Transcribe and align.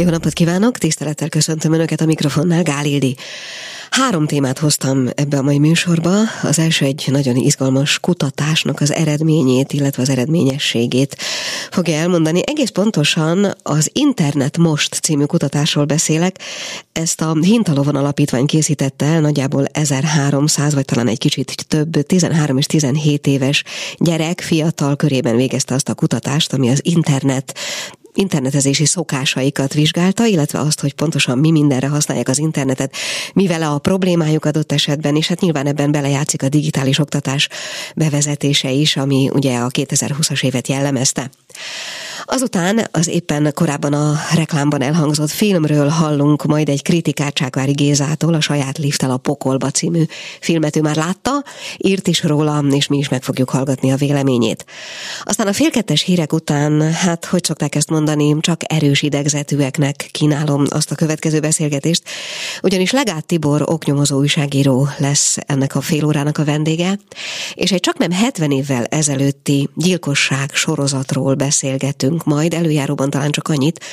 Jó 0.00 0.08
napot 0.08 0.32
kívánok, 0.32 0.78
tisztelettel 0.78 1.28
köszöntöm 1.28 1.72
Önöket 1.72 2.00
a 2.00 2.06
mikrofonnál, 2.06 2.62
Gálildi. 2.62 3.16
Három 3.90 4.26
témát 4.26 4.58
hoztam 4.58 5.08
ebbe 5.14 5.38
a 5.38 5.42
mai 5.42 5.58
műsorba. 5.58 6.10
Az 6.42 6.58
első 6.58 6.84
egy 6.84 7.04
nagyon 7.10 7.36
izgalmas 7.36 7.98
kutatásnak 7.98 8.80
az 8.80 8.92
eredményét, 8.92 9.72
illetve 9.72 10.02
az 10.02 10.08
eredményességét 10.08 11.16
fogja 11.70 11.94
elmondani. 11.94 12.40
Egész 12.44 12.68
pontosan 12.68 13.54
az 13.62 13.90
Internet 13.92 14.58
Most 14.58 14.94
című 14.94 15.24
kutatásról 15.24 15.84
beszélek. 15.84 16.38
Ezt 16.92 17.20
a 17.20 17.36
Hintalovon 17.40 17.96
alapítvány 17.96 18.46
készítette 18.46 19.04
el, 19.04 19.20
nagyjából 19.20 19.64
1300, 19.72 20.74
vagy 20.74 20.84
talán 20.84 21.08
egy 21.08 21.18
kicsit 21.18 21.66
több, 21.68 22.02
13 22.06 22.58
és 22.58 22.66
17 22.66 23.26
éves 23.26 23.64
gyerek, 23.96 24.40
fiatal 24.40 24.96
körében 24.96 25.36
végezte 25.36 25.74
azt 25.74 25.88
a 25.88 25.94
kutatást, 25.94 26.52
ami 26.52 26.68
az 26.68 26.80
internet 26.82 27.58
internetezési 28.18 28.86
szokásaikat 28.86 29.72
vizsgálta, 29.72 30.24
illetve 30.24 30.58
azt, 30.58 30.80
hogy 30.80 30.94
pontosan 30.94 31.38
mi 31.38 31.50
mindenre 31.50 31.88
használják 31.88 32.28
az 32.28 32.38
internetet, 32.38 32.94
mivel 33.32 33.62
a 33.62 33.78
problémájuk 33.78 34.44
adott 34.44 34.72
esetben, 34.72 35.16
és 35.16 35.26
hát 35.26 35.40
nyilván 35.40 35.66
ebben 35.66 35.92
belejátszik 35.92 36.42
a 36.42 36.48
digitális 36.48 36.98
oktatás 36.98 37.48
bevezetése 37.94 38.70
is, 38.70 38.96
ami 38.96 39.30
ugye 39.32 39.58
a 39.58 39.68
2020-as 39.68 40.44
évet 40.44 40.68
jellemezte. 40.68 41.30
Azután 42.24 42.88
az 42.90 43.08
éppen 43.08 43.52
korábban 43.54 43.92
a 43.92 44.14
reklámban 44.34 44.82
elhangzott 44.82 45.30
filmről 45.30 45.88
hallunk 45.88 46.44
majd 46.44 46.68
egy 46.68 46.82
kritikát 46.82 47.34
Csákvári 47.34 47.72
Gézától, 47.72 48.34
a 48.34 48.40
saját 48.40 48.78
lifttel 48.78 49.10
a 49.10 49.16
pokolba 49.16 49.70
című 49.70 50.04
filmet 50.40 50.76
ő 50.76 50.80
már 50.80 50.96
látta, 50.96 51.44
írt 51.76 52.08
is 52.08 52.22
róla, 52.22 52.64
és 52.70 52.86
mi 52.86 52.98
is 52.98 53.08
meg 53.08 53.22
fogjuk 53.22 53.50
hallgatni 53.50 53.92
a 53.92 53.96
véleményét. 53.96 54.64
Aztán 55.22 55.46
a 55.46 55.52
félkettes 55.52 56.02
hírek 56.02 56.32
után, 56.32 56.92
hát 56.92 57.24
hogy 57.24 57.44
szokták 57.44 57.74
ezt 57.74 57.90
mondani, 57.90 58.06
csak 58.40 58.60
erős 58.64 59.02
idegzetűeknek 59.02 60.08
kínálom 60.12 60.64
azt 60.68 60.90
a 60.90 60.94
következő 60.94 61.40
beszélgetést, 61.40 62.02
ugyanis 62.62 62.90
Legát 62.90 63.26
Tibor 63.26 63.62
oknyomozó 63.64 64.18
újságíró 64.18 64.88
lesz 64.98 65.36
ennek 65.46 65.74
a 65.74 65.80
fél 65.80 66.04
órának 66.04 66.38
a 66.38 66.44
vendége, 66.44 66.98
és 67.54 67.72
egy 67.72 67.80
csak 67.80 67.98
nem 67.98 68.10
70 68.10 68.50
évvel 68.50 68.84
ezelőtti 68.84 69.68
gyilkosság 69.74 70.50
sorozatról 70.54 71.34
beszélgetünk, 71.34 72.24
majd, 72.24 72.54
előjáróban 72.54 73.10
talán 73.10 73.30
csak 73.30 73.48
annyit, 73.48 73.84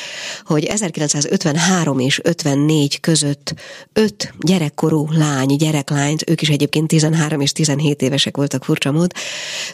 hogy 0.45 0.63
1953 0.63 1.99
és 1.99 2.19
54 2.23 2.99
között 2.99 3.53
öt 3.93 4.33
gyerekkorú 4.39 5.07
lány, 5.11 5.55
gyereklányt, 5.55 6.29
ők 6.29 6.41
is 6.41 6.49
egyébként 6.49 6.87
13 6.87 7.41
és 7.41 7.51
17 7.51 8.01
évesek 8.01 8.37
voltak 8.37 8.63
furcsa 8.63 8.91
mód, 8.91 9.11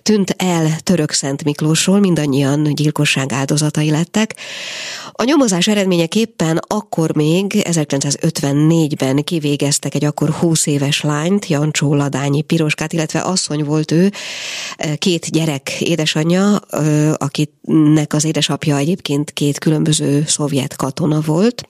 tűnt 0.01 0.35
el 0.37 0.79
Török 0.83 1.11
Szent 1.11 1.43
Miklósról, 1.43 1.99
mindannyian 1.99 2.73
gyilkosság 2.73 3.31
áldozatai 3.31 3.89
lettek. 3.89 4.30
A 5.11 5.23
nyomozás 5.23 5.67
eredményeképpen 5.67 6.59
akkor 6.67 7.15
még 7.15 7.53
1954-ben 7.55 9.23
kivégeztek 9.23 9.95
egy 9.95 10.05
akkor 10.05 10.29
20 10.29 10.65
éves 10.65 11.01
lányt, 11.01 11.47
Jancsó 11.47 11.95
Ladányi 11.95 12.41
Piroskát, 12.41 12.93
illetve 12.93 13.19
asszony 13.19 13.63
volt 13.63 13.91
ő, 13.91 14.11
két 14.97 15.31
gyerek 15.31 15.81
édesanyja, 15.81 16.55
akinek 17.13 18.13
az 18.13 18.23
édesapja 18.23 18.77
egyébként 18.77 19.31
két 19.31 19.57
különböző 19.57 20.23
szovjet 20.27 20.75
katona 20.75 21.21
volt, 21.21 21.67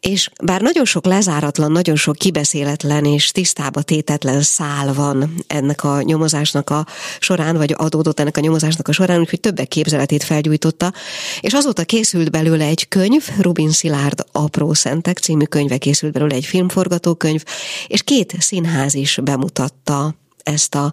és 0.00 0.30
bár 0.42 0.60
nagyon 0.60 0.84
sok 0.84 1.04
lezáratlan, 1.04 1.72
nagyon 1.72 1.96
sok 1.96 2.16
kibeszéletlen 2.16 3.04
és 3.04 3.30
tisztába 3.30 3.82
tétetlen 3.82 4.42
szál 4.42 4.92
van 4.92 5.44
ennek 5.46 5.84
a 5.84 6.02
nyomozásnak 6.02 6.70
a 6.70 6.86
során, 7.18 7.56
vagy 7.56 7.74
adódott 7.76 8.20
ennek 8.20 8.36
a 8.36 8.40
nyomozásnak 8.40 8.88
a 8.88 8.92
során, 8.92 9.20
úgyhogy 9.20 9.40
többek 9.40 9.68
képzeletét 9.68 10.22
felgyújtotta, 10.22 10.92
és 11.40 11.52
azóta 11.52 11.84
készült 11.84 12.30
belőle 12.30 12.64
egy 12.64 12.88
könyv, 12.88 13.28
Rubin 13.38 13.70
Szilárd 13.70 14.24
Apró 14.32 14.72
Szentek 14.72 15.18
című 15.18 15.44
könyve 15.44 15.78
készült 15.78 16.12
belőle 16.12 16.34
egy 16.34 16.44
filmforgatókönyv, 16.44 17.42
és 17.86 18.02
két 18.02 18.34
színház 18.38 18.94
is 18.94 19.18
bemutatta 19.22 20.14
ezt 20.46 20.74
a 20.74 20.92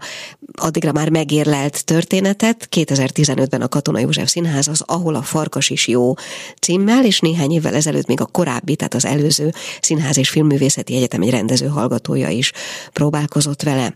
addigra 0.53 0.91
már 0.91 1.09
megérlelt 1.09 1.85
történetet. 1.85 2.67
2015-ben 2.71 3.61
a 3.61 3.67
Katona 3.67 3.99
József 3.99 4.29
Színház 4.29 4.67
az 4.67 4.83
Ahol 4.85 5.15
a 5.15 5.21
farkas 5.21 5.69
is 5.69 5.87
jó 5.87 6.13
címmel, 6.61 7.05
és 7.05 7.19
néhány 7.19 7.51
évvel 7.51 7.75
ezelőtt 7.75 8.07
még 8.07 8.21
a 8.21 8.25
korábbi, 8.25 8.75
tehát 8.75 8.93
az 8.93 9.05
előző 9.05 9.53
Színház 9.81 10.17
és 10.17 10.29
Filmművészeti 10.29 10.95
Egyetem 10.95 11.21
egy 11.21 11.29
rendező 11.29 11.67
hallgatója 11.67 12.29
is 12.29 12.51
próbálkozott 12.93 13.61
vele. 13.61 13.95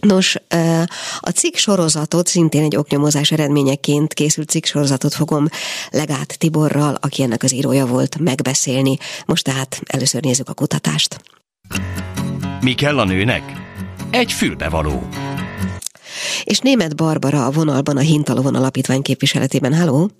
Nos, 0.00 0.36
a 1.20 1.30
cikk 1.30 1.54
sorozatot, 1.54 2.26
szintén 2.26 2.62
egy 2.62 2.76
oknyomozás 2.76 3.30
eredményeként 3.30 4.14
készült 4.14 4.48
cikk 4.48 4.64
sorozatot 4.64 5.14
fogom 5.14 5.48
Legát 5.90 6.38
Tiborral, 6.38 6.98
aki 7.00 7.22
ennek 7.22 7.42
az 7.42 7.52
írója 7.52 7.86
volt, 7.86 8.18
megbeszélni. 8.18 8.96
Most 9.26 9.44
tehát 9.44 9.80
először 9.86 10.22
nézzük 10.22 10.48
a 10.48 10.54
kutatást. 10.54 11.20
Mi 12.60 12.74
kell 12.74 12.98
a 12.98 13.04
nőnek? 13.04 13.67
Egy 14.10 14.32
fülbevaló. 14.32 15.08
És 16.44 16.58
német 16.58 16.96
Barbara 16.96 17.46
a 17.46 17.50
vonalban 17.50 17.96
a 17.96 18.00
Hintalovon 18.00 18.54
alapítvány 18.54 19.02
képviseletében. 19.02 19.74
Halló! 19.74 20.10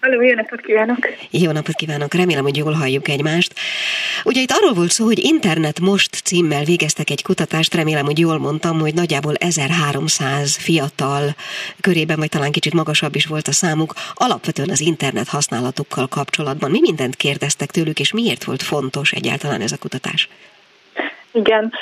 Halló, 0.00 0.22
jó 0.22 0.34
napot 0.34 0.60
kívánok! 0.60 0.98
Jó 1.30 1.50
napot 1.50 1.74
kívánok, 1.74 2.14
remélem, 2.14 2.42
hogy 2.42 2.56
jól 2.56 2.72
halljuk 2.72 3.08
egymást. 3.08 3.54
Ugye 4.24 4.40
itt 4.40 4.50
arról 4.50 4.72
volt 4.72 4.90
szó, 4.90 5.04
hogy 5.04 5.18
Internet 5.18 5.80
Most 5.80 6.14
címmel 6.14 6.64
végeztek 6.64 7.10
egy 7.10 7.22
kutatást, 7.22 7.74
remélem, 7.74 8.04
hogy 8.04 8.18
jól 8.18 8.38
mondtam, 8.38 8.80
hogy 8.80 8.94
nagyjából 8.94 9.34
1300 9.34 10.56
fiatal 10.56 11.34
körében, 11.80 12.18
vagy 12.18 12.28
talán 12.28 12.52
kicsit 12.52 12.72
magasabb 12.72 13.14
is 13.14 13.26
volt 13.26 13.48
a 13.48 13.52
számuk, 13.52 13.94
alapvetően 14.14 14.70
az 14.70 14.80
internet 14.80 15.28
használatukkal 15.28 16.06
kapcsolatban. 16.06 16.70
Mi 16.70 16.80
mindent 16.80 17.16
kérdeztek 17.16 17.70
tőlük, 17.70 18.00
és 18.00 18.12
miért 18.12 18.44
volt 18.44 18.62
fontos 18.62 19.12
egyáltalán 19.12 19.60
ez 19.60 19.72
a 19.72 19.78
kutatás? 19.78 20.28
Igen, 21.32 21.72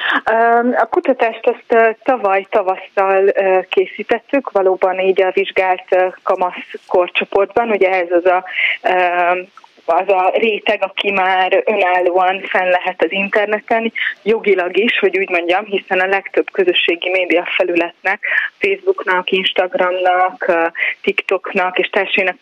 a 0.77 0.87
kutatást 0.91 1.47
ezt 1.47 1.97
tavaly 2.03 2.47
tavasszal 2.51 3.33
készítettük, 3.69 4.51
valóban 4.51 4.99
így 4.99 5.23
a 5.23 5.31
vizsgált 5.31 6.15
kamasz 6.23 6.67
korcsoportban, 6.87 7.71
ugye 7.71 7.91
ez 7.91 8.11
az 8.11 8.27
a 8.27 8.45
az 9.89 10.09
a 10.09 10.33
réteg, 10.35 10.83
aki 10.83 11.11
már 11.11 11.63
önállóan 11.67 12.41
fenn 12.41 12.69
lehet 12.71 13.03
az 13.03 13.13
interneten, 13.13 13.93
jogilag 14.23 14.77
is, 14.77 14.99
hogy 14.99 15.19
úgy 15.19 15.29
mondjam, 15.29 15.65
hiszen 15.65 16.01
a 16.01 16.07
legtöbb 16.07 16.51
közösségi 16.51 17.09
média 17.11 17.49
felületnek, 17.57 18.21
Facebooknak, 18.59 19.31
Instagramnak, 19.31 20.53
TikToknak 21.03 21.79
és 21.79 21.89
társainak 21.89 22.37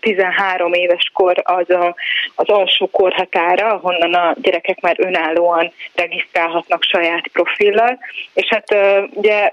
13 0.00 0.72
éves 0.72 1.10
kor 1.14 1.42
az 1.44 1.70
a, 1.70 1.94
az 2.34 2.48
alsó 2.48 2.90
korhatára, 2.90 3.66
ahonnan 3.66 4.14
a 4.14 4.34
gyerekek 4.42 4.80
már 4.80 4.96
önállóan 4.98 5.72
regisztrálhatnak 5.94 6.82
saját 6.82 7.28
profillal, 7.32 7.98
és 8.34 8.46
hát 8.48 8.74
ugye 9.14 9.50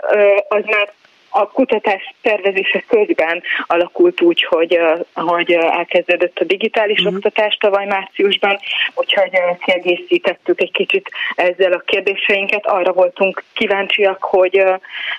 az 0.48 0.64
már 0.66 0.90
a 1.30 1.48
kutatás 1.48 2.14
tervezése 2.22 2.84
közben 2.88 3.44
alakult 3.68 4.22
úgy, 4.22 4.44
hogy, 4.44 4.80
hogy 5.14 5.52
elkezdődött 5.52 6.40
a 6.40 6.44
digitális 6.44 7.00
uh-huh. 7.00 7.16
oktatás 7.16 7.56
tavaly 7.56 7.86
márciusban, 7.86 8.60
úgyhogy 8.94 9.32
kiegészítettük 9.60 10.62
egy 10.62 10.72
kicsit 10.72 11.10
ezzel 11.36 11.72
a 11.72 11.84
kérdéseinket. 11.86 12.66
Arra 12.66 12.94
voltunk 12.94 13.44
kíváncsiak, 13.54 14.24
hogy, 14.24 14.64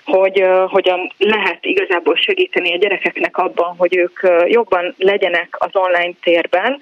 hogy 0.04 0.44
hogyan 0.66 1.12
lehet 1.18 1.64
igazából 1.64 2.16
segíteni 2.16 2.72
a 2.72 2.78
gyerekeknek 2.78 3.36
abban, 3.36 3.74
hogy 3.76 3.96
ők 3.96 4.20
jobban 4.46 4.94
legyenek 4.98 5.56
az 5.58 5.70
online 5.72 6.12
térben, 6.22 6.78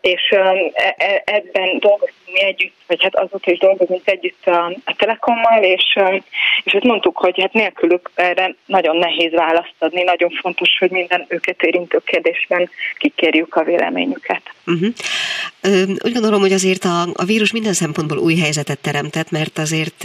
és 0.00 0.30
e, 0.30 0.94
e, 0.96 1.22
ebben 1.24 1.78
dolgoztunk 1.78 2.23
mi 2.32 2.42
együtt, 2.42 2.74
vagy 2.86 3.02
hát 3.02 3.14
azóta 3.14 3.50
is 3.50 3.58
dolgozunk 3.58 4.02
együtt 4.04 4.46
a, 4.46 4.64
a 4.84 4.94
Telekommal, 4.96 5.62
és, 5.62 5.98
és 6.64 6.72
hát 6.72 6.84
mondtuk, 6.84 7.16
hogy 7.16 7.40
hát 7.40 7.52
nélkülük 7.52 8.10
erre 8.14 8.54
nagyon 8.66 8.96
nehéz 8.96 9.32
választ 9.32 9.74
adni, 9.78 10.02
nagyon 10.02 10.30
fontos, 10.30 10.76
hogy 10.78 10.90
minden 10.90 11.24
őket 11.28 11.62
érintő 11.62 12.00
kérdésben 12.04 12.70
kikérjük 12.98 13.54
a 13.54 13.64
véleményüket. 13.64 14.42
Uh-huh. 14.66 14.92
Úgy 16.04 16.12
gondolom, 16.12 16.40
hogy 16.40 16.52
azért 16.52 16.84
a, 16.84 17.02
a 17.12 17.24
vírus 17.24 17.52
minden 17.52 17.72
szempontból 17.72 18.18
új 18.18 18.36
helyzetet 18.36 18.78
teremtett, 18.78 19.30
mert 19.30 19.58
azért 19.58 20.04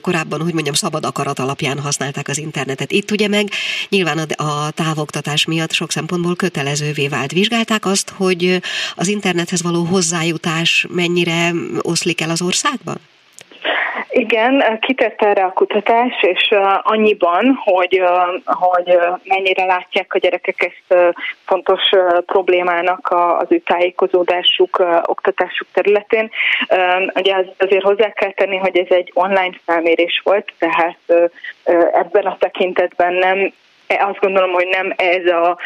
korábban, 0.00 0.40
hogy 0.40 0.52
mondjam, 0.52 0.74
szabad 0.74 1.04
akarat 1.04 1.38
alapján 1.38 1.78
használták 1.78 2.28
az 2.28 2.38
internetet. 2.38 2.92
Itt 2.92 3.10
ugye 3.10 3.28
meg 3.28 3.48
nyilván 3.88 4.18
a, 4.18 4.42
a 4.42 4.70
távoktatás 4.70 5.44
miatt 5.44 5.72
sok 5.72 5.90
szempontból 5.90 6.36
kötelezővé 6.36 7.08
vált. 7.08 7.32
Vizsgálták 7.32 7.86
azt, 7.86 8.10
hogy 8.16 8.60
az 8.94 9.08
internethez 9.08 9.62
való 9.62 9.82
hozzájutás 9.82 10.86
mennyire 11.18 11.50
oszlik 11.82 12.20
el 12.20 12.30
az 12.30 12.42
országban? 12.42 12.96
Igen, 14.10 14.78
kitett 14.80 15.22
erre 15.22 15.44
a 15.44 15.52
kutatás, 15.52 16.12
és 16.20 16.54
annyiban, 16.82 17.60
hogy, 17.64 18.02
hogy 18.44 18.98
mennyire 19.24 19.64
látják 19.64 20.14
a 20.14 20.18
gyerekek 20.18 20.62
ezt 20.62 21.18
fontos 21.44 21.80
problémának 22.26 23.08
az 23.38 23.46
ő 23.48 23.58
tájékozódásuk, 23.58 24.84
oktatásuk 25.02 25.66
területén. 25.72 26.30
Ugye 27.14 27.34
azért 27.58 27.82
hozzá 27.82 28.10
kell 28.10 28.32
tenni, 28.32 28.56
hogy 28.56 28.78
ez 28.78 28.96
egy 28.96 29.10
online 29.14 29.56
felmérés 29.64 30.20
volt, 30.24 30.52
tehát 30.58 31.30
ebben 31.92 32.24
a 32.24 32.36
tekintetben 32.38 33.12
nem 33.12 33.52
azt 33.96 34.18
gondolom, 34.20 34.50
hogy 34.50 34.66
nem 34.66 34.92
ez 34.96 35.26
a, 35.26 35.58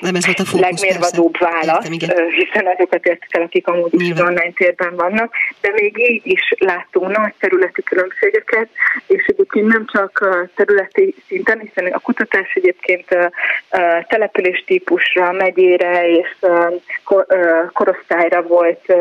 nem 0.00 0.14
ez 0.14 0.24
a 0.26 0.44
fókusz, 0.44 0.60
legmérvadóbb 0.60 1.38
válasz, 1.38 1.88
Értem, 1.90 2.28
hiszen 2.28 2.66
azokat 2.66 3.06
értek 3.06 3.28
el, 3.30 3.42
akik 3.42 3.66
amúgy 3.66 4.00
is 4.00 4.10
az 4.10 4.20
online 4.20 4.52
térben 4.54 4.96
vannak, 4.96 5.34
de 5.60 5.70
még 5.74 5.98
így 5.98 6.26
is 6.26 6.54
látunk 6.58 7.16
nagy 7.16 7.34
területi 7.38 7.82
különbségeket, 7.82 8.68
és 9.06 9.24
egyébként 9.26 9.66
nem 9.66 9.86
csak 9.92 10.28
területi 10.54 11.14
szinten, 11.26 11.58
hiszen 11.58 11.92
a 11.92 11.98
kutatás 11.98 12.54
egyébként 12.54 13.16
település 14.08 14.64
típusra, 14.66 15.32
megyére 15.32 16.08
és 16.08 16.36
korosztályra 17.72 18.42
volt 18.42 18.94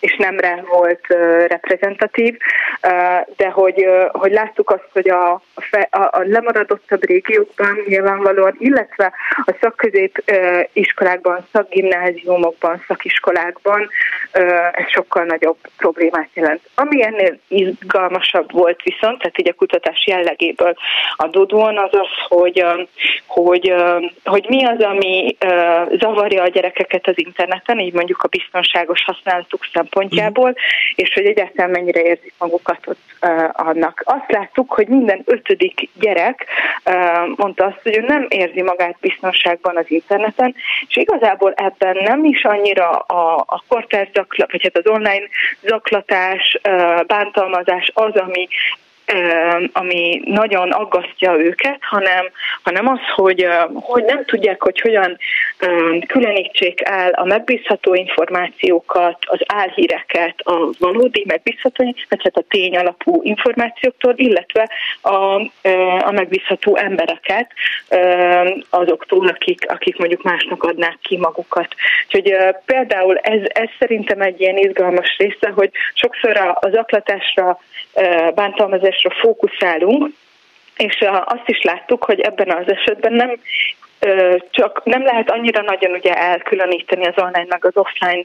és 0.00 0.16
nemre 0.16 0.64
volt 0.68 1.06
reprezentatív, 1.46 2.36
de 3.36 3.48
hogy, 3.48 3.86
hogy 4.12 4.32
láttuk 4.32 4.70
azt, 4.70 4.88
hogy 4.92 5.08
a, 5.08 5.32
a, 5.90 6.00
a 6.00 6.22
lemaradottabb 6.24 7.04
régiókban 7.04 7.78
nyilvánvalóan, 7.86 8.54
illetve 8.58 9.12
a 9.44 9.54
szakközép 9.60 10.24
iskolákban, 10.72 11.46
szakgimnáziumokban, 11.52 12.84
szakiskolákban 12.86 13.88
ez 14.72 14.88
sokkal 14.88 15.24
nagyobb 15.24 15.56
problémát 15.76 16.28
jelent. 16.34 16.60
Ami 16.74 17.02
ennél 17.02 17.38
izgalmasabb 17.48 18.52
volt 18.52 18.82
viszont, 18.82 19.18
tehát 19.18 19.38
így 19.38 19.48
a 19.48 19.54
kutatás 19.54 20.06
jellegéből 20.06 20.74
adódóan 21.16 21.78
az 21.78 21.90
az, 21.92 22.08
hogy, 22.28 22.64
hogy, 23.26 23.74
hogy 24.24 24.46
mi 24.48 24.64
az, 24.64 24.80
ami 24.80 25.36
zavarja 25.98 26.42
a 26.42 26.48
gyerekeket 26.48 27.06
az 27.06 27.14
interneten, 27.16 27.78
így 27.78 27.92
mondjuk 27.92 28.22
a 28.22 28.28
biztonságos 28.28 29.04
használatuk 29.04 29.64
szempontjából, 29.90 30.26
szempontjából, 30.26 30.54
és 30.94 31.12
hogy 31.14 31.26
egyáltalán 31.26 31.70
mennyire 31.70 32.02
érzik 32.02 32.34
magukat 32.38 32.86
ott 32.86 33.00
annak. 33.52 34.02
Azt 34.04 34.32
láttuk, 34.32 34.72
hogy 34.72 34.88
minden 34.88 35.22
ötödik 35.24 35.88
gyerek 36.00 36.46
mondta 37.36 37.64
azt, 37.64 37.80
hogy 37.82 37.96
ő 37.96 38.00
nem 38.00 38.26
érzi 38.28 38.62
magát 38.62 38.96
biztonságban 39.00 39.76
az 39.76 39.90
interneten, 39.90 40.54
és 40.88 40.96
igazából 40.96 41.52
ebben 41.52 41.96
nem 42.02 42.24
is 42.24 42.44
annyira 42.44 42.90
a, 42.90 43.36
a 43.46 43.62
kortárs 43.68 44.08
zaklat, 44.12 44.52
vagy 44.52 44.62
hát 44.62 44.76
az 44.76 44.92
online 44.92 45.28
zaklatás, 45.62 46.58
bántalmazás 47.06 47.90
az, 47.94 48.14
ami 48.14 48.48
ami 49.72 50.22
nagyon 50.24 50.70
aggasztja 50.70 51.38
őket, 51.38 51.78
hanem, 51.80 52.26
hanem 52.62 52.88
az, 52.88 52.98
hogy, 53.14 53.46
hogy 53.74 54.04
nem 54.04 54.24
tudják, 54.24 54.62
hogy 54.62 54.80
hogyan 54.80 55.18
különítsék 56.06 56.80
el 56.84 57.10
a 57.10 57.24
megbízható 57.24 57.94
információkat, 57.94 59.18
az 59.26 59.38
álhíreket, 59.46 60.34
a 60.44 60.70
valódi 60.78 61.24
megbízható, 61.26 61.94
hát 62.08 62.36
a 62.36 62.44
tény 62.48 62.76
alapú 62.76 63.20
információktól, 63.22 64.12
illetve 64.16 64.70
a, 65.00 65.14
a 66.04 66.10
megbízható 66.12 66.76
embereket 66.76 67.50
azoktól, 68.70 69.28
akik, 69.28 69.70
akik 69.70 69.96
mondjuk 69.98 70.22
másnak 70.22 70.62
adnák 70.62 70.98
ki 71.02 71.16
magukat. 71.16 71.74
Úgyhogy 72.06 72.36
például 72.64 73.16
ez, 73.16 73.40
ez 73.44 73.68
szerintem 73.78 74.20
egy 74.20 74.40
ilyen 74.40 74.56
izgalmas 74.56 75.16
része, 75.18 75.48
hogy 75.54 75.70
sokszor 75.94 76.56
az 76.60 76.74
aklatásra, 76.74 77.58
bántalmazás 78.34 78.95
kutatásra 78.96 79.10
fókuszálunk, 79.20 80.12
és 80.76 80.98
azt 81.24 81.48
is 81.48 81.62
láttuk, 81.62 82.04
hogy 82.04 82.20
ebben 82.20 82.50
az 82.50 82.72
esetben 82.72 83.12
nem 83.12 83.40
csak 84.50 84.84
nem 84.84 85.02
lehet 85.02 85.30
annyira 85.30 85.62
nagyon 85.62 85.92
ugye 85.92 86.14
elkülöníteni 86.14 87.06
az 87.06 87.22
online 87.22 87.46
meg 87.48 87.64
az 87.64 87.76
offline 87.76 88.24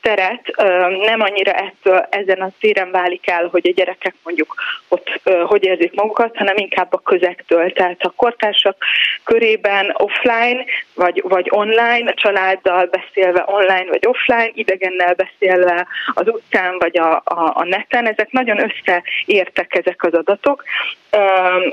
teret, 0.00 0.56
nem 1.00 1.20
annyira 1.20 1.52
ettől 1.52 2.06
ezen 2.10 2.40
a 2.40 2.50
téren 2.60 2.90
válik 2.90 3.28
el, 3.28 3.48
hogy 3.50 3.66
a 3.66 3.72
gyerekek 3.72 4.14
mondjuk 4.22 4.54
ott 4.88 5.20
hogy 5.46 5.64
érzik 5.64 5.94
magukat, 5.94 6.36
hanem 6.36 6.56
inkább 6.56 6.92
a 6.92 6.98
közektől. 6.98 7.72
Tehát 7.72 8.00
a 8.00 8.12
kortársak 8.16 8.84
körében 9.24 9.94
offline 9.96 10.64
vagy, 10.94 11.22
vagy 11.28 11.48
online, 11.50 12.10
a 12.10 12.14
családdal 12.14 12.86
beszélve 12.86 13.44
online 13.46 13.86
vagy 13.88 14.06
offline, 14.06 14.50
idegennel 14.54 15.14
beszélve 15.14 15.86
az 16.14 16.28
utcán 16.28 16.78
vagy 16.78 16.98
a, 16.98 17.14
a, 17.24 17.52
a 17.54 17.64
neten, 17.64 18.06
ezek 18.06 18.30
nagyon 18.30 18.58
összeértek 18.58 19.74
ezek 19.74 20.02
az 20.02 20.14
adatok. 20.14 20.64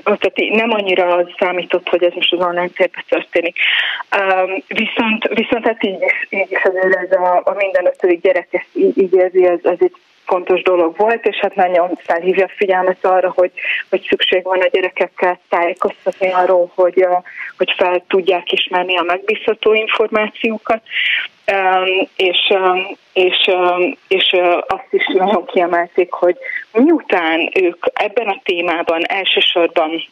Tehát 0.03 0.33
nem 0.35 0.71
annyira 0.71 1.15
az 1.15 1.25
számított, 1.39 1.89
hogy 1.89 2.03
ez 2.03 2.13
most 2.13 2.33
az 2.33 2.45
online 2.45 2.67
térben 2.67 3.03
történik. 3.07 3.55
Viszont, 4.67 5.27
viszont 5.33 5.65
hát 5.65 5.83
így 5.83 6.01
is, 6.01 6.27
így 6.29 6.51
is 6.51 6.63
azért 6.63 6.95
ez 6.95 7.11
a, 7.11 7.41
a 7.43 7.53
minden 7.57 7.85
ötödik 7.85 8.21
gyerek 8.21 8.47
ezt 8.51 8.69
így, 8.73 8.97
így 8.97 9.13
érzi, 9.13 9.45
ez, 9.45 9.59
ez 9.63 9.77
egy 9.79 9.95
fontos 10.31 10.61
dolog 10.61 10.97
volt, 10.97 11.25
és 11.25 11.37
hát 11.37 11.55
nagyon 11.55 11.89
felhívja 12.03 12.45
a 12.45 12.53
figyelmet 12.55 13.05
arra, 13.05 13.31
hogy, 13.35 13.51
hogy 13.89 14.05
szükség 14.09 14.43
van 14.43 14.59
a 14.59 14.67
gyerekekkel 14.67 15.39
tájékoztatni 15.49 16.31
arról, 16.31 16.71
hogy, 16.75 17.05
hogy 17.57 17.73
fel 17.77 18.03
tudják 18.07 18.51
ismerni 18.51 18.97
a 18.97 19.03
megbízható 19.03 19.73
információkat, 19.73 20.81
és, 22.15 22.53
és, 23.13 23.49
és 24.07 24.35
azt 24.67 24.87
is 24.89 25.05
nagyon 25.13 25.45
kiemelték, 25.45 26.11
hogy 26.11 26.37
miután 26.71 27.49
ők 27.59 27.85
ebben 27.93 28.27
a 28.27 28.41
témában 28.43 29.05
elsősorban 29.05 30.03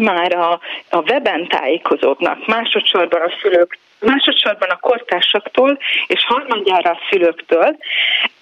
már 0.00 0.34
a, 0.34 0.60
a 0.90 0.98
weben 1.10 1.48
tájékozódnak, 1.48 2.46
másodszorban 2.46 3.20
a 3.20 3.32
szülők 3.42 3.78
másodszorban 4.02 4.68
a 4.68 4.78
kortársaktól, 4.80 5.78
és 6.06 6.24
harmadjára 6.24 6.90
a 6.90 6.98
szülőktől, 7.10 7.76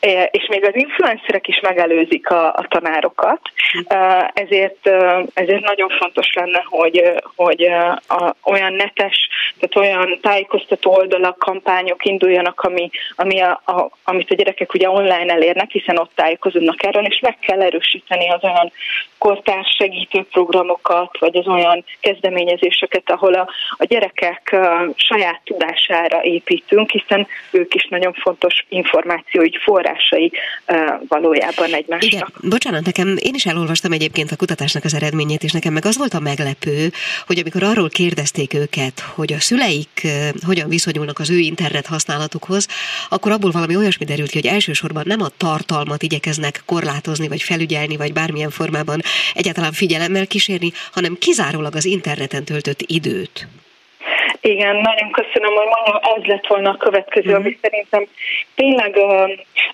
e, 0.00 0.22
és 0.22 0.46
még 0.48 0.64
az 0.64 0.76
influencerek 0.76 1.48
is 1.48 1.60
megelőzik 1.60 2.30
a, 2.30 2.46
a 2.46 2.66
tanárokat, 2.68 3.40
e, 3.86 4.30
ezért, 4.34 4.86
e, 4.86 5.24
ezért 5.34 5.64
nagyon 5.64 5.88
fontos 5.88 6.32
lenne, 6.32 6.62
hogy, 6.64 7.12
hogy 7.36 7.62
a, 8.06 8.34
olyan 8.44 8.72
netes, 8.72 9.28
tehát 9.58 9.76
olyan 9.88 10.18
tájékoztató 10.22 10.94
oldalak, 10.94 11.38
kampányok 11.38 12.04
induljanak, 12.04 12.60
ami, 12.60 12.90
ami 13.16 13.40
a, 13.40 13.62
a, 13.64 13.90
amit 14.04 14.30
a 14.30 14.34
gyerekek 14.34 14.74
ugye 14.74 14.90
online 14.90 15.32
elérnek, 15.32 15.70
hiszen 15.70 15.98
ott 15.98 16.10
tájékozódnak 16.14 16.82
erről, 16.82 17.04
és 17.04 17.18
meg 17.20 17.38
kell 17.38 17.62
erősíteni 17.62 18.30
az 18.30 18.44
olyan 18.44 18.72
kortárs 19.18 19.76
segítő 19.78 20.26
programokat, 20.30 21.18
vagy 21.18 21.36
az 21.36 21.46
olyan 21.46 21.84
kezdeményezéseket, 22.00 23.10
ahol 23.10 23.34
a, 23.34 23.48
a 23.76 23.84
gyerekek 23.84 24.56
saját 24.94 25.49
tudására 25.50 26.22
építünk, 26.22 26.90
hiszen 26.90 27.26
ők 27.50 27.74
is 27.74 27.86
nagyon 27.90 28.12
fontos 28.12 28.64
információi 28.68 29.50
forrásai 29.62 30.32
valójában 31.08 31.74
egymásnak. 31.74 32.12
Igen, 32.12 32.28
bocsánat, 32.42 32.84
nekem 32.84 33.16
én 33.18 33.34
is 33.34 33.46
elolvastam 33.46 33.92
egyébként 33.92 34.30
a 34.30 34.36
kutatásnak 34.36 34.84
az 34.84 34.94
eredményét, 34.94 35.42
és 35.42 35.52
nekem 35.52 35.72
meg 35.72 35.84
az 35.84 35.98
volt 35.98 36.14
a 36.14 36.20
meglepő, 36.20 36.90
hogy 37.26 37.38
amikor 37.38 37.62
arról 37.62 37.88
kérdezték 37.88 38.54
őket, 38.54 39.00
hogy 39.00 39.32
a 39.32 39.40
szüleik 39.40 40.06
hogyan 40.46 40.68
viszonyulnak 40.68 41.18
az 41.18 41.30
ő 41.30 41.38
internet 41.38 41.86
használatukhoz, 41.86 42.68
akkor 43.08 43.32
abból 43.32 43.50
valami 43.50 43.76
olyasmi 43.76 44.04
derült 44.04 44.30
ki, 44.30 44.40
hogy 44.40 44.52
elsősorban 44.52 45.02
nem 45.06 45.20
a 45.20 45.28
tartalmat 45.36 46.02
igyekeznek 46.02 46.62
korlátozni, 46.66 47.28
vagy 47.28 47.42
felügyelni, 47.42 47.96
vagy 47.96 48.12
bármilyen 48.12 48.50
formában 48.50 49.00
egyáltalán 49.34 49.72
figyelemmel 49.72 50.26
kísérni, 50.26 50.72
hanem 50.92 51.16
kizárólag 51.18 51.74
az 51.74 51.84
interneten 51.84 52.44
töltött 52.44 52.82
időt. 52.86 53.48
Igen, 54.42 54.76
nagyon 54.76 55.10
köszönöm, 55.10 55.54
hogy 55.54 55.68
mondom, 55.76 56.16
ez 56.16 56.24
lett 56.24 56.46
volna 56.46 56.70
a 56.70 56.76
következő, 56.76 57.30
mm-hmm. 57.30 57.40
ami 57.40 57.58
szerintem 57.62 58.04
tényleg 58.54 58.96
uh, 58.96 59.30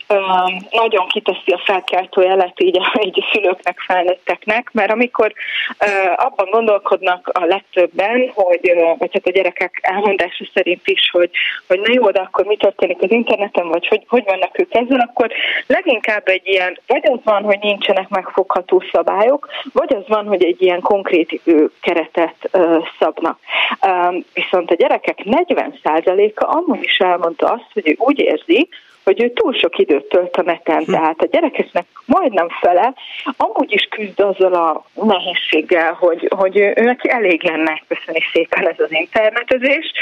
uh, 0.09 0.51
nagyon 0.71 1.07
kiteszi 1.09 1.53
a 1.53 1.63
felkeltő 1.65 2.23
jelet 2.23 2.61
így, 2.61 2.81
így 3.05 3.19
a 3.19 3.29
szülőknek, 3.33 3.79
felnőtteknek, 3.87 4.71
mert 4.73 4.91
amikor 4.91 5.33
uh, 5.81 6.25
abban 6.27 6.51
gondolkodnak 6.51 7.31
a 7.33 7.45
legtöbben, 7.45 8.33
hogy, 8.35 8.73
uh, 8.75 8.99
vagy 8.99 9.11
hát 9.13 9.27
a 9.27 9.31
gyerekek 9.31 9.79
elmondása 9.83 10.45
szerint 10.55 10.89
is, 10.89 11.11
hogy, 11.13 11.31
hogy 11.67 11.81
na 11.81 11.93
jó, 11.93 12.11
de 12.11 12.21
akkor 12.21 12.45
mi 12.45 12.57
történik 12.57 13.03
az 13.03 13.11
interneten, 13.11 13.69
vagy 13.69 13.87
hogy, 13.87 14.05
hogy 14.09 14.25
vannak 14.25 14.59
ők 14.59 14.75
ezzel, 14.75 15.01
akkor 15.01 15.31
leginkább 15.67 16.29
egy 16.29 16.47
ilyen, 16.47 16.79
vagy 16.87 17.09
az 17.11 17.19
van, 17.25 17.43
hogy 17.43 17.59
nincsenek 17.59 18.09
megfogható 18.09 18.83
szabályok, 18.93 19.49
vagy 19.73 19.95
az 19.95 20.05
van, 20.07 20.27
hogy 20.27 20.45
egy 20.45 20.63
ilyen 20.63 20.81
konkrét 20.81 21.41
keretet 21.81 22.51
uh, 22.53 22.87
szabnak. 22.99 23.39
Um, 23.87 24.25
viszont 24.35 24.56
viszont 24.57 24.71
a 24.71 24.85
gyerekek 24.85 25.19
40%-a 25.25 26.57
amúgy 26.57 26.83
is 26.83 26.99
elmondta 26.99 27.47
azt, 27.47 27.73
hogy 27.73 27.89
ő 27.89 27.95
úgy 27.99 28.19
érzi, 28.19 28.69
hogy 29.05 29.23
ő 29.23 29.33
túl 29.33 29.53
sok 29.53 29.79
időt 29.79 30.09
tölt 30.09 30.37
a 30.37 30.43
neten, 30.43 30.85
hm. 30.85 30.93
tehát 30.93 31.23
a 31.23 31.27
gyerekeknek 31.27 31.87
majdnem 32.05 32.49
fele 32.61 32.95
amúgy 33.37 33.73
is 33.73 33.89
küzd 33.91 34.21
azzal 34.21 34.55
a 34.55 34.85
nehézséggel, 35.05 35.93
hogy, 35.93 36.29
hogy 36.37 36.57
ő, 36.57 36.73
neki 36.75 37.11
elég 37.11 37.43
lenne, 37.43 37.83
köszöni 37.89 38.21
szépen 38.33 38.69
ez 38.69 38.79
az 38.79 38.93
internetezés. 38.93 39.93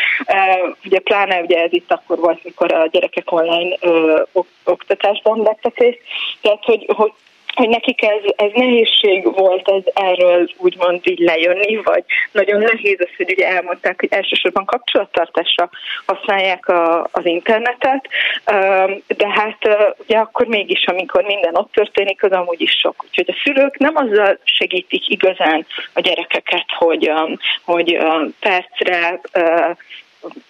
Ugye 0.85 0.99
pláne 0.99 1.41
ugye 1.41 1.63
ez 1.63 1.73
itt 1.73 1.93
akkor 1.93 2.19
volt, 2.19 2.45
mikor 2.45 2.73
a 2.73 2.87
gyerekek 2.87 3.33
online 3.33 3.77
oktatásban 4.65 5.43
vettek 5.43 5.79
részt, 5.79 6.01
tehát 6.41 6.65
hogy, 6.65 6.87
hogy 6.97 7.13
hogy 7.55 7.69
nekik 7.69 8.03
ez, 8.03 8.33
ez 8.37 8.51
nehézség 8.55 9.35
volt 9.35 9.69
ez 9.69 9.83
erről 9.95 10.49
úgymond 10.57 11.01
így 11.03 11.19
lejönni, 11.19 11.77
vagy 11.77 12.05
nagyon 12.33 12.61
nehéz 12.61 12.97
az, 13.01 13.17
hogy 13.17 13.33
ugye 13.33 13.49
elmondták, 13.49 14.01
hogy 14.01 14.13
elsősorban 14.13 14.65
kapcsolattartásra 14.65 15.71
használják 16.07 16.69
a, 16.69 17.09
az 17.13 17.27
internetet, 17.27 18.09
de 19.07 19.29
hát 19.29 19.93
ugye 19.99 20.19
akkor 20.19 20.47
mégis, 20.47 20.85
amikor 20.87 21.23
minden 21.23 21.57
ott 21.57 21.73
történik, 21.73 22.23
az 22.23 22.33
amúgy 22.33 22.61
is 22.61 22.73
sok. 22.73 23.05
Úgyhogy 23.05 23.29
a 23.29 23.41
szülők 23.45 23.79
nem 23.79 23.97
azzal 23.97 24.39
segítik 24.45 25.09
igazán 25.09 25.67
a 25.93 26.01
gyerekeket, 26.01 26.67
hogy, 26.79 27.13
hogy 27.65 27.99
percre 28.41 29.21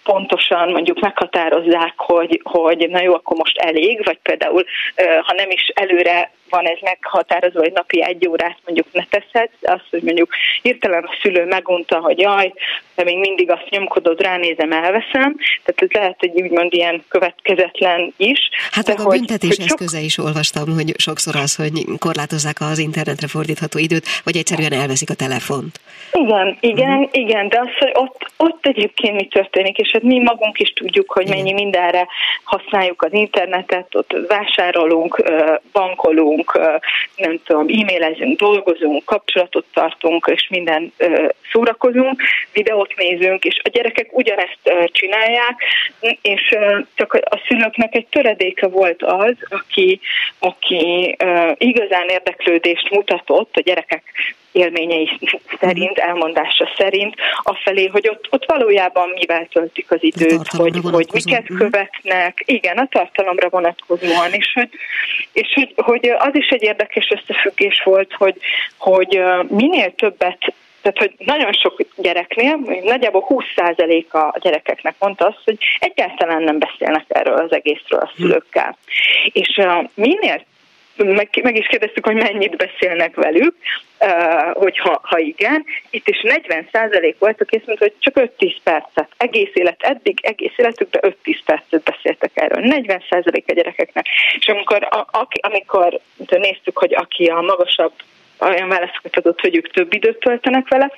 pontosan 0.03 0.71
mondjuk 0.71 0.99
meghatározzák, 0.99 1.93
hogy, 1.95 2.41
hogy 2.43 2.89
na 2.89 3.01
jó, 3.01 3.13
akkor 3.13 3.37
most 3.37 3.57
elég, 3.57 4.05
vagy 4.05 4.17
például 4.23 4.65
ha 4.95 5.33
nem 5.33 5.49
is 5.49 5.67
előre 5.73 6.31
van 6.49 6.65
ez 6.65 6.77
meghatározva, 6.81 7.59
hogy 7.59 7.71
napi 7.71 8.03
egy 8.03 8.27
órát 8.27 8.57
mondjuk 8.65 8.87
ne 8.91 9.05
teszed, 9.09 9.49
azt, 9.61 9.87
hogy 9.89 10.01
mondjuk 10.01 10.29
hirtelen 10.61 11.03
a 11.03 11.15
szülő 11.21 11.45
megunta, 11.45 11.99
hogy 11.99 12.19
jaj, 12.19 12.53
de 12.95 13.03
még 13.03 13.17
mindig 13.17 13.51
azt 13.51 13.69
nyomkodod, 13.69 14.21
ránézem, 14.21 14.71
elveszem. 14.71 15.35
Tehát 15.63 15.81
ez 15.81 15.91
lehet, 15.91 16.15
hogy 16.19 16.31
úgymond 16.41 16.73
ilyen 16.73 17.03
következetlen 17.07 18.13
is. 18.17 18.49
Hát 18.71 18.87
meg 18.87 18.99
a 18.99 19.03
hogy, 19.03 19.17
büntetés 19.17 19.55
hogy 19.57 19.65
eszköze 19.65 19.97
sok... 19.97 20.05
is 20.05 20.17
olvastam, 20.17 20.73
hogy 20.73 20.93
sokszor 20.97 21.35
az, 21.35 21.55
hogy 21.55 21.71
korlátozzák 21.99 22.61
az 22.61 22.77
internetre 22.77 23.27
fordítható 23.27 23.79
időt, 23.79 24.05
vagy 24.23 24.37
egyszerűen 24.37 24.71
elveszik 24.71 25.09
a 25.09 25.13
telefont. 25.13 25.79
Igen, 26.11 26.57
igen, 26.59 26.97
uh-huh. 26.97 27.09
igen, 27.11 27.47
de 27.49 27.59
az, 27.59 27.69
hogy 27.79 27.91
ott, 27.93 28.31
ott 28.37 28.65
egyébként 28.65 29.15
mi 29.15 29.27
történik, 29.27 29.77
és 29.77 29.89
hát 29.91 30.01
mi 30.01 30.19
magunk 30.19 30.59
is 30.59 30.73
tudjuk, 30.73 31.11
hogy 31.11 31.27
mennyi 31.27 31.41
igen. 31.49 31.63
mindenre 31.63 32.07
használjuk 32.43 33.01
az 33.01 33.13
internetet, 33.13 33.95
ott 33.95 34.15
vásárolunk, 34.27 35.23
bankolunk, 35.71 36.34
nem 37.15 37.39
tudom, 37.43 37.67
e-mailezünk, 37.67 38.39
dolgozunk, 38.39 39.05
kapcsolatot 39.05 39.65
tartunk, 39.73 40.31
és 40.31 40.47
minden 40.49 40.93
szórakozunk, 41.51 42.21
videót 42.53 42.95
nézünk, 42.95 43.43
és 43.43 43.59
a 43.63 43.69
gyerekek 43.69 44.17
ugyanezt 44.17 44.59
csinálják, 44.91 45.63
és 46.21 46.57
csak 46.93 47.13
a 47.13 47.41
szülőknek 47.47 47.95
egy 47.95 48.07
töredéke 48.07 48.67
volt 48.67 49.03
az, 49.03 49.35
aki, 49.49 49.99
aki 50.39 51.15
igazán 51.57 52.09
érdeklődést 52.09 52.89
mutatott 52.89 53.55
a 53.55 53.61
gyerekek 53.61 54.03
élményei 54.55 55.19
szerint, 55.59 55.97
elmondása 55.97 56.69
szerint, 56.77 57.15
afelé, 57.43 57.85
hogy 57.85 58.09
ott, 58.09 58.27
ott 58.29 58.45
valójában 58.45 59.09
mivel 59.09 59.47
töltik 59.51 59.91
az 59.91 60.03
időt, 60.03 60.47
hogy, 60.47 60.79
hogy 60.91 61.07
miket 61.13 61.45
követnek, 61.57 62.43
igen, 62.45 62.77
a 62.77 62.87
tartalomra 62.87 63.49
vonatkozóan, 63.49 64.31
és 64.31 64.51
hogy, 64.53 64.69
és 65.31 65.53
hogy, 65.53 65.73
hogy 65.75 66.09
az 66.17 66.35
is 66.35 66.47
egy 66.47 66.63
érdekes 66.63 67.07
összefüggés 67.09 67.81
volt, 67.83 68.13
hogy, 68.13 68.35
hogy 68.77 69.21
minél 69.47 69.93
többet 69.95 70.53
tehát, 70.81 70.99
hogy 70.99 71.25
nagyon 71.25 71.51
sok 71.53 71.81
gyereknél, 71.95 72.59
nagyjából 72.83 73.25
20%-a 73.29 74.17
a 74.17 74.37
gyerekeknek 74.39 74.95
mondta 74.99 75.25
azt, 75.25 75.41
hogy 75.43 75.57
egyáltalán 75.79 76.43
nem 76.43 76.59
beszélnek 76.59 77.05
erről 77.07 77.37
az 77.37 77.53
egészről 77.53 77.99
a 77.99 78.11
szülőkkel. 78.15 78.77
És 79.31 79.57
uh, 79.57 79.89
minél 79.93 80.43
meg, 80.95 81.29
meg 81.43 81.57
is 81.57 81.67
kérdeztük, 81.67 82.05
hogy 82.05 82.15
mennyit 82.15 82.55
beszélnek 82.55 83.15
velük, 83.15 83.55
uh, 83.99 84.53
hogyha 84.53 84.99
ha 85.03 85.17
igen. 85.17 85.65
Itt 85.89 86.07
is 86.07 86.21
40 86.21 86.67
százalék 86.71 87.15
volt, 87.19 87.41
aki 87.41 87.55
azt 87.55 87.65
mondta, 87.65 87.85
hogy 87.85 87.93
csak 87.99 88.31
5-10 88.37 88.55
percet. 88.63 89.09
Egész 89.17 89.51
élet, 89.53 89.81
eddig 89.81 90.17
egész 90.21 90.53
életükben 90.55 91.13
5-10 91.23 91.37
percet 91.45 91.83
beszéltek 91.83 92.31
erről. 92.33 92.65
40 92.65 93.03
százalék 93.09 93.43
a 93.47 93.53
gyerekeknek. 93.53 94.05
És 94.39 94.47
amikor, 94.47 94.87
a, 94.89 94.97
a, 94.97 95.27
amikor 95.39 95.99
néztük, 96.29 96.77
hogy 96.77 96.93
aki 96.93 97.25
a 97.25 97.41
magasabb 97.41 97.93
olyan 98.39 98.69
válaszokat 98.69 99.17
adott, 99.17 99.41
hogy 99.41 99.55
ők 99.55 99.71
több 99.71 99.93
időt 99.93 100.19
töltenek 100.19 100.67
vele, 100.67 100.91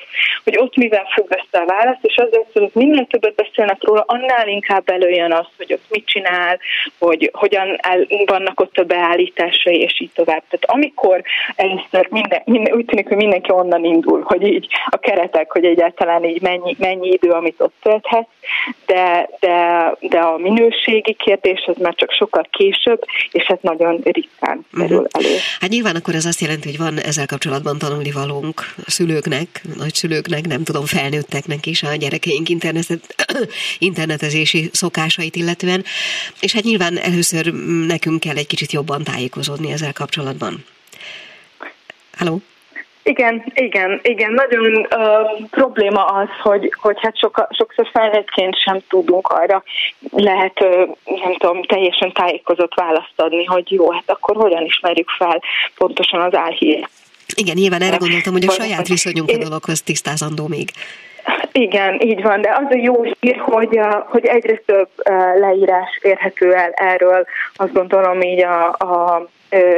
hogy 0.43 0.57
ott 0.57 0.75
mivel 0.75 1.07
függ 1.13 1.29
össze 1.29 1.63
a 1.63 1.65
válasz, 1.65 1.97
és 2.01 2.15
azért, 2.15 2.51
hogy 2.53 2.69
minél 2.73 3.05
többet 3.05 3.35
beszélnek 3.35 3.83
róla, 3.83 4.03
annál 4.07 4.47
inkább 4.47 4.89
előjön 4.89 5.33
az, 5.33 5.45
hogy 5.57 5.73
ott 5.73 5.85
mit 5.89 6.05
csinál, 6.05 6.59
hogy 6.99 7.29
hogyan 7.33 7.77
el, 7.81 8.07
vannak 8.25 8.59
ott 8.59 8.77
a 8.77 8.83
beállításai, 8.83 9.79
és 9.79 10.01
így 10.01 10.11
tovább. 10.13 10.43
Tehát 10.49 10.65
amikor 10.65 11.21
először 11.55 12.07
minden, 12.09 12.41
minden, 12.45 12.73
úgy 12.73 12.85
tűnik, 12.85 13.07
hogy 13.07 13.17
mindenki 13.17 13.51
onnan 13.51 13.85
indul, 13.85 14.21
hogy 14.21 14.47
így 14.47 14.67
a 14.89 14.97
keretek, 14.97 15.51
hogy 15.51 15.65
egyáltalán 15.65 16.23
így 16.23 16.41
mennyi, 16.41 16.75
mennyi 16.79 17.07
idő, 17.07 17.29
amit 17.29 17.61
ott 17.61 17.73
tölthet, 17.81 18.27
de, 18.85 19.29
de, 19.39 19.91
de 19.99 20.19
a 20.19 20.37
minőségi 20.37 21.13
kérdés 21.13 21.63
az 21.65 21.75
már 21.77 21.95
csak 21.95 22.11
sokkal 22.11 22.47
később, 22.51 23.03
és 23.31 23.43
hát 23.43 23.61
nagyon 23.61 24.01
ritkán 24.03 24.65
kerül 24.77 24.97
uh-huh. 24.97 25.25
elő. 25.25 25.35
Hát 25.59 25.69
nyilván 25.69 25.95
akkor 25.95 26.15
ez 26.15 26.25
azt 26.25 26.41
jelenti, 26.41 26.69
hogy 26.69 26.77
van 26.77 26.97
ezzel 26.99 27.25
kapcsolatban 27.27 27.77
tanulni 27.77 28.11
valónk 28.11 28.61
a 28.85 28.91
szülőknek, 28.91 29.61
nagyszülőknek, 29.77 30.47
nem 30.47 30.63
tudom, 30.63 30.85
felnőtteknek 30.85 31.65
is 31.65 31.83
a 31.83 31.95
gyerekeink 31.95 32.49
internetet, 32.49 33.15
internetezési 33.89 34.69
szokásait 34.73 35.35
illetően, 35.35 35.83
és 36.41 36.53
hát 36.53 36.63
nyilván 36.63 36.97
először 36.97 37.53
nekünk 37.87 38.19
kell 38.19 38.35
egy 38.35 38.47
kicsit 38.47 38.71
jobban 38.71 39.03
tájékozódni 39.03 39.71
ezzel 39.71 39.93
kapcsolatban. 39.93 40.65
Halló? 42.17 42.41
Igen, 43.07 43.43
igen, 43.53 43.99
igen. 44.03 44.31
Nagyon 44.31 44.75
uh, 44.75 45.47
probléma 45.49 46.05
az, 46.05 46.27
hogy, 46.43 46.73
hogy 46.81 46.97
hát 47.01 47.17
soka, 47.17 47.47
sokszor 47.51 47.89
felnőttként 47.93 48.59
sem 48.59 48.79
tudunk 48.89 49.27
arra 49.27 49.63
lehet, 50.09 50.61
uh, 50.61 50.95
nem 51.03 51.37
tudom, 51.37 51.63
teljesen 51.63 52.11
tájékozott 52.13 52.73
választ 52.73 53.13
adni, 53.15 53.45
hogy 53.45 53.71
jó, 53.71 53.91
hát 53.91 54.03
akkor 54.09 54.35
hogyan 54.35 54.65
ismerjük 54.65 55.09
fel 55.09 55.41
pontosan 55.75 56.21
az 56.21 56.35
álhírt. 56.35 56.89
Igen, 57.35 57.55
nyilván 57.57 57.81
erre 57.81 57.97
gondoltam, 57.97 58.33
hogy 58.33 58.45
a 58.47 58.51
saját 58.51 58.87
viszonyunk 58.87 59.29
a 59.29 59.37
dologhoz 59.37 59.81
tisztázandó 59.81 60.47
még. 60.47 60.69
Igen, 61.51 61.99
így 62.01 62.21
van, 62.21 62.41
de 62.41 62.49
az 62.49 62.65
a 62.69 62.77
jó 62.77 63.03
hír, 63.03 63.37
hogy, 63.37 63.79
hogy 64.07 64.25
egyre 64.25 64.61
több 64.65 64.89
leírás 65.39 65.99
érhető 66.01 66.53
el 66.53 66.71
erről, 66.71 67.25
azt 67.55 67.73
gondolom 67.73 68.21
így 68.21 68.43
a, 68.43 68.67
a 68.69 69.27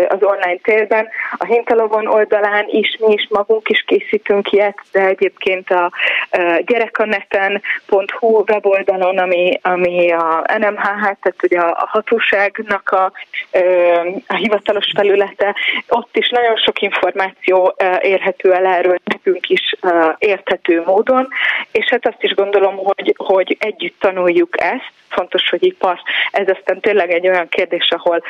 az 0.07 0.17
online 0.21 0.59
térben. 0.63 1.07
A 1.37 1.45
Hintalovon 1.45 2.07
oldalán 2.07 2.65
is 2.67 2.97
mi 2.99 3.13
is 3.13 3.27
magunk 3.29 3.69
is 3.69 3.83
készítünk 3.87 4.51
ilyet, 4.51 4.77
de 4.91 4.99
egyébként 4.99 5.69
a 5.69 5.91
gyerekaneten.hu 6.65 8.43
weboldalon, 8.47 9.17
ami, 9.17 9.59
ami 9.61 10.11
a 10.11 10.45
NMHH, 10.57 11.01
tehát 11.01 11.43
ugye 11.43 11.59
a 11.59 11.87
hatóságnak 11.89 12.89
a, 12.89 13.11
a 14.27 14.35
hivatalos 14.35 14.91
felülete, 14.95 15.55
ott 15.87 16.17
is 16.17 16.29
nagyon 16.29 16.55
sok 16.55 16.81
információ 16.81 17.75
érhető 17.99 18.53
el 18.53 18.65
erről 18.65 18.97
nekünk 19.03 19.49
is 19.49 19.75
érthető 20.17 20.83
módon, 20.85 21.27
és 21.71 21.85
hát 21.89 22.07
azt 22.07 22.23
is 22.23 22.33
gondolom, 22.33 22.75
hogy, 22.75 23.13
hogy 23.17 23.57
együtt 23.59 23.99
tanuljuk 23.99 24.61
ezt, 24.61 24.91
fontos, 25.09 25.49
hogy 25.49 25.63
ipar. 25.63 25.99
Ez 26.31 26.47
aztán 26.47 26.79
tényleg 26.79 27.11
egy 27.11 27.27
olyan 27.27 27.49
kérdés, 27.49 27.89
ahol 27.89 28.23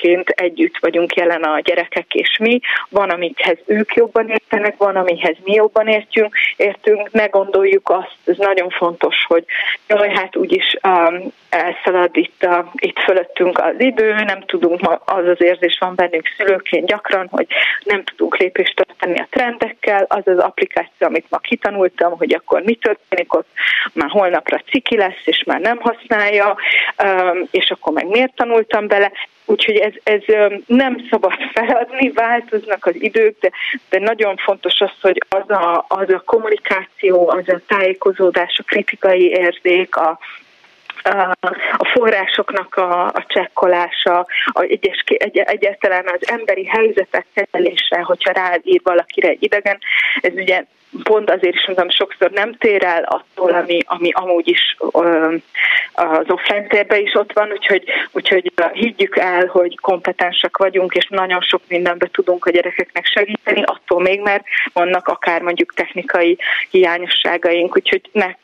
partnerként 0.00 0.28
együtt 0.28 0.78
vagyunk 0.80 1.14
jelen 1.14 1.42
a 1.42 1.60
gyerekek 1.60 2.14
és 2.14 2.36
mi. 2.38 2.60
Van, 2.88 3.10
amikhez 3.10 3.58
ők 3.66 3.94
jobban 3.94 4.28
értenek, 4.28 4.76
van, 4.76 4.96
amihez 4.96 5.36
mi 5.44 5.52
jobban 5.52 5.88
értünk, 5.88 6.34
értünk, 6.56 7.10
ne 7.12 7.26
gondoljuk 7.26 7.88
azt, 7.88 8.16
ez 8.24 8.36
nagyon 8.36 8.70
fontos, 8.70 9.16
hogy 9.28 9.44
jaj, 9.88 10.08
hát 10.14 10.36
úgyis 10.36 10.76
um, 10.82 11.32
elszalad 11.48 12.16
itt, 12.16 12.42
a, 12.42 12.70
itt 12.74 12.98
fölöttünk 12.98 13.58
az 13.58 13.74
idő, 13.78 14.12
nem 14.12 14.40
tudunk, 14.40 15.00
az 15.04 15.26
az 15.26 15.42
érzés 15.42 15.78
van 15.80 15.94
bennünk 15.94 16.26
szülőként 16.36 16.86
gyakran, 16.86 17.28
hogy 17.30 17.46
nem 17.84 18.04
tudunk 18.04 18.36
lépést 18.36 18.76
tartani 18.76 19.18
a 19.18 19.26
trendekkel, 19.30 20.06
az 20.08 20.26
az 20.26 20.38
applikáció, 20.38 21.06
amit 21.06 21.26
ma 21.30 21.38
kitanultam, 21.38 22.16
hogy 22.16 22.34
akkor 22.34 22.62
mi 22.62 22.74
történik, 22.74 23.34
ott 23.34 23.48
már 23.92 24.10
holnapra 24.10 24.58
ciki 24.70 24.96
lesz, 24.96 25.22
és 25.24 25.42
már 25.46 25.60
nem 25.60 25.78
használja, 25.80 26.56
um, 27.02 27.42
és 27.50 27.70
akkor 27.70 27.92
meg 27.92 28.06
miért 28.06 28.34
tanultam 28.34 28.86
bele. 28.86 29.12
Úgyhogy 29.50 29.76
ez, 29.76 29.92
ez 30.02 30.22
nem 30.66 31.06
szabad 31.10 31.32
feladni, 31.54 32.10
változnak 32.10 32.86
az 32.86 32.94
idők, 32.94 33.36
de, 33.40 33.50
de 33.88 33.98
nagyon 33.98 34.36
fontos 34.36 34.80
az, 34.80 34.90
hogy 35.00 35.18
az 35.28 35.50
a, 35.50 35.84
az 35.88 36.08
a 36.08 36.22
kommunikáció, 36.24 37.28
az 37.28 37.48
a 37.48 37.60
tájékozódás, 37.66 38.58
a 38.58 38.62
kritikai 38.66 39.28
érzék, 39.28 39.96
a, 39.96 40.18
a 41.76 41.88
forrásoknak 41.92 42.76
a, 42.76 43.06
a 43.06 43.24
csekkolása, 43.26 44.26
a 44.46 44.60
egyes, 44.60 45.04
egy, 45.06 45.38
egyáltalán 45.38 46.04
az 46.06 46.28
emberi 46.28 46.66
helyzetek 46.66 47.26
kezelése, 47.34 48.00
hogyha 48.00 48.32
ráír 48.32 48.80
valakire 48.82 49.28
egy 49.28 49.42
idegen, 49.42 49.78
ez 50.20 50.32
ugye 50.32 50.64
pont 51.02 51.30
azért 51.30 51.54
is 51.54 51.66
mondom, 51.66 51.90
sokszor 51.90 52.30
nem 52.30 52.52
tér 52.52 52.84
el 52.84 53.02
attól, 53.02 53.50
ami, 53.50 53.78
ami 53.86 54.10
amúgy 54.12 54.48
is 54.48 54.76
az 55.92 56.30
offline 56.30 56.66
térben 56.66 57.00
is 57.00 57.14
ott 57.14 57.32
van, 57.32 57.50
úgyhogy, 57.50 57.84
úgyhogy 58.12 58.52
higgyük 58.72 59.16
el, 59.16 59.46
hogy 59.46 59.78
kompetensek 59.78 60.56
vagyunk, 60.56 60.94
és 60.94 61.06
nagyon 61.08 61.40
sok 61.40 61.62
mindenbe 61.68 62.06
tudunk 62.12 62.44
a 62.44 62.50
gyerekeknek 62.50 63.06
segíteni, 63.06 63.62
attól 63.62 64.00
még, 64.00 64.20
mert 64.20 64.44
vannak 64.72 65.08
akár 65.08 65.42
mondjuk 65.42 65.74
technikai 65.74 66.38
hiányosságaink, 66.70 67.76
úgyhogy 67.76 68.02
ne 68.12 68.34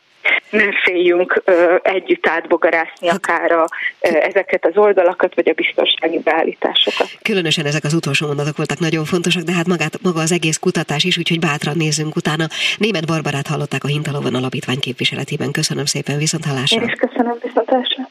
nem 0.51 0.71
féljünk 0.85 1.43
együtt 1.83 2.27
átbogarászni 2.27 3.09
akár 3.09 3.53
a, 3.53 3.67
ezeket 4.01 4.67
az 4.67 4.77
oldalakat, 4.77 5.35
vagy 5.35 5.49
a 5.49 5.53
biztonsági 5.53 6.19
beállításokat. 6.19 7.09
Különösen 7.23 7.67
ezek 7.67 7.85
az 7.85 7.95
utolsó 7.95 8.27
mondatok 8.27 8.57
voltak 8.57 8.79
nagyon 8.79 9.05
fontosak, 9.05 9.43
de 9.43 9.53
hát 9.53 9.67
magát, 9.67 9.99
maga 10.03 10.21
az 10.21 10.33
egész 10.33 10.57
kutatás 10.57 11.05
is, 11.05 11.19
úgyhogy 11.19 11.39
bátran 11.39 11.77
nézzünk 11.77 12.17
utána. 12.17 12.47
Német 12.79 13.07
Barbarát 13.07 13.47
hallották 13.47 13.85
a 13.85 13.89
Hintalovon 13.89 14.35
Alapítvány 14.35 14.79
képviseletében. 14.79 15.53
Köszönöm 15.53 15.85
szépen, 15.85 16.19
viszont 16.19 16.45
hallásra. 16.45 16.81
Én 16.81 16.89
is 16.89 16.95
köszönöm, 16.95 17.39
viszont 17.43 17.69
hallásra. 17.69 18.09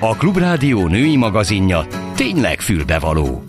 A 0.00 0.16
Klubrádió 0.16 0.86
női 0.86 1.16
magazinja 1.16 1.86
tényleg 2.16 2.60
fülbevaló. 2.60 3.42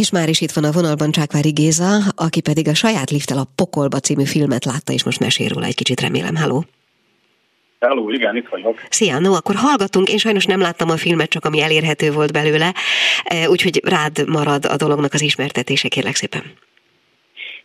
És 0.00 0.10
már 0.10 0.28
is 0.28 0.40
itt 0.40 0.56
van 0.58 0.64
a 0.64 0.76
vonalban 0.78 1.10
Csákvári 1.10 1.52
Géza, 1.60 1.92
aki 2.26 2.40
pedig 2.48 2.68
a 2.68 2.80
saját 2.82 3.10
lifttel 3.10 3.38
a 3.38 3.50
Pokolba 3.60 3.98
című 4.06 4.24
filmet 4.34 4.64
látta, 4.64 4.92
és 4.92 5.04
most 5.04 5.20
mesél 5.20 5.48
róla 5.48 5.66
egy 5.66 5.74
kicsit, 5.74 6.00
remélem. 6.00 6.36
Halló! 6.36 6.58
Halló, 7.80 8.10
igen, 8.10 8.36
itt 8.36 8.48
vagyok. 8.48 8.76
Szia, 8.88 9.18
no, 9.18 9.32
akkor 9.32 9.54
hallgatunk. 9.54 10.12
Én 10.12 10.18
sajnos 10.18 10.46
nem 10.46 10.60
láttam 10.60 10.90
a 10.90 10.96
filmet, 10.96 11.28
csak 11.28 11.44
ami 11.44 11.60
elérhető 11.60 12.10
volt 12.12 12.32
belőle, 12.32 12.68
e, 13.24 13.48
úgyhogy 13.48 13.76
rád 13.94 14.28
marad 14.28 14.64
a 14.64 14.76
dolognak 14.76 15.12
az 15.12 15.22
ismertetése, 15.22 15.88
kérlek 15.88 16.14
szépen. 16.14 16.42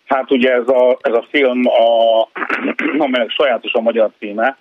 Hát 0.06 0.32
ugye 0.32 0.52
ez 0.54 0.68
a, 0.68 0.98
ez 1.02 1.16
a 1.22 1.28
film, 1.32 1.62
a, 1.66 1.92
amelynek 3.06 3.30
sajátos 3.30 3.74
a 3.74 3.82
magyar 3.82 4.12
címe, 4.20 4.58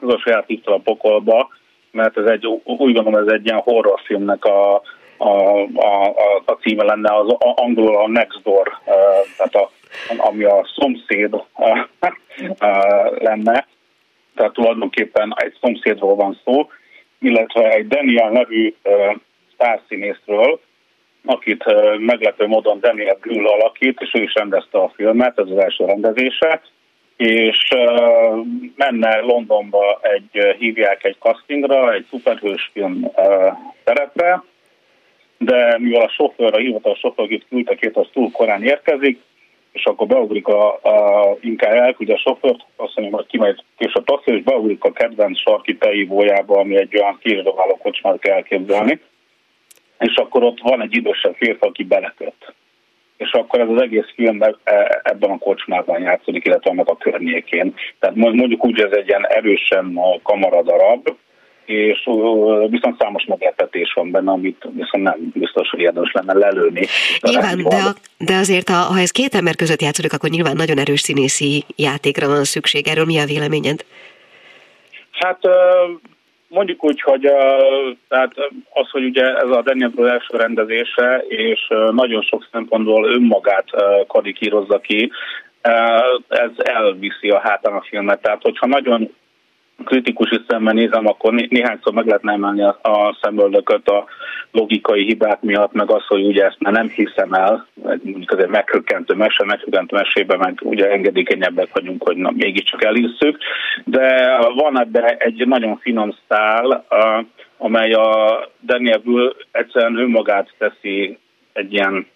az 0.00 0.12
a 0.14 0.18
saját 0.18 0.46
a 0.64 0.78
pokolba, 0.78 1.48
mert 1.90 2.18
ez 2.18 2.26
egy, 2.26 2.46
úgy 2.64 2.94
gondolom, 2.94 3.26
ez 3.26 3.32
egy 3.32 3.44
ilyen 3.46 3.58
horrorfilmnek 3.58 4.44
a, 4.44 4.82
a, 5.16 5.28
a, 5.74 6.04
a, 6.04 6.42
a 6.44 6.52
címe 6.52 6.84
lenne, 6.84 7.16
az 7.16 7.36
angol 7.38 7.96
a 7.96 8.08
Next 8.08 8.42
Door, 8.42 8.78
tehát 9.36 9.54
a, 9.54 9.70
ami 10.16 10.44
a 10.44 10.66
szomszéd 10.74 11.34
lenne, 13.18 13.66
tehát 14.34 14.52
tulajdonképpen 14.52 15.34
egy 15.36 15.56
szomszédról 15.60 16.14
van 16.14 16.40
szó, 16.44 16.70
illetve 17.20 17.70
egy 17.70 17.86
Daniel 17.86 18.30
nevű 18.30 18.74
sztárszínészről, 19.52 20.60
akit 21.24 21.64
meglepő 21.98 22.46
módon 22.46 22.80
Daniel 22.80 23.18
Grüll 23.20 23.46
alakít, 23.46 24.00
és 24.00 24.10
ő 24.14 24.22
is 24.22 24.34
rendezte 24.34 24.78
a 24.78 24.92
filmet, 24.94 25.38
ez 25.38 25.48
az 25.50 25.58
első 25.58 25.84
rendezése, 25.84 26.60
és 27.16 27.68
menne 28.76 29.20
Londonba 29.20 30.00
egy, 30.02 30.56
hívják 30.58 31.04
egy 31.04 31.16
castingra, 31.18 31.92
egy 31.92 32.06
szuperhős 32.10 32.70
film 32.72 33.10
szerepre, 33.84 34.42
de 35.38 35.78
mivel 35.78 36.02
a 36.02 36.08
sofőr, 36.08 36.54
a 36.54 36.58
hivatalos 36.58 36.98
sofőr, 36.98 37.24
akit 37.24 37.46
küldtek 37.48 37.90
az 37.92 38.08
túl 38.12 38.30
korán 38.30 38.62
érkezik, 38.62 39.20
és 39.72 39.84
akkor 39.84 40.06
beugrik 40.06 40.46
a, 40.46 40.74
a 40.74 41.36
inkább 41.40 41.72
elküldje 41.72 42.14
a 42.14 42.18
sofőrt, 42.18 42.60
azt 42.76 42.96
mondja, 42.96 43.16
hogy 43.16 43.26
kimegy 43.26 43.62
később 43.76 44.04
taxi, 44.04 44.32
és 44.32 44.42
beugrik 44.42 44.84
a 44.84 44.92
kedvenc 44.92 45.38
sarki 45.38 45.76
teivójába, 45.76 46.58
ami 46.58 46.76
egy 46.76 46.96
olyan 46.96 47.18
késdobáló 47.22 47.76
kocsmát 47.76 48.18
kell 48.18 48.34
elképzelni, 48.34 49.00
és 49.98 50.16
akkor 50.16 50.42
ott 50.42 50.60
van 50.60 50.82
egy 50.82 50.96
idősebb 50.96 51.34
férfi, 51.34 51.66
aki 51.66 51.84
beleköt. 51.84 52.54
És 53.16 53.30
akkor 53.32 53.60
ez 53.60 53.68
az 53.68 53.82
egész 53.82 54.12
film 54.14 54.42
e, 54.42 54.56
ebben 55.02 55.30
a 55.30 55.38
kocsmában 55.38 56.00
játszódik, 56.00 56.46
illetve 56.46 56.70
annak 56.70 56.88
a 56.88 56.96
környékén. 56.96 57.74
Tehát 57.98 58.16
mondjuk 58.16 58.64
úgy, 58.64 58.80
ez 58.80 58.92
egy 58.92 59.08
ilyen 59.08 59.26
erősen 59.26 59.98
kamaradarab, 60.22 61.16
és 61.64 62.08
viszont 62.68 62.98
számos 62.98 63.24
meglepetés 63.24 63.92
van 63.94 64.10
benne, 64.10 64.30
amit 64.30 64.64
viszont 64.74 65.04
nem 65.04 65.30
biztos, 65.34 65.68
hogy 65.70 65.80
érdemes 65.80 66.12
lenne 66.12 66.32
lelőni. 66.32 66.86
Nyilván, 67.20 67.62
de, 67.62 67.76
a, 67.76 67.94
de 68.18 68.34
azért, 68.34 68.68
a, 68.68 68.72
ha 68.72 68.98
ez 69.00 69.10
két 69.10 69.34
ember 69.34 69.56
között 69.56 69.82
játszódik, 69.82 70.12
akkor 70.12 70.30
nyilván 70.30 70.56
nagyon 70.56 70.78
erős 70.78 71.00
színészi 71.00 71.64
játékra 71.76 72.26
van 72.26 72.44
szükség. 72.44 72.88
Erről 72.88 73.04
mi 73.04 73.18
a 73.18 73.24
véleményed? 73.24 73.84
Hát 75.10 75.38
mondjuk 76.48 76.84
úgy, 76.84 77.00
hogy 77.00 77.20
tehát 78.08 78.32
az, 78.72 78.90
hogy 78.90 79.04
ugye 79.04 79.24
ez 79.24 79.50
a 79.50 79.62
Daniel 79.62 79.92
első 79.96 80.36
rendezése, 80.36 81.24
és 81.28 81.60
nagyon 81.90 82.22
sok 82.22 82.48
szempontból 82.52 83.04
önmagát 83.04 83.66
karikírozza 84.06 84.78
ki, 84.78 85.10
ez 86.28 86.50
elviszi 86.56 87.30
a 87.30 87.40
hátán 87.40 87.72
a 87.72 87.84
filmet. 87.88 88.22
Tehát, 88.22 88.42
hogyha 88.42 88.66
nagyon 88.66 89.14
kritikus 89.84 90.40
szemben 90.48 90.74
nézem, 90.74 91.06
akkor 91.06 91.32
né- 91.32 91.50
néhányszor 91.50 91.92
meg 91.92 92.06
lehetne 92.06 92.32
emelni 92.32 92.62
a, 92.62 92.78
a 92.82 93.16
szemöldököt 93.22 93.88
a 93.88 94.04
logikai 94.50 95.04
hibák 95.04 95.40
miatt, 95.40 95.72
meg 95.72 95.90
az, 95.90 96.06
hogy 96.06 96.24
ugye 96.24 96.44
ezt 96.44 96.60
már 96.60 96.72
nem 96.72 96.88
hiszem 96.88 97.32
el, 97.32 97.66
mondjuk 98.02 98.30
azért 98.30 98.50
meghökkentő 98.50 99.14
mese, 99.14 99.44
meghökkentő 99.44 99.96
mesében 99.96 100.38
meg 100.38 100.58
ugye 100.62 100.90
engedékenyebbek 100.90 101.68
vagyunk, 101.72 102.02
hogy 102.02 102.16
na, 102.16 102.30
mégiscsak 102.36 102.84
elhisszük, 102.84 103.38
de 103.84 104.36
van 104.54 104.80
ebbe 104.80 105.16
egy 105.18 105.46
nagyon 105.46 105.76
finom 105.76 106.16
szál, 106.28 106.86
amely 107.58 107.92
a 107.92 108.38
Daniel 108.66 108.98
Bull 108.98 109.36
egyszerűen 109.50 109.98
önmagát 109.98 110.54
teszi 110.58 111.18
egy 111.52 111.72
ilyen 111.72 112.06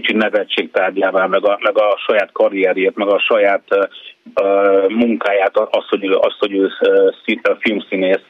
kicsit 0.00 0.16
nevetség 0.16 0.70
tárgyává, 0.70 1.26
meg 1.26 1.44
a, 1.44 1.58
meg 1.62 1.78
a 1.78 1.96
saját 2.06 2.32
karrierjét, 2.32 2.96
meg 2.96 3.08
a 3.08 3.18
saját 3.18 3.62
uh, 3.70 4.88
munkáját, 4.88 5.56
azt, 5.56 5.88
hogy, 5.88 6.04
azt, 6.04 6.38
hogy 6.38 6.52
ő 6.52 6.70
uh, 6.80 7.56
filmszínész. 7.58 8.24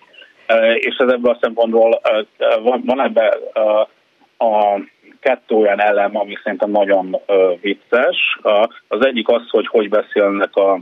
Uh, 0.49 0.75
és 0.75 0.97
ez 0.99 1.13
ebből 1.13 1.33
a 1.33 1.39
szempontból 1.41 2.01
uh, 2.11 2.63
van, 2.63 2.83
van 2.87 3.01
ebben 3.01 3.33
uh, 3.55 4.51
a 4.51 4.81
kettő 5.21 5.55
olyan 5.55 5.81
elem, 5.81 6.17
ami 6.17 6.37
szerintem 6.43 6.71
nagyon 6.71 7.17
uh, 7.27 7.61
vicces. 7.61 8.39
Uh, 8.43 8.65
az 8.89 9.07
egyik 9.07 9.29
az, 9.29 9.43
hogy 9.49 9.67
hogy 9.67 9.89
beszélnek 9.89 10.57
a 10.57 10.81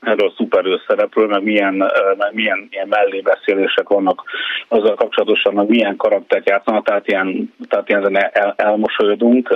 erről 0.00 0.28
a 0.28 0.32
szuperő 0.36 0.80
szerepről, 0.86 1.26
meg 1.26 1.42
milyen, 1.42 1.74
meg 2.16 2.34
milyen 2.34 2.68
ilyen 2.70 2.88
mellébeszélések 2.88 3.88
vannak 3.88 4.22
azzal 4.68 4.94
kapcsolatosan, 4.94 5.54
meg 5.54 5.68
milyen 5.68 5.96
karaktert 5.96 6.48
játszanak, 6.48 6.84
tehát 6.84 7.08
ilyen, 7.08 7.54
tehát 7.68 7.88
ilyen 7.88 8.16
el, 8.16 8.54
elmosolyodunk 8.56 9.54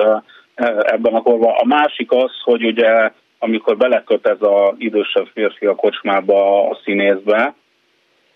ebben 0.64 1.14
a 1.14 1.23
korban. 1.23 1.55
A 1.57 1.66
másik 1.66 2.12
az, 2.12 2.31
hogy 2.42 2.64
ugye 2.64 3.11
amikor 3.38 3.77
beleköt 3.77 4.27
ez 4.27 4.37
az 4.40 4.75
idősebb 4.79 5.27
férfi 5.33 5.66
a 5.66 5.75
kocsmába 5.75 6.69
a 6.69 6.79
színészbe, 6.85 7.55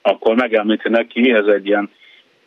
akkor 0.03 0.35
megemlíti 0.35 0.89
neki, 0.89 1.33
ez 1.33 1.47
egy 1.47 1.67
ilyen 1.67 1.91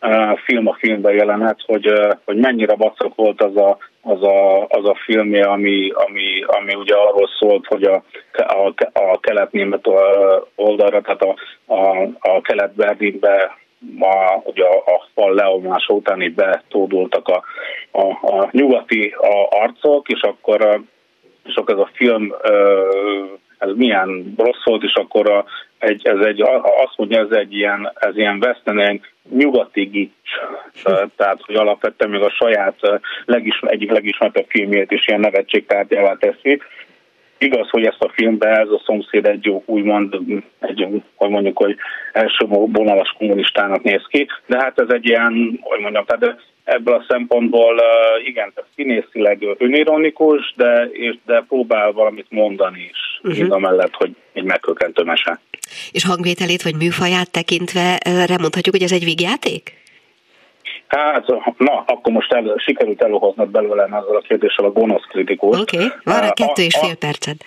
uh, 0.01 0.37
film 0.37 0.67
a 0.67 0.73
filmben 0.73 1.13
jelenet, 1.13 1.59
hogy, 1.65 1.87
uh, 1.87 2.11
hogy 2.25 2.37
mennyire 2.37 2.75
vacak 2.75 3.15
volt 3.15 3.41
az 3.41 3.57
a, 3.57 3.77
az 4.01 4.23
a, 4.23 4.65
az 4.67 4.85
a 4.85 4.95
filmje, 5.03 5.45
ami, 5.45 5.91
ami, 5.93 6.43
ami 6.43 6.73
ugye 6.75 6.95
arról 6.95 7.29
szólt, 7.39 7.65
hogy 7.65 7.83
a, 7.83 8.03
a, 8.33 8.73
a 8.93 9.19
kelet-német 9.19 9.87
oldalra, 10.55 11.01
tehát 11.01 11.21
a, 11.21 11.35
a, 11.73 12.09
a 12.19 12.41
kelet-Berlinbe 12.41 13.57
a, 13.99 14.41
ugye 14.43 14.63
a, 14.63 14.77
a 14.77 15.07
fal 15.13 15.33
leomása 15.33 15.93
után 15.93 16.21
így 16.21 16.33
betódultak 16.33 17.27
a, 17.27 17.43
a, 17.91 18.05
a 18.21 18.49
nyugati 18.51 19.15
a 19.17 19.47
arcok, 19.49 20.07
és 20.07 20.21
akkor, 20.21 20.81
és 21.45 21.55
akkor 21.55 21.73
ez 21.73 21.79
a 21.79 21.89
film 21.93 22.33
ez 23.63 23.75
milyen 23.75 24.33
rossz 24.37 24.63
volt, 24.63 24.83
és 24.83 24.93
akkor 24.93 25.29
a, 25.29 25.45
egy, 25.77 26.07
ez 26.07 26.25
egy, 26.25 26.41
azt 26.85 26.97
mondja, 26.97 27.19
ez 27.19 27.37
egy 27.37 27.53
ilyen, 27.53 27.91
ez 27.93 28.17
ilyen 28.17 28.39
vesztenen 28.39 29.01
nyugati 29.29 29.83
gics, 29.83 30.29
tehát 31.15 31.41
hogy 31.41 31.55
alapvetően 31.55 32.11
még 32.11 32.21
a 32.21 32.29
saját 32.29 32.79
legismer, 33.25 33.73
egyik 33.73 33.91
legismertebb 33.91 34.45
filmjét 34.47 34.91
is 34.91 35.07
ilyen 35.07 35.19
nevetségtárgyává 35.19 36.15
teszi, 36.19 36.61
Igaz, 37.43 37.69
hogy 37.69 37.85
ezt 37.85 38.01
a 38.01 38.11
filmben 38.13 38.59
ez 38.59 38.69
a 38.69 38.81
szomszéd 38.85 39.25
egy 39.25 39.45
jó, 39.45 39.63
úgymond, 39.65 40.17
egy, 40.59 40.87
hogy 41.15 41.29
mondjuk, 41.29 41.57
hogy 41.57 41.75
első 42.13 42.45
vonalas 42.47 43.15
kommunistának 43.17 43.83
néz 43.83 44.01
ki, 44.07 44.27
de 44.45 44.57
hát 44.59 44.79
ez 44.79 44.89
egy 44.89 45.05
ilyen, 45.05 45.59
hogy 45.61 45.79
mondjam, 45.79 46.05
tehát 46.05 46.41
ebből 46.63 46.93
a 46.93 47.05
szempontból 47.07 47.81
igen, 48.25 48.51
tehát 48.53 48.69
színészileg 48.75 49.45
önironikus, 49.57 50.53
de, 50.55 50.89
és, 50.91 51.15
de 51.25 51.43
próbál 51.47 51.91
valamit 51.91 52.27
mondani 52.29 52.89
is, 52.91 53.31
uh-huh. 53.31 53.55
amellett, 53.55 53.93
hogy 53.93 54.15
egy 54.33 54.43
megkökentő 54.43 55.03
mese. 55.03 55.39
És 55.91 56.05
hangvételét 56.05 56.61
vagy 56.61 56.75
műfaját 56.75 57.31
tekintve 57.31 57.97
remondhatjuk, 58.03 58.75
hogy 58.75 58.83
ez 58.83 58.91
egy 58.91 59.03
vígjáték? 59.03 59.82
Hát, 60.95 61.25
na, 61.57 61.83
akkor 61.85 62.13
most 62.13 62.33
el, 62.33 62.55
sikerült 62.57 63.03
előhoznod 63.03 63.49
belőlem 63.49 63.93
ezzel 63.93 64.15
a 64.15 64.21
kérdéssel 64.27 64.65
a 64.65 64.71
gonosz 64.71 65.05
kritikus. 65.09 65.59
Oké, 65.59 65.77
okay. 65.77 65.89
van 66.03 66.23
a 66.23 66.33
kettő 66.33 66.61
és 66.63 66.77
fél 66.77 66.95
perced. 66.95 67.37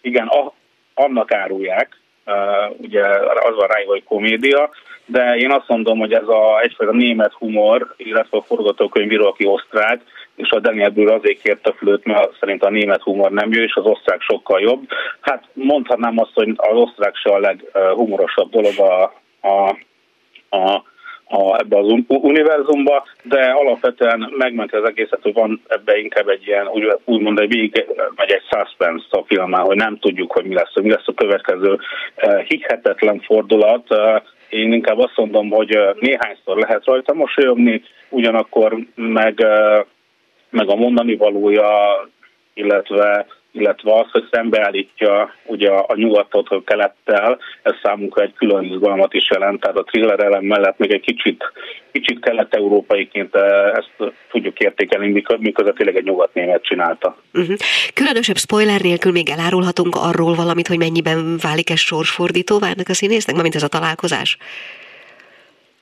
Igen, 0.00 0.26
a, 0.26 0.52
annak 0.94 1.32
árulják, 1.32 2.00
uh, 2.26 2.34
ugye 2.80 3.02
az 3.18 3.54
van 3.56 3.66
rá, 3.66 3.84
hogy 3.86 4.04
komédia, 4.04 4.70
de 5.04 5.36
én 5.36 5.50
azt 5.50 5.68
mondom, 5.68 5.98
hogy 5.98 6.12
ez 6.12 6.28
a 6.28 6.60
egyfajta 6.62 6.92
német 6.92 7.32
humor, 7.32 7.94
illetve 7.96 8.38
a 8.38 8.42
forgatókönyvíró, 8.42 9.26
aki 9.26 9.46
osztrák, 9.46 10.00
és 10.34 10.50
a 10.50 10.60
Daniel 10.60 10.90
Brühl 10.90 11.12
azért 11.12 11.42
kérte 11.42 11.72
flőt, 11.72 12.04
mert 12.04 12.38
szerint 12.40 12.62
a 12.62 12.70
német 12.70 13.02
humor 13.02 13.30
nem 13.30 13.52
jó, 13.52 13.62
és 13.62 13.74
az 13.74 13.84
osztrák 13.84 14.20
sokkal 14.20 14.60
jobb. 14.60 14.88
Hát 15.20 15.44
mondhatnám 15.52 16.18
azt, 16.18 16.34
hogy 16.34 16.52
az 16.56 16.76
osztrák 16.76 17.16
se 17.16 17.30
a 17.30 17.38
leghumorosabb 17.38 18.50
dolog 18.50 18.78
a, 18.78 19.02
a, 19.48 19.68
a 20.56 20.82
a, 21.28 21.58
ebbe 21.58 21.78
az 21.78 21.92
univerzumba, 22.06 23.04
de 23.22 23.40
alapvetően 23.40 24.32
megment 24.36 24.72
az 24.72 24.88
egészet, 24.88 25.22
hogy 25.22 25.32
van 25.32 25.62
ebbe 25.66 25.98
inkább 25.98 26.28
egy 26.28 26.46
ilyen, 26.46 26.68
úgy, 26.68 26.96
úgymond 27.04 27.38
egy 27.38 27.48
végig, 27.48 27.86
egy 28.16 28.42
suspense 28.50 29.06
a 29.10 29.24
filmán, 29.26 29.64
hogy 29.64 29.76
nem 29.76 29.98
tudjuk, 29.98 30.32
hogy 30.32 30.44
mi 30.44 30.54
lesz, 30.54 30.74
mi 30.82 30.90
lesz 30.90 31.06
a 31.08 31.14
következő 31.14 31.78
hihetetlen 32.48 33.20
fordulat, 33.20 33.86
én 34.48 34.72
inkább 34.72 34.98
azt 34.98 35.16
mondom, 35.16 35.50
hogy 35.50 35.78
néhányszor 36.00 36.56
lehet 36.56 36.84
rajta 36.84 37.14
mosolyogni, 37.14 37.82
ugyanakkor 38.08 38.76
meg, 38.94 39.46
meg 40.50 40.68
a 40.68 40.74
mondani 40.74 41.16
valója, 41.16 41.68
illetve 42.54 43.26
illetve 43.56 43.92
az, 43.92 44.10
hogy 44.10 44.28
szembeállítja 44.30 45.34
ugye 45.44 45.70
a 45.70 45.94
nyugatot 45.96 46.48
a 46.48 46.62
kelettel, 46.64 47.38
ez 47.62 47.74
számunkra 47.82 48.22
egy 48.22 48.34
külön 48.34 48.64
izgalmat 48.64 49.14
is 49.14 49.30
jelent, 49.30 49.60
tehát 49.60 49.76
a 49.76 49.82
thriller 49.82 50.20
elem 50.20 50.44
mellett 50.44 50.78
még 50.78 50.92
egy 50.92 51.00
kicsit, 51.00 51.44
kicsit 51.92 52.20
kelet-európaiként 52.20 53.34
ezt 53.74 54.12
tudjuk 54.30 54.58
értékelni, 54.58 55.24
miközben 55.38 55.74
tényleg 55.74 55.96
egy 55.96 56.04
nyugat-német 56.04 56.62
csinálta. 56.62 57.16
Uh-huh. 57.34 57.56
Különösebb 57.94 58.36
spoiler 58.36 58.80
nélkül 58.80 59.12
még 59.12 59.28
elárulhatunk 59.28 59.94
arról 59.96 60.34
valamit, 60.34 60.66
hogy 60.66 60.78
mennyiben 60.78 61.36
válik 61.42 61.70
ez 61.70 61.78
sorsfordítóvá 61.78 62.66
ennek 62.66 62.88
a 62.88 62.94
színésznek, 62.94 63.42
mint 63.42 63.54
ez 63.54 63.62
a 63.62 63.68
találkozás? 63.68 64.38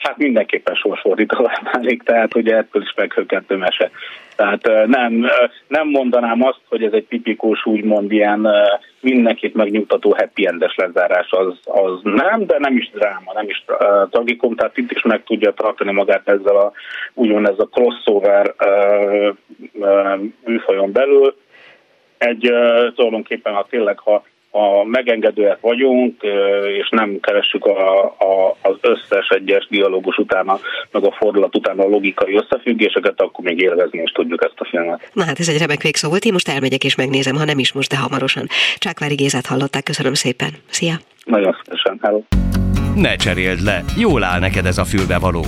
Hát 0.04 0.16
mindenképpen 0.16 0.74
sorsfordítóvá 0.74 1.60
válik, 1.72 2.02
tehát 2.02 2.34
ugye 2.34 2.56
ettől 2.56 2.82
is 2.82 2.94
meghökkentő 2.96 3.56
mese. 3.56 3.90
Tehát 4.36 4.86
nem, 4.86 5.26
nem 5.68 5.88
mondanám 5.88 6.42
azt, 6.42 6.60
hogy 6.68 6.82
ez 6.82 6.92
egy 6.92 7.04
tipikus, 7.04 7.66
úgymond 7.66 8.12
ilyen 8.12 8.48
mindenkit 9.00 9.54
megnyugtató 9.54 10.14
happy 10.18 10.46
endes 10.46 10.74
lezárás, 10.76 11.30
az, 11.30 11.58
az 11.64 12.00
nem, 12.02 12.46
de 12.46 12.58
nem 12.58 12.76
is 12.76 12.90
dráma, 12.90 13.32
nem 13.34 13.48
is 13.48 13.64
uh, 13.68 14.08
tragikum, 14.10 14.54
tehát 14.54 14.76
itt 14.76 14.90
is 14.90 15.02
meg 15.02 15.22
tudja 15.24 15.52
tartani 15.52 15.92
magát 15.92 16.28
ezzel 16.28 16.56
a, 16.56 16.72
úgymond 17.14 17.48
ez 17.48 17.58
a 17.58 17.68
crossover 17.72 18.54
uh, 18.66 19.34
műfajon 20.44 20.92
belül. 20.92 21.36
Egy 22.18 22.50
uh, 22.50 22.94
tulajdonképpen, 22.94 23.54
ha 23.54 23.66
tényleg, 23.70 23.98
ha 23.98 24.24
ha 24.54 24.84
megengedőek 24.84 25.60
vagyunk, 25.60 26.22
és 26.78 26.88
nem 26.90 27.18
keressük 27.20 27.64
a, 27.64 28.04
a, 28.04 28.56
az 28.62 28.76
összes 28.80 29.28
egyes 29.28 29.66
dialógus 29.70 30.16
utána, 30.18 30.58
meg 30.90 31.04
a 31.04 31.12
fordulat 31.12 31.56
utána 31.56 31.82
a 31.82 31.88
logikai 31.88 32.34
összefüggéseket, 32.34 33.20
akkor 33.20 33.44
még 33.44 33.60
élvezni 33.60 34.02
is 34.02 34.10
tudjuk 34.10 34.44
ezt 34.44 34.54
a 34.56 34.64
filmet. 34.64 35.10
Na 35.12 35.24
hát 35.24 35.38
ez 35.38 35.48
egy 35.48 35.58
remek 35.58 35.82
végszó 35.82 36.08
volt, 36.08 36.24
én 36.24 36.32
most 36.32 36.48
elmegyek 36.48 36.84
és 36.84 36.94
megnézem, 36.94 37.36
ha 37.36 37.44
nem 37.44 37.58
is 37.58 37.72
most, 37.72 37.90
de 37.90 37.96
hamarosan. 37.96 38.46
Csákvári 38.76 39.14
Gézát 39.14 39.46
hallották, 39.46 39.82
köszönöm 39.82 40.14
szépen. 40.14 40.48
Szia! 40.66 40.94
Nagyon 41.24 41.56
szívesen, 41.62 41.98
hello! 42.02 42.20
Ne 42.94 43.16
cseréld 43.16 43.60
le, 43.62 43.80
jól 43.98 44.22
áll 44.22 44.40
neked 44.40 44.66
ez 44.66 44.78
a 44.78 44.84
fülbevaló. 44.84 45.44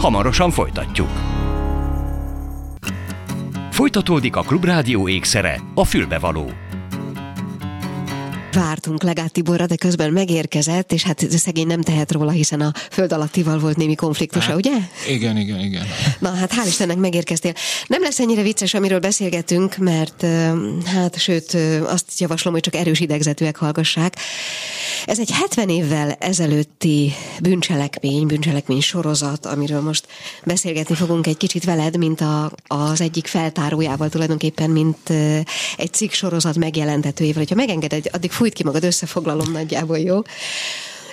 Hamarosan 0.00 0.50
folytatjuk. 0.50 1.08
Folytatódik 3.70 4.36
a 4.36 4.40
Klubrádió 4.40 5.08
ékszere, 5.08 5.54
a 5.74 5.84
fülbevaló. 5.84 6.44
Vártunk 8.52 9.02
Legát 9.02 9.32
Tiborra, 9.32 9.66
de 9.66 9.76
közben 9.76 10.12
megérkezett, 10.12 10.92
és 10.92 11.02
hát 11.02 11.30
szegény 11.30 11.66
nem 11.66 11.80
tehet 11.80 12.12
róla, 12.12 12.30
hiszen 12.30 12.60
a 12.60 12.72
föld 12.90 13.12
alattival 13.12 13.58
volt 13.58 13.76
némi 13.76 13.94
konfliktusa, 13.94 14.46
hát, 14.46 14.56
ugye? 14.56 14.72
Igen, 15.08 15.36
igen, 15.36 15.60
igen. 15.60 15.86
Na 16.18 16.30
hát 16.30 16.52
hál' 16.52 16.66
Istennek 16.66 16.96
megérkeztél. 16.96 17.52
Nem 17.86 18.02
lesz 18.02 18.20
ennyire 18.20 18.42
vicces, 18.42 18.74
amiről 18.74 18.98
beszélgetünk, 18.98 19.76
mert 19.76 20.26
hát 20.84 21.18
sőt 21.18 21.56
azt 21.86 22.20
javaslom, 22.20 22.52
hogy 22.52 22.62
csak 22.62 22.74
erős 22.74 23.00
idegzetűek 23.00 23.56
hallgassák. 23.56 24.16
Ez 25.06 25.18
egy 25.18 25.30
70 25.30 25.68
évvel 25.68 26.10
ezelőtti 26.10 27.12
bűncselekmény, 27.40 28.26
bűncselekmény 28.26 28.80
sorozat, 28.80 29.46
amiről 29.46 29.80
most 29.80 30.06
beszélgetni 30.44 30.94
fogunk 30.94 31.26
egy 31.26 31.36
kicsit 31.36 31.64
veled, 31.64 31.96
mint 31.96 32.20
a, 32.20 32.52
az 32.66 33.00
egyik 33.00 33.26
feltárójával 33.26 34.08
tulajdonképpen, 34.08 34.70
mint 34.70 35.10
egy 35.76 35.92
cikk 35.92 36.12
sorozat 36.12 36.56
megjelentetőjével. 36.56 37.44
Ha 37.48 37.54
megengeded, 37.54 38.08
addig 38.12 38.30
fújt 38.42 38.54
ki 38.54 38.64
magad, 38.64 38.84
összefoglalom 38.84 39.52
nagyjából, 39.52 39.98
jó? 39.98 40.20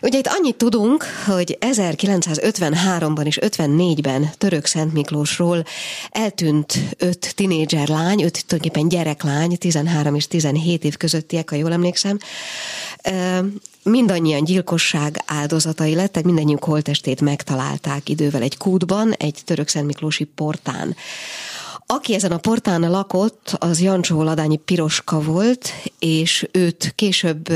Ugye 0.01 0.17
itt 0.17 0.27
annyit 0.27 0.55
tudunk, 0.55 1.05
hogy 1.25 1.57
1953-ban 1.59 3.25
és 3.25 3.39
54-ben 3.41 4.29
Török 4.37 4.65
Szent 4.65 4.93
Miklósról 4.93 5.63
eltűnt 6.09 6.79
öt 6.97 7.35
tinédzser 7.35 7.87
lány, 7.87 8.23
öt 8.23 8.45
tulajdonképpen 8.45 8.89
gyereklány, 8.89 9.57
13 9.57 10.15
és 10.15 10.27
17 10.27 10.83
év 10.83 10.97
közöttiek, 10.97 11.49
ha 11.49 11.55
jól 11.55 11.71
emlékszem. 11.71 12.17
Mindannyian 13.83 14.43
gyilkosság 14.43 15.23
áldozatai 15.25 15.95
lettek, 15.95 16.23
mindannyiuk 16.23 16.63
holtestét 16.63 17.21
megtalálták 17.21 18.09
idővel 18.09 18.41
egy 18.41 18.57
kútban, 18.57 19.13
egy 19.13 19.41
Török 19.45 19.67
Szent 19.67 19.85
Miklósi 19.85 20.23
portán. 20.23 20.95
Aki 21.91 22.13
ezen 22.13 22.31
a 22.31 22.37
portán 22.37 22.91
lakott, 22.91 23.55
az 23.59 23.81
Jancsó 23.81 24.23
Ladányi 24.23 24.57
Piroska 24.57 25.21
volt, 25.21 25.73
és 25.99 26.47
őt 26.51 26.91
később, 26.95 27.49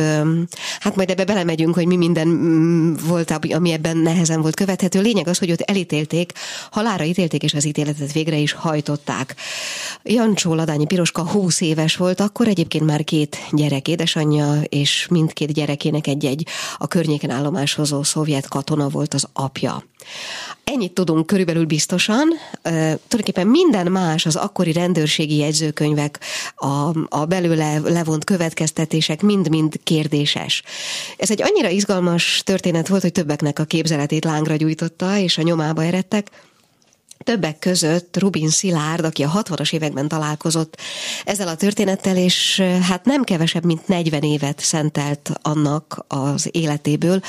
hát 0.80 0.96
majd 0.96 1.10
ebbe 1.10 1.26
belemegyünk, 1.26 1.76
hogy 1.76 1.86
mi 1.86 1.96
minden 1.96 2.28
mm, 2.28 2.94
volt, 3.08 3.32
ami 3.32 3.72
ebben 3.72 3.98
nehezen 3.98 4.42
volt 4.42 4.56
követhető. 4.56 5.02
Lényeg 5.02 5.28
az, 5.28 5.38
hogy 5.38 5.50
őt 5.50 5.62
elítélték, 5.62 6.32
halára 6.72 7.04
ítélték, 7.04 7.44
és 7.44 7.54
az 7.54 7.66
ítéletet 7.66 8.12
végre 8.12 8.38
is 8.38 8.52
hajtották. 8.52 9.36
Jancsó 10.04 10.54
Ladányi 10.54 10.86
Piroska 10.86 11.30
20 11.30 11.62
éves 11.62 11.96
volt, 11.96 12.20
akkor 12.20 12.48
egyébként 12.48 12.86
már 12.86 13.04
két 13.04 13.38
gyerek 13.52 13.88
édesanyja, 13.88 14.62
és 14.62 15.08
mindkét 15.10 15.54
gyerekének 15.54 16.08
egy-egy 16.08 16.48
a 16.78 16.88
környéken 16.88 17.30
állomáshozó 17.30 18.04
szovjet 18.04 18.48
katona 18.48 18.90
volt 18.90 19.14
az 19.14 19.28
apja. 19.34 19.84
Ennyit 20.64 20.94
tudunk 20.94 21.26
körülbelül 21.26 21.66
biztosan. 21.66 22.28
Uh, 22.30 22.72
tulajdonképpen 23.08 23.48
minden 23.48 23.92
más, 23.92 24.26
az 24.26 24.36
akkori 24.36 24.72
rendőrségi 24.72 25.36
jegyzőkönyvek, 25.38 26.20
a, 26.56 26.92
a 27.10 27.26
belőle 27.26 27.80
levont 27.80 28.24
következtetések 28.24 29.22
mind-mind 29.22 29.80
kérdéses. 29.84 30.64
Ez 31.18 31.32
egy 31.32 31.42
annyira 31.42 31.70
izgalmas 31.70 32.42
történet 32.46 32.88
volt, 32.88 33.02
hogy 33.02 33.12
többeknek 33.12 33.60
a 33.60 33.64
képzeletét 33.64 34.24
lángra 34.24 34.56
gyújtotta, 34.56 35.18
és 35.18 35.38
a 35.38 35.42
nyomába 35.42 35.84
eredtek. 35.84 36.30
Többek 37.24 37.60
között 37.60 38.18
Rubin 38.20 38.50
Szilárd, 38.50 39.06
aki 39.06 39.24
a 39.24 39.32
60-as 39.44 39.74
években 39.74 40.08
találkozott 40.08 40.78
ezzel 41.26 41.48
a 41.48 41.56
történettel, 41.56 42.18
és 42.18 42.64
hát 42.82 43.06
nem 43.06 43.24
kevesebb, 43.24 43.66
mint 43.66 43.88
40 43.88 44.22
évet 44.24 44.60
szentelt 44.60 45.32
annak 45.42 46.06
az 46.08 46.50
életéből, 46.52 47.22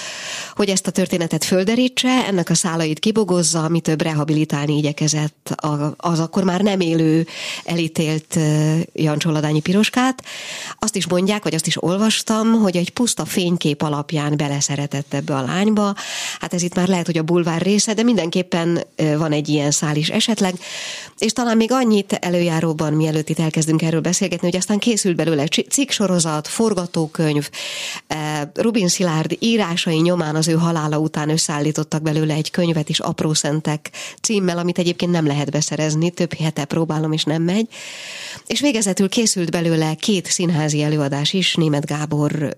hogy 0.54 0.68
ezt 0.68 0.86
a 0.86 0.90
történetet 0.90 1.44
földerítse, 1.44 2.24
ennek 2.26 2.50
a 2.50 2.54
szálait 2.54 2.98
kibogozza, 2.98 3.64
ami 3.64 3.80
több 3.80 4.02
rehabilitálni 4.02 4.76
igyekezett 4.76 5.54
az 5.96 6.20
akkor 6.20 6.44
már 6.44 6.60
nem 6.60 6.80
élő, 6.80 7.26
elítélt 7.64 8.38
Jancsoladányi 8.92 9.60
Piroskát. 9.60 10.24
Azt 10.78 10.96
is 10.96 11.06
mondják, 11.06 11.42
vagy 11.42 11.54
azt 11.54 11.66
is 11.66 11.82
olvastam, 11.82 12.52
hogy 12.52 12.76
egy 12.76 12.90
puszta 12.90 13.24
fénykép 13.24 13.82
alapján 13.82 14.36
beleszeretett 14.36 15.14
ebbe 15.14 15.36
a 15.36 15.42
lányba. 15.42 15.94
Hát 16.40 16.54
ez 16.54 16.62
itt 16.62 16.74
már 16.74 16.88
lehet, 16.88 17.06
hogy 17.06 17.18
a 17.18 17.22
bulvár 17.22 17.62
része, 17.62 17.94
de 17.94 18.02
mindenképpen 18.02 18.84
van 19.16 19.32
egy 19.32 19.48
ilyen 19.48 19.70
szál 19.84 19.96
is 19.96 20.08
esetleg, 20.08 20.54
és 21.18 21.32
talán 21.32 21.56
még 21.56 21.72
annyit 21.72 22.12
előjáróban, 22.12 22.92
mielőtt 22.92 23.28
itt 23.28 23.38
elkezdünk 23.38 23.82
erről 23.82 24.00
beszélgetni, 24.00 24.46
hogy 24.46 24.56
aztán 24.56 24.78
készült 24.78 25.16
belőle 25.16 25.46
cikksorozat, 25.68 26.48
forgatókönyv, 26.48 27.50
eh, 28.06 28.40
Rubin 28.54 28.88
Szilárd 28.88 29.36
írásai 29.38 30.00
nyomán 30.00 30.36
az 30.36 30.48
ő 30.48 30.52
halála 30.52 30.98
után 30.98 31.28
összeállítottak 31.28 32.02
belőle 32.02 32.34
egy 32.34 32.50
könyvet 32.50 32.88
is, 32.88 33.00
Apró 33.00 33.34
Szentek 33.34 33.90
címmel, 34.22 34.58
amit 34.58 34.78
egyébként 34.78 35.10
nem 35.10 35.26
lehet 35.26 35.50
beszerezni, 35.50 36.10
több 36.10 36.34
hete 36.34 36.64
próbálom, 36.64 37.12
és 37.12 37.24
nem 37.24 37.42
megy. 37.42 37.68
És 38.46 38.60
végezetül 38.60 39.08
készült 39.08 39.50
belőle 39.50 39.94
két 39.94 40.26
színházi 40.26 40.82
előadás 40.82 41.32
is, 41.32 41.54
Német 41.54 41.86
Gábor 41.86 42.54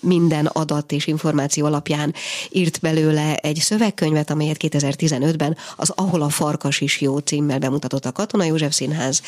minden 0.00 0.46
adat 0.46 0.92
és 0.92 1.06
információ 1.06 1.66
alapján 1.66 2.14
írt 2.50 2.80
belőle 2.80 3.34
egy 3.34 3.56
szövegkönyvet, 3.56 4.30
amelyet 4.30 4.56
2015-ben 4.60 5.56
az 5.76 5.92
Ahol 5.94 6.22
a 6.22 6.28
Farkas 6.50 6.80
is 6.80 7.00
jó 7.00 7.18
címmel 7.18 7.58
bemutatott 7.58 8.04
a 8.04 8.12
Katona 8.12 8.44
József 8.44 8.74
Színház, 8.74 9.22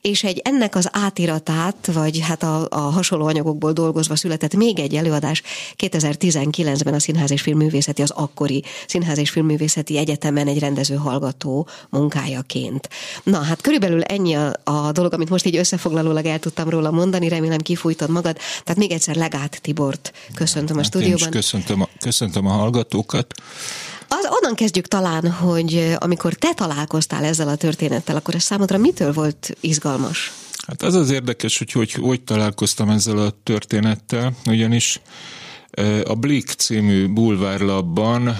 és 0.00 0.24
egy 0.24 0.40
ennek 0.44 0.74
az 0.74 0.88
átiratát, 0.92 1.90
vagy 1.92 2.20
hát 2.20 2.42
a, 2.42 2.66
a 2.70 2.78
hasonló 2.80 3.26
anyagokból 3.26 3.72
dolgozva 3.72 4.16
született 4.16 4.54
még 4.54 4.78
egy 4.78 4.94
előadás 4.94 5.42
2019-ben 5.78 6.94
a 6.94 6.98
Színház 6.98 7.30
és 7.30 7.40
Filmművészeti, 7.40 8.02
az 8.02 8.10
akkori 8.10 8.64
Színház 8.86 9.18
és 9.18 9.30
Filmművészeti 9.30 9.96
Egyetemen 9.96 10.46
egy 10.46 10.58
rendező 10.58 10.94
hallgató 10.94 11.68
munkájaként. 11.88 12.88
Na, 13.22 13.38
hát 13.38 13.60
körülbelül 13.60 14.02
ennyi 14.02 14.34
a, 14.34 14.52
a 14.64 14.92
dolog, 14.92 15.12
amit 15.12 15.30
most 15.30 15.46
így 15.46 15.56
összefoglalólag 15.56 16.24
el 16.24 16.38
tudtam 16.38 16.68
róla 16.68 16.90
mondani, 16.90 17.28
remélem 17.28 17.58
kifújtad 17.58 18.10
magad. 18.10 18.36
Tehát 18.64 18.76
még 18.76 18.90
egyszer 18.90 19.16
Legát 19.16 19.58
Tibort 19.62 20.12
köszöntöm 20.34 20.76
hát 20.76 20.84
a 20.84 20.88
stúdióban. 20.88 21.18
Én 21.20 21.28
is 21.28 21.34
köszöntöm 21.34 21.80
a, 21.80 21.88
köszöntöm 22.00 22.46
a 22.46 22.50
hallgatókat. 22.50 23.34
Az, 24.12 24.28
onnan 24.40 24.54
kezdjük 24.54 24.86
talán, 24.86 25.30
hogy 25.30 25.94
amikor 25.98 26.32
te 26.32 26.54
találkoztál 26.54 27.24
ezzel 27.24 27.48
a 27.48 27.56
történettel, 27.56 28.16
akkor 28.16 28.34
ez 28.34 28.42
számodra 28.42 28.78
mitől 28.78 29.12
volt 29.12 29.56
izgalmas? 29.60 30.32
Hát 30.66 30.82
az 30.82 30.94
az 30.94 31.10
érdekes, 31.10 31.58
hogy 31.58 31.72
hogy, 31.72 31.92
hogy 31.92 32.22
találkoztam 32.22 32.88
ezzel 32.88 33.18
a 33.18 33.32
történettel, 33.42 34.32
ugyanis 34.46 35.00
A 36.04 36.14
Blick 36.14 36.48
című 36.48 37.06
bulvárlapban 37.06 38.36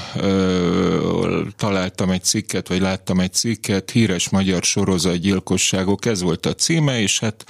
találtam 1.56 2.10
egy 2.10 2.24
cikket, 2.24 2.68
vagy 2.68 2.80
láttam 2.80 3.20
egy 3.20 3.32
cikket, 3.32 3.90
híres 3.90 4.28
magyar 4.28 4.62
sorozatgyilkosságok, 4.62 6.06
ez 6.06 6.22
volt 6.22 6.46
a 6.46 6.54
címe, 6.54 7.00
és 7.00 7.18
hát, 7.18 7.44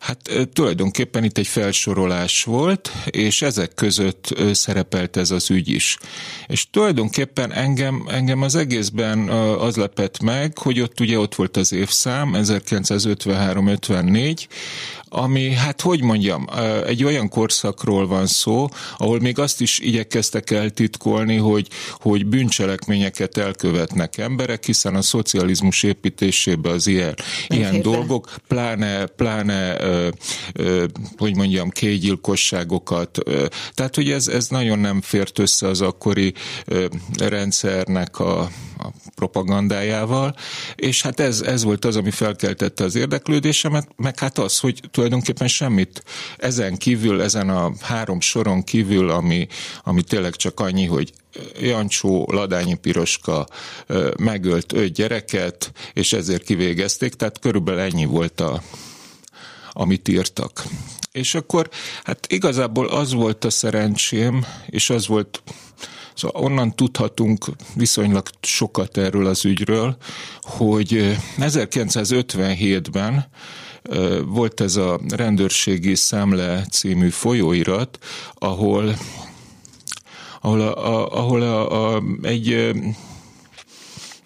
hát 0.00 0.48
tulajdonképpen 0.52 1.24
itt 1.24 1.38
egy 1.38 1.46
felsorolás 1.46 2.44
volt, 2.44 2.92
és 3.10 3.42
ezek 3.42 3.74
között 3.74 4.34
szerepelt 4.52 5.16
ez 5.16 5.30
az 5.30 5.50
ügy 5.50 5.68
is. 5.68 5.98
És 6.46 6.70
tulajdonképpen 6.70 7.52
engem, 7.52 8.04
engem 8.08 8.42
az 8.42 8.54
egészben 8.54 9.28
az 9.58 9.76
lepett 9.76 10.20
meg, 10.20 10.58
hogy 10.58 10.80
ott 10.80 11.00
ugye 11.00 11.18
ott 11.18 11.34
volt 11.34 11.56
az 11.56 11.72
évszám, 11.72 12.30
1953-54, 12.34 14.46
ami, 15.08 15.52
hát 15.52 15.80
hogy 15.80 16.02
mondjam, 16.02 16.46
egy 16.86 17.04
olyan 17.04 17.28
korszakról 17.28 18.06
van 18.06 18.26
szó, 18.26 18.68
ahol 18.98 19.15
még 19.20 19.38
azt 19.38 19.60
is 19.60 19.78
igyekeztek 19.78 20.50
eltitkolni, 20.50 21.36
hogy, 21.36 21.68
hogy 21.92 22.26
bűncselekményeket 22.26 23.36
elkövetnek 23.36 24.18
emberek, 24.18 24.64
hiszen 24.64 24.94
a 24.94 25.02
szocializmus 25.02 25.82
építésébe 25.82 26.70
az 26.70 26.86
ilyen, 26.86 27.14
ilyen 27.48 27.82
dolgok, 27.82 28.34
pláne, 28.48 29.06
pláne 29.06 29.80
ö, 29.80 30.08
ö, 30.52 30.84
hogy 31.16 31.36
mondjam, 31.36 31.70
kégyilkosságokat. 31.70 33.18
Tehát, 33.74 33.94
hogy 33.94 34.10
ez, 34.10 34.28
ez 34.28 34.48
nagyon 34.48 34.78
nem 34.78 35.00
fért 35.00 35.38
össze 35.38 35.68
az 35.68 35.80
akkori 35.80 36.34
ö, 36.64 36.86
rendszernek 37.18 38.18
a, 38.18 38.40
a 38.78 38.92
propagandájával, 39.16 40.34
és 40.74 41.02
hát 41.02 41.20
ez, 41.20 41.40
ez 41.40 41.62
volt 41.62 41.84
az, 41.84 41.96
ami 41.96 42.10
felkeltette 42.10 42.84
az 42.84 42.94
érdeklődésemet, 42.94 43.88
meg 43.96 44.18
hát 44.18 44.38
az, 44.38 44.58
hogy 44.58 44.80
tulajdonképpen 44.90 45.48
semmit 45.48 46.02
ezen 46.36 46.76
kívül, 46.76 47.22
ezen 47.22 47.48
a 47.48 47.72
három 47.80 48.20
soron 48.20 48.64
kívül, 48.64 49.10
ami, 49.10 49.46
ami 49.82 50.02
tényleg 50.02 50.34
csak 50.36 50.60
annyi, 50.60 50.86
hogy 50.86 51.12
Jancsó, 51.60 52.28
Ladányi 52.32 52.74
Piroska 52.74 53.46
megölt 54.18 54.72
öt 54.72 54.92
gyereket, 54.92 55.72
és 55.92 56.12
ezért 56.12 56.42
kivégezték, 56.42 57.14
tehát 57.14 57.38
körülbelül 57.38 57.80
ennyi 57.80 58.04
volt 58.04 58.40
a, 58.40 58.62
amit 59.72 60.08
írtak. 60.08 60.64
És 61.12 61.34
akkor 61.34 61.68
hát 62.04 62.26
igazából 62.28 62.86
az 62.86 63.12
volt 63.12 63.44
a 63.44 63.50
szerencsém, 63.50 64.46
és 64.66 64.90
az 64.90 65.06
volt 65.06 65.42
Szóval 66.16 66.42
onnan 66.42 66.74
tudhatunk 66.74 67.44
viszonylag 67.74 68.28
sokat 68.40 68.96
erről 68.96 69.26
az 69.26 69.44
ügyről, 69.44 69.96
hogy 70.40 71.16
1957-ben 71.38 73.26
volt 74.26 74.60
ez 74.60 74.76
a 74.76 75.00
rendőrségi 75.08 75.94
szemle 75.94 76.64
című 76.70 77.08
folyóirat, 77.08 77.98
ahol 78.34 78.96
ahol, 80.40 80.60
a, 80.60 80.86
a, 80.86 81.18
ahol 81.18 81.42
a, 81.42 81.94
a, 81.94 82.02
egy 82.22 82.72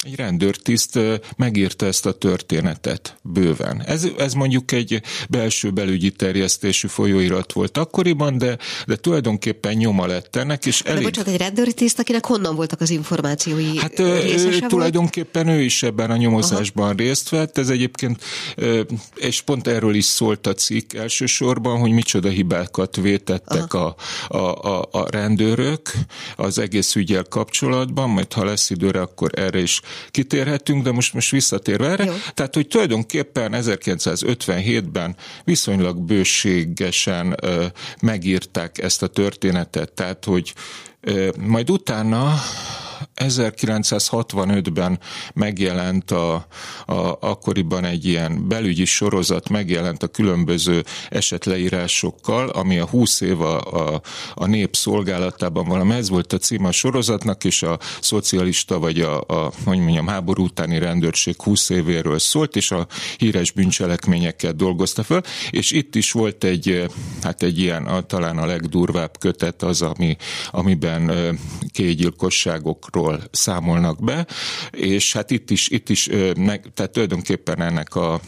egy 0.03 0.15
rendőrtiszt 0.17 0.99
megírta 1.37 1.87
ezt 1.87 2.07
a 2.07 2.13
történetet 2.13 3.17
bőven. 3.23 3.83
Ez, 3.87 4.07
ez 4.19 4.33
mondjuk 4.33 4.73
egy 4.73 5.03
belső 5.29 5.71
belügyi 5.71 6.11
terjesztésű 6.11 6.89
folyóirat 6.89 7.53
volt 7.53 7.79
akkoriban, 7.79 8.39
de, 8.39 8.59
de 8.87 8.97
tulajdonképpen 8.97 9.73
nyoma 9.73 10.07
lett 10.07 10.37
ennek, 10.37 10.67
és 10.67 10.81
elég... 10.81 10.99
De 10.99 11.05
bocsánat, 11.05 11.33
egy 11.33 11.39
rendőrtiszt, 11.39 11.99
akinek 11.99 12.27
honnan 12.27 12.55
voltak 12.55 12.81
az 12.81 12.91
információi? 12.91 13.79
Hát 13.79 13.99
ő, 13.99 14.59
tulajdonképpen 14.69 15.49
ő 15.49 15.63
is 15.63 15.83
ebben 15.83 16.11
a 16.11 16.17
nyomozásban 16.17 16.85
Aha. 16.85 16.95
részt 16.95 17.29
vett, 17.29 17.59
ez 17.59 17.69
egyébként, 17.69 18.25
és 19.15 19.41
pont 19.41 19.67
erről 19.67 19.95
is 19.95 20.05
szólt 20.05 20.47
a 20.47 20.55
cikk 20.55 20.93
elsősorban, 20.93 21.79
hogy 21.79 21.91
micsoda 21.91 22.29
hibákat 22.29 22.97
vétettek 22.97 23.75
a, 23.75 23.95
a, 24.29 24.37
a, 24.37 24.89
a 24.91 25.11
rendőrök 25.11 25.91
az 26.37 26.59
egész 26.59 26.95
ügyel 26.95 27.25
kapcsolatban, 27.25 28.11
majd 28.11 28.33
ha 28.33 28.45
lesz 28.45 28.71
időre, 28.71 29.01
akkor 29.01 29.31
erre 29.35 29.61
is 29.61 29.81
kitérhetünk, 30.11 30.83
de 30.83 30.91
most, 30.91 31.15
most 31.15 31.31
visszatérve 31.31 31.89
erre. 31.89 32.05
Jó. 32.05 32.13
Tehát, 32.35 32.55
hogy 32.55 32.67
tulajdonképpen 32.67 33.53
1957-ben 33.55 35.17
viszonylag 35.45 35.99
bőségesen 35.99 37.37
ö, 37.43 37.67
megírták 38.03 38.79
ezt 38.79 39.03
a 39.03 39.07
történetet, 39.07 39.93
tehát, 39.93 40.25
hogy 40.25 40.55
ö, 41.01 41.29
majd 41.39 41.71
utána 41.71 42.35
1965-ben 43.17 44.99
megjelent 45.35 46.11
a, 46.11 46.35
a, 46.87 47.17
akkoriban 47.21 47.85
egy 47.85 48.05
ilyen 48.05 48.49
belügyi 48.49 48.85
sorozat, 48.85 49.49
megjelent 49.49 50.03
a 50.03 50.07
különböző 50.07 50.85
esetleírásokkal, 51.09 52.49
ami 52.49 52.79
a 52.79 52.87
20 52.87 53.21
év 53.21 53.41
a, 53.41 53.61
a, 53.61 54.01
a 54.35 54.47
nép 54.47 54.77
szolgálatában 54.77 55.65
valami, 55.65 55.95
ez 55.95 56.09
volt 56.09 56.33
a 56.33 56.39
címe 56.39 56.69
a 56.69 56.73
sorozatnak, 56.73 57.45
és 57.45 57.63
a 57.63 57.79
szocialista 58.01 58.79
vagy 58.79 59.01
a, 59.01 59.21
a 59.21 59.53
hogy 59.65 59.79
mondjam, 59.79 60.07
háború 60.07 60.45
utáni 60.45 60.79
rendőrség 60.79 61.43
20 61.43 61.69
évéről 61.69 62.19
szólt, 62.19 62.57
és 62.57 62.71
a 62.71 62.87
híres 63.17 63.51
bűncselekményeket 63.51 64.57
dolgozta 64.57 65.03
föl, 65.03 65.21
és 65.51 65.71
itt 65.71 65.95
is 65.95 66.13
volt 66.13 66.45
egy, 66.45 66.87
hát 67.23 67.43
egy 67.43 67.59
ilyen, 67.59 67.87
a, 67.87 68.01
talán 68.01 68.39
a 68.39 68.47
legdurvább 68.47 69.19
kötet 69.19 69.63
az, 69.63 69.83
ami, 69.83 70.17
amiben 70.51 71.39
kégyilkosságok 71.73 72.90
dolgokról 72.91 73.29
számolnak 73.31 74.05
be, 74.05 74.27
és 74.71 75.13
hát 75.13 75.31
itt 75.31 75.51
is, 75.51 75.69
itt 75.69 75.89
is 75.89 76.09
meg, 76.37 76.71
tehát 76.75 76.93
tulajdonképpen 76.93 77.63
ennek 77.63 77.95
a 77.95 78.21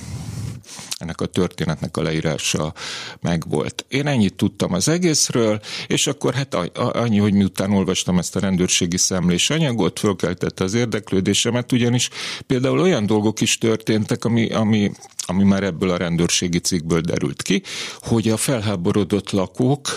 ennek 0.96 1.20
a 1.20 1.26
történetnek 1.26 1.96
a 1.96 2.02
leírása 2.02 2.74
megvolt. 3.20 3.84
Én 3.88 4.06
ennyit 4.06 4.34
tudtam 4.34 4.72
az 4.72 4.88
egészről, 4.88 5.60
és 5.86 6.06
akkor 6.06 6.34
hát 6.34 6.54
annyi, 6.74 7.18
hogy 7.18 7.32
miután 7.32 7.72
olvastam 7.72 8.18
ezt 8.18 8.36
a 8.36 8.40
rendőrségi 8.40 8.96
szemlés 8.96 9.50
anyagot, 9.50 9.98
fölkeltette 9.98 10.64
az 10.64 10.74
érdeklődésemet, 10.74 11.72
ugyanis 11.72 12.08
például 12.46 12.78
olyan 12.80 13.06
dolgok 13.06 13.40
is 13.40 13.58
történtek, 13.58 14.24
ami, 14.24 14.48
ami, 14.48 14.92
ami 15.26 15.44
már 15.44 15.62
ebből 15.62 15.90
a 15.90 15.96
rendőrségi 15.96 16.58
cikkből 16.58 17.00
derült 17.00 17.42
ki, 17.42 17.62
hogy 17.98 18.28
a 18.28 18.36
felháborodott 18.36 19.30
lakók, 19.30 19.88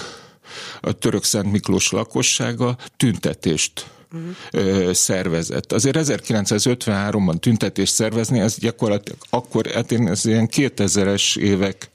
a 0.82 0.92
török 0.92 1.24
Szent 1.24 1.52
Miklós 1.52 1.92
lakossága 1.92 2.78
tüntetést 2.98 3.95
szervezett. 4.92 5.72
Azért 5.72 5.98
1953-ban 6.00 7.40
tüntetést 7.40 7.94
szervezni, 7.94 8.40
ez 8.40 8.58
gyakorlatilag 8.58 9.20
akkor, 9.30 9.66
hát 9.66 9.92
én 9.92 10.08
ez 10.08 10.26
ilyen 10.26 10.50
2000-es 10.52 11.38
évek 11.38 11.90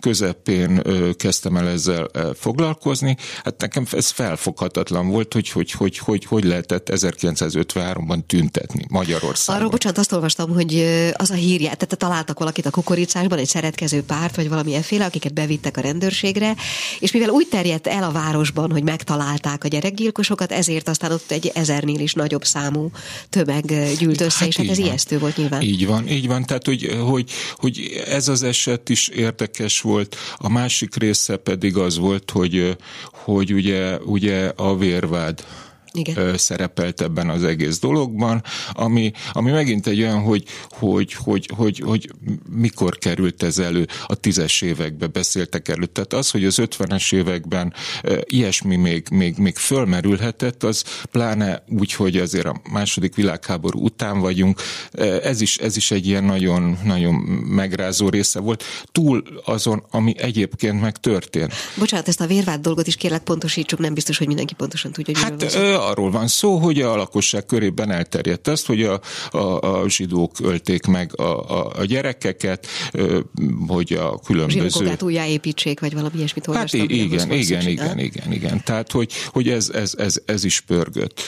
közepén 0.00 0.82
kezdtem 1.16 1.56
el 1.56 1.68
ezzel 1.68 2.10
foglalkozni. 2.34 3.16
Hát 3.44 3.60
nekem 3.60 3.86
ez 3.92 4.08
felfoghatatlan 4.10 5.08
volt, 5.08 5.32
hogy 5.32 5.48
hogy, 5.48 5.70
hogy, 5.70 5.98
hogy, 5.98 6.24
hogy 6.24 6.44
lehetett 6.44 6.88
1953-ban 6.92 8.26
tüntetni 8.26 8.84
Magyarországon. 8.88 9.60
Arról, 9.60 9.70
bocsánat, 9.70 9.98
azt 9.98 10.12
olvastam, 10.12 10.50
hogy 10.50 10.74
az 11.12 11.30
a 11.30 11.34
hírját, 11.34 11.76
tehát 11.76 11.98
találtak 11.98 12.38
valakit 12.38 12.66
a 12.66 12.70
kukoricásban, 12.70 13.38
egy 13.38 13.46
szeretkező 13.46 14.02
párt, 14.02 14.36
vagy 14.36 14.48
valami 14.48 14.74
efféle, 14.74 15.04
akiket 15.04 15.34
bevittek 15.34 15.76
a 15.76 15.80
rendőrségre, 15.80 16.54
és 16.98 17.12
mivel 17.12 17.28
úgy 17.28 17.48
terjedt 17.48 17.86
el 17.86 18.02
a 18.02 18.10
városban, 18.10 18.70
hogy 18.70 18.82
megtalálták 18.82 19.64
a 19.64 19.68
gyerekgyilkosokat, 19.68 20.52
ezért 20.52 20.88
aztán 20.88 21.12
ott 21.12 21.30
egy 21.30 21.50
ezernél 21.54 22.00
is 22.00 22.14
nagyobb 22.14 22.44
számú 22.44 22.90
tömeg 23.28 23.94
gyűlt 23.98 24.20
össze, 24.20 24.38
hát 24.38 24.48
és 24.48 24.56
hát 24.56 24.68
ez 24.68 24.78
van. 24.78 24.86
ijesztő 24.86 25.18
volt 25.18 25.36
nyilván. 25.36 25.62
Így 25.62 25.86
van, 25.86 26.08
így 26.08 26.26
van, 26.26 26.44
tehát 26.44 26.66
hogy, 26.66 26.96
hogy, 27.04 27.30
hogy 27.56 28.02
ez 28.06 28.28
az 28.28 28.42
eset 28.42 28.88
is 28.88 29.08
érdekes 29.08 29.80
volt. 29.80 29.89
A 30.36 30.48
másik 30.48 30.96
része 30.96 31.36
pedig 31.36 31.76
az 31.76 31.98
volt, 31.98 32.30
hogy, 32.30 32.76
hogy 33.12 33.52
ugye, 33.52 33.98
ugye 33.98 34.52
a 34.56 34.76
vérvád 34.76 35.44
igen. 35.92 36.36
szerepelt 36.36 37.00
ebben 37.00 37.28
az 37.28 37.44
egész 37.44 37.78
dologban, 37.78 38.42
ami, 38.72 39.12
ami 39.32 39.50
megint 39.50 39.86
egy 39.86 40.00
olyan, 40.00 40.20
hogy, 40.20 40.44
hogy, 40.68 41.12
hogy, 41.12 41.50
hogy, 41.56 41.82
hogy 41.84 42.10
mikor 42.50 42.98
került 42.98 43.42
ez 43.42 43.58
elő, 43.58 43.86
a 44.06 44.14
tízes 44.14 44.60
években 44.60 45.10
beszéltek 45.12 45.68
elő. 45.68 45.86
Tehát 45.86 46.12
az, 46.12 46.30
hogy 46.30 46.44
az 46.44 46.58
ötvenes 46.58 47.12
években 47.12 47.74
ilyesmi 48.24 48.76
még, 48.76 49.06
még, 49.10 49.36
még 49.36 49.56
fölmerülhetett, 49.56 50.62
az 50.62 50.84
pláne 51.10 51.64
úgy, 51.68 51.92
hogy 51.92 52.16
azért 52.16 52.46
a 52.46 52.60
második 52.70 53.14
világháború 53.14 53.80
után 53.80 54.20
vagyunk, 54.20 54.60
ez 55.22 55.40
is, 55.40 55.56
ez 55.56 55.76
is 55.76 55.90
egy 55.90 56.06
ilyen 56.06 56.24
nagyon, 56.24 56.78
nagyon 56.84 57.14
megrázó 57.48 58.08
része 58.08 58.40
volt, 58.40 58.64
túl 58.92 59.22
azon, 59.44 59.84
ami 59.90 60.14
egyébként 60.18 60.80
meg 60.80 60.96
történt. 60.96 61.52
Bocsánat, 61.76 62.08
ezt 62.08 62.20
a 62.20 62.26
vérvád 62.26 62.60
dolgot 62.60 62.86
is 62.86 62.96
kérlek 62.96 63.22
pontosítsuk, 63.22 63.78
nem 63.78 63.94
biztos, 63.94 64.18
hogy 64.18 64.26
mindenki 64.26 64.54
pontosan 64.54 64.92
tudja, 64.92 65.14
hogy 65.14 65.22
hát, 65.22 65.79
arról 65.86 66.10
van 66.10 66.28
szó, 66.28 66.56
hogy 66.56 66.80
a 66.80 66.96
lakosság 66.96 67.46
körében 67.46 67.90
elterjedt 67.90 68.48
azt, 68.48 68.66
hogy 68.66 68.82
a, 68.82 69.00
a, 69.30 69.38
a 69.60 69.88
zsidók 69.88 70.32
ölték 70.40 70.86
meg 70.86 71.20
a, 71.20 71.50
a, 71.50 71.72
a 71.76 71.84
gyerekeket, 71.84 72.66
hogy 73.66 73.92
a 73.92 74.18
különböző... 74.18 74.68
Zsinagógát 74.68 75.02
újjáépítsék, 75.02 75.80
vagy 75.80 75.94
valami 75.94 76.16
ilyesmit 76.16 76.46
Hát 76.46 76.72
igen, 76.72 76.90
igen, 76.90 77.30
igen, 77.30 77.68
igen, 77.68 77.98
igen, 77.98 78.32
igen. 78.32 78.64
Tehát, 78.64 78.92
hogy, 78.92 79.12
hogy 79.26 79.48
ez, 79.48 79.68
ez, 79.68 79.94
ez, 79.96 80.20
ez 80.24 80.44
is 80.44 80.60
pörgött. 80.60 81.20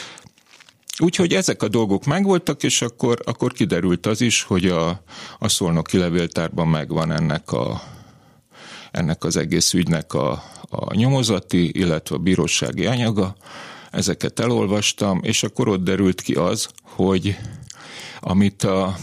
Úgyhogy 0.99 1.33
ezek 1.33 1.63
a 1.63 1.67
dolgok 1.67 2.05
megvoltak, 2.05 2.63
és 2.63 2.81
akkor, 2.81 3.19
akkor 3.25 3.51
kiderült 3.51 4.05
az 4.05 4.21
is, 4.21 4.43
hogy 4.43 4.65
a, 4.65 5.03
a 5.39 5.47
szolnoki 5.47 5.97
levéltárban 5.97 6.67
megvan 6.67 7.11
ennek 7.11 7.51
a, 7.51 7.81
ennek 8.91 9.23
az 9.23 9.37
egész 9.37 9.73
ügynek 9.73 10.13
a, 10.13 10.43
a 10.69 10.95
nyomozati, 10.95 11.79
illetve 11.79 12.15
a 12.15 12.19
bírósági 12.19 12.85
anyaga, 12.85 13.35
ezeket 13.93 14.39
elolvastam, 14.39 15.19
és 15.23 15.43
akkor 15.43 15.67
ott 15.67 15.83
derült 15.83 16.21
ki 16.21 16.33
az, 16.33 16.67
hogy 16.81 17.37
amit 18.19 18.63
a, 18.63 18.97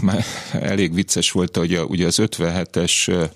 elég 0.52 0.94
vicces 0.94 1.30
volt, 1.30 1.56
hogy 1.56 1.74
a, 1.74 1.84
ugye 1.84 2.06
az 2.06 2.18
57-es 2.20 3.28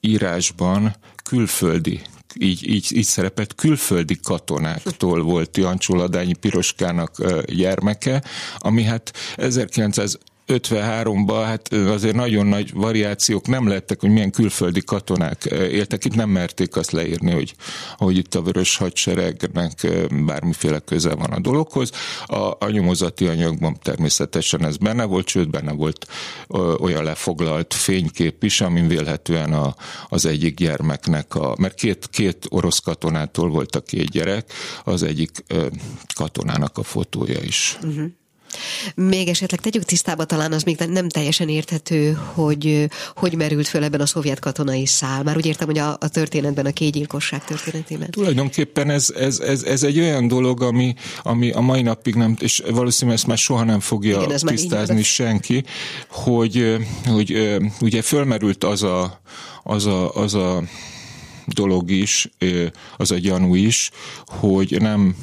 írásban 0.00 0.96
külföldi 1.24 2.00
így, 2.38 2.68
így, 2.68 2.96
így 2.96 3.04
szerepelt, 3.04 3.54
külföldi 3.54 4.18
katonáktól 4.22 5.22
volt 5.22 5.56
Jancsó 5.56 5.94
Ladányi 5.94 6.34
Piroskának 6.34 7.42
gyermeke, 7.44 8.22
ami 8.58 8.82
hát 8.82 9.12
1900 9.36 10.18
53-ban 10.46 11.42
hát 11.44 11.72
azért 11.72 12.14
nagyon 12.14 12.46
nagy 12.46 12.72
variációk 12.72 13.46
nem 13.46 13.68
lettek, 13.68 14.00
hogy 14.00 14.10
milyen 14.10 14.30
külföldi 14.30 14.80
katonák 14.80 15.44
éltek. 15.44 16.04
Itt 16.04 16.14
nem 16.14 16.30
merték 16.30 16.76
azt 16.76 16.90
leírni, 16.90 17.32
hogy, 17.32 17.54
hogy 17.96 18.16
itt 18.16 18.34
a 18.34 18.42
vörös 18.42 18.76
hadseregnek 18.76 19.86
bármiféle 20.24 20.78
köze 20.78 21.14
van 21.14 21.30
a 21.30 21.40
dologhoz. 21.40 21.90
A, 22.26 22.36
a 22.36 22.68
nyomozati 22.70 23.26
anyagban 23.26 23.76
természetesen 23.82 24.64
ez 24.64 24.76
benne 24.76 25.04
volt, 25.04 25.28
sőt 25.28 25.50
benne 25.50 25.72
volt 25.72 26.06
olyan 26.78 27.04
lefoglalt 27.04 27.74
fénykép 27.74 28.44
is, 28.44 28.60
amin 28.60 28.88
vélhetően 28.88 29.52
a, 29.52 29.74
az 30.08 30.26
egyik 30.26 30.56
gyermeknek, 30.56 31.34
a, 31.34 31.54
mert 31.58 31.74
két, 31.74 32.08
két 32.10 32.46
orosz 32.48 32.78
katonától 32.78 33.48
volt 33.48 33.76
a 33.76 33.80
két 33.80 34.10
gyerek, 34.10 34.52
az 34.84 35.02
egyik 35.02 35.44
katonának 36.14 36.78
a 36.78 36.82
fotója 36.82 37.40
is. 37.42 37.78
Uh-huh. 37.82 38.06
Még 38.94 39.28
esetleg 39.28 39.60
tegyük 39.60 39.84
tisztába, 39.84 40.24
talán 40.24 40.52
az 40.52 40.62
még 40.62 40.76
nem 40.88 41.08
teljesen 41.08 41.48
érthető, 41.48 42.18
hogy 42.34 42.88
hogy 43.14 43.36
merült 43.36 43.68
föl 43.68 43.84
ebben 43.84 44.00
a 44.00 44.06
szovjet 44.06 44.38
katonai 44.38 44.86
szál. 44.86 45.22
Már 45.22 45.36
úgy 45.36 45.46
értem, 45.46 45.66
hogy 45.66 45.78
a, 45.78 45.96
a 46.00 46.08
történetben, 46.08 46.66
a 46.66 46.70
kégyilkosság 46.70 47.44
történetében. 47.44 48.10
Tulajdonképpen 48.10 48.90
ez, 48.90 49.10
ez, 49.16 49.38
ez, 49.38 49.62
ez 49.62 49.82
egy 49.82 49.98
olyan 49.98 50.28
dolog, 50.28 50.62
ami, 50.62 50.94
ami 51.22 51.50
a 51.50 51.60
mai 51.60 51.82
napig 51.82 52.14
nem, 52.14 52.36
és 52.40 52.62
valószínűleg 52.70 53.18
ezt 53.18 53.26
már 53.26 53.38
soha 53.38 53.64
nem 53.64 53.80
fogja 53.80 54.22
Igen, 54.22 54.38
tisztázni 54.44 55.02
senki, 55.02 55.64
hogy, 56.08 56.76
hogy 57.04 57.56
ugye 57.80 58.02
fölmerült 58.02 58.64
az 58.64 58.82
a, 58.82 59.20
az 59.62 59.86
a, 59.86 60.14
az 60.14 60.34
a 60.34 60.62
dolog 61.46 61.90
is, 61.90 62.28
az 62.96 63.10
a 63.10 63.18
gyanú 63.18 63.54
is, 63.54 63.90
hogy 64.26 64.76
nem 64.80 65.16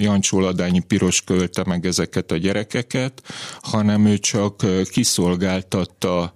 Jancsó 0.00 0.40
Ladányi 0.40 0.80
Piros 0.80 1.22
költe 1.22 1.64
meg 1.66 1.86
ezeket 1.86 2.30
a 2.30 2.36
gyerekeket, 2.36 3.22
hanem 3.60 4.06
ő 4.06 4.18
csak 4.18 4.62
kiszolgáltatta 4.90 6.32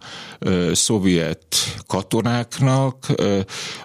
szovjet 0.72 1.56
katonáknak, 1.86 3.06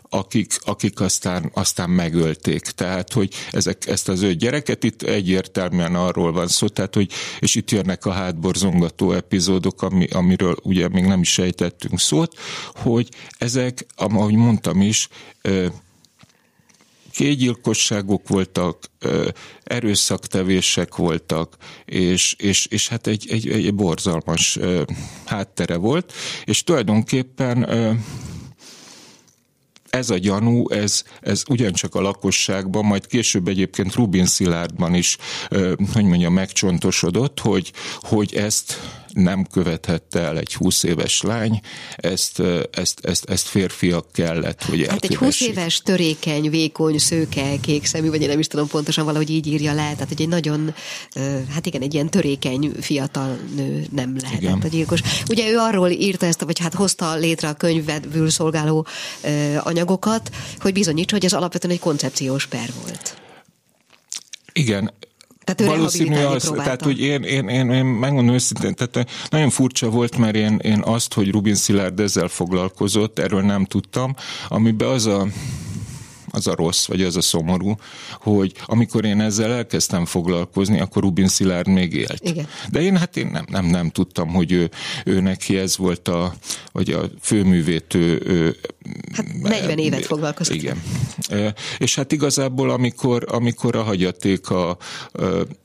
akik, 0.09 0.53
akik 0.59 0.99
aztán, 0.99 1.51
aztán 1.53 1.89
megölték. 1.89 2.61
Tehát, 2.61 3.13
hogy 3.13 3.33
ezek, 3.51 3.87
ezt 3.87 4.09
az 4.09 4.21
ő 4.21 4.33
gyereket 4.33 4.83
itt 4.83 5.01
egyértelműen 5.01 5.95
arról 5.95 6.31
van 6.31 6.47
szó, 6.47 6.67
tehát, 6.67 6.95
hogy, 6.95 7.11
és 7.39 7.55
itt 7.55 7.71
jönnek 7.71 8.05
a 8.05 8.11
hátborzongató 8.11 9.11
epizódok, 9.11 9.81
ami, 9.81 10.07
amiről 10.07 10.55
ugye 10.63 10.87
még 10.87 11.05
nem 11.05 11.21
is 11.21 11.31
sejtettünk 11.31 11.99
szót, 11.99 12.33
hogy 12.73 13.09
ezek, 13.37 13.85
ahogy 13.95 14.35
mondtam 14.35 14.81
is, 14.81 15.09
kégyilkosságok 17.15 18.27
voltak, 18.27 18.91
erőszaktevések 19.63 20.95
voltak, 20.95 21.55
és, 21.85 22.35
és, 22.37 22.65
és 22.65 22.87
hát 22.87 23.07
egy, 23.07 23.27
egy, 23.29 23.49
egy 23.49 23.75
borzalmas 23.75 24.59
háttere 25.25 25.75
volt, 25.75 26.13
és 26.45 26.63
tulajdonképpen 26.63 27.69
ez 29.89 30.09
a 30.09 30.17
gyanú, 30.17 30.69
ez, 30.69 31.03
ez 31.21 31.43
ugyancsak 31.49 31.95
a 31.95 32.01
lakosságban, 32.01 32.85
majd 32.85 33.07
később 33.07 33.47
egyébként 33.47 33.95
Rubin 33.95 34.25
Szilárdban 34.25 34.93
is, 34.93 35.17
hogy 35.93 36.03
mondja, 36.03 36.29
megcsontosodott, 36.29 37.39
hogy, 37.39 37.71
hogy 37.99 38.35
ezt 38.35 38.79
nem 39.15 39.45
követhette 39.51 40.19
el 40.19 40.37
egy 40.37 40.53
20 40.53 40.83
éves 40.83 41.21
lány, 41.21 41.59
ezt, 41.95 42.41
ezt, 42.71 42.99
ezt, 43.05 43.29
ezt 43.29 43.47
férfiak 43.47 44.11
kellett, 44.11 44.63
hogy 44.63 44.87
Hát 44.87 45.03
egy 45.03 45.15
20 45.15 45.41
éves 45.41 45.81
törékeny, 45.81 46.49
vékony, 46.49 46.97
szőke, 46.97 47.57
kék 47.61 47.85
szemű, 47.85 48.09
vagy 48.09 48.21
én 48.21 48.27
nem 48.27 48.39
is 48.39 48.47
tudom 48.47 48.67
pontosan 48.67 49.05
valahogy 49.05 49.29
így 49.29 49.47
írja 49.47 49.73
le, 49.73 49.91
tehát 49.91 50.07
hogy 50.07 50.21
egy 50.21 50.27
nagyon, 50.27 50.73
hát 51.49 51.65
igen, 51.65 51.81
egy 51.81 51.93
ilyen 51.93 52.09
törékeny 52.09 52.71
fiatal 52.79 53.37
nő 53.55 53.85
nem 53.91 54.17
lehetett 54.21 54.41
igen. 54.41 54.61
a 54.63 54.67
gyilkos. 54.67 55.01
Ugye 55.29 55.49
ő 55.49 55.57
arról 55.57 55.89
írta 55.89 56.25
ezt, 56.25 56.41
vagy 56.41 56.59
hát 56.59 56.73
hozta 56.73 57.15
létre 57.15 57.47
a 57.47 57.53
könyvvel 57.53 57.99
szolgáló 58.27 58.87
anyagokat, 59.59 60.29
hogy 60.59 60.73
bizonyítsa, 60.73 61.15
hogy 61.15 61.25
ez 61.25 61.33
alapvetően 61.33 61.73
egy 61.73 61.79
koncepciós 61.79 62.45
per 62.45 62.69
volt. 62.81 63.17
Igen, 64.53 64.93
tehát 65.45 65.75
Valószínű 65.75 66.15
az, 66.15 66.43
próbálta. 66.43 66.63
tehát 66.63 66.81
hogy 66.81 66.99
én, 66.99 67.23
én, 67.23 67.47
én, 67.47 67.69
én 67.69 67.85
megmondom 67.85 68.35
őszintén, 68.35 68.73
tehát 68.75 69.09
nagyon 69.29 69.49
furcsa 69.49 69.89
volt, 69.89 70.17
mert 70.17 70.35
én, 70.35 70.59
én 70.63 70.81
azt, 70.83 71.13
hogy 71.13 71.31
Rubin 71.31 71.55
Szilárd 71.55 71.99
ezzel 71.99 72.27
foglalkozott, 72.27 73.19
erről 73.19 73.41
nem 73.41 73.65
tudtam, 73.65 74.15
amiben 74.47 74.87
az 74.87 75.05
a 75.05 75.27
az 76.35 76.47
a 76.47 76.55
rossz, 76.55 76.85
vagy 76.85 77.01
az 77.01 77.15
a 77.15 77.21
szomorú, 77.21 77.75
hogy 78.11 78.51
amikor 78.65 79.05
én 79.05 79.21
ezzel 79.21 79.53
elkezdtem 79.53 80.05
foglalkozni, 80.05 80.79
akkor 80.79 81.01
Rubin 81.01 81.27
Szilárd 81.27 81.67
még 81.67 81.93
élt. 81.93 82.19
Igen. 82.23 82.47
De 82.71 82.81
én 82.81 82.97
hát 82.97 83.17
én 83.17 83.27
nem, 83.27 83.45
nem, 83.49 83.65
nem 83.65 83.89
tudtam, 83.89 84.29
hogy 84.29 84.51
ő, 84.51 84.69
ő 85.05 85.19
neki 85.19 85.57
ez 85.57 85.77
volt 85.77 86.07
a, 86.07 86.33
vagy 86.71 86.91
a 86.91 87.09
főművét 87.21 87.93
ő, 87.93 88.21
ő 88.25 88.55
Hát 89.13 89.25
40 89.41 89.77
évet 89.77 90.05
foglalkozott. 90.05 90.55
Igen. 90.55 90.81
És 91.77 91.95
hát 91.95 92.11
igazából, 92.11 92.69
amikor, 92.69 93.25
amikor 93.27 93.75
a 93.75 93.83
hagyatéka 93.83 94.77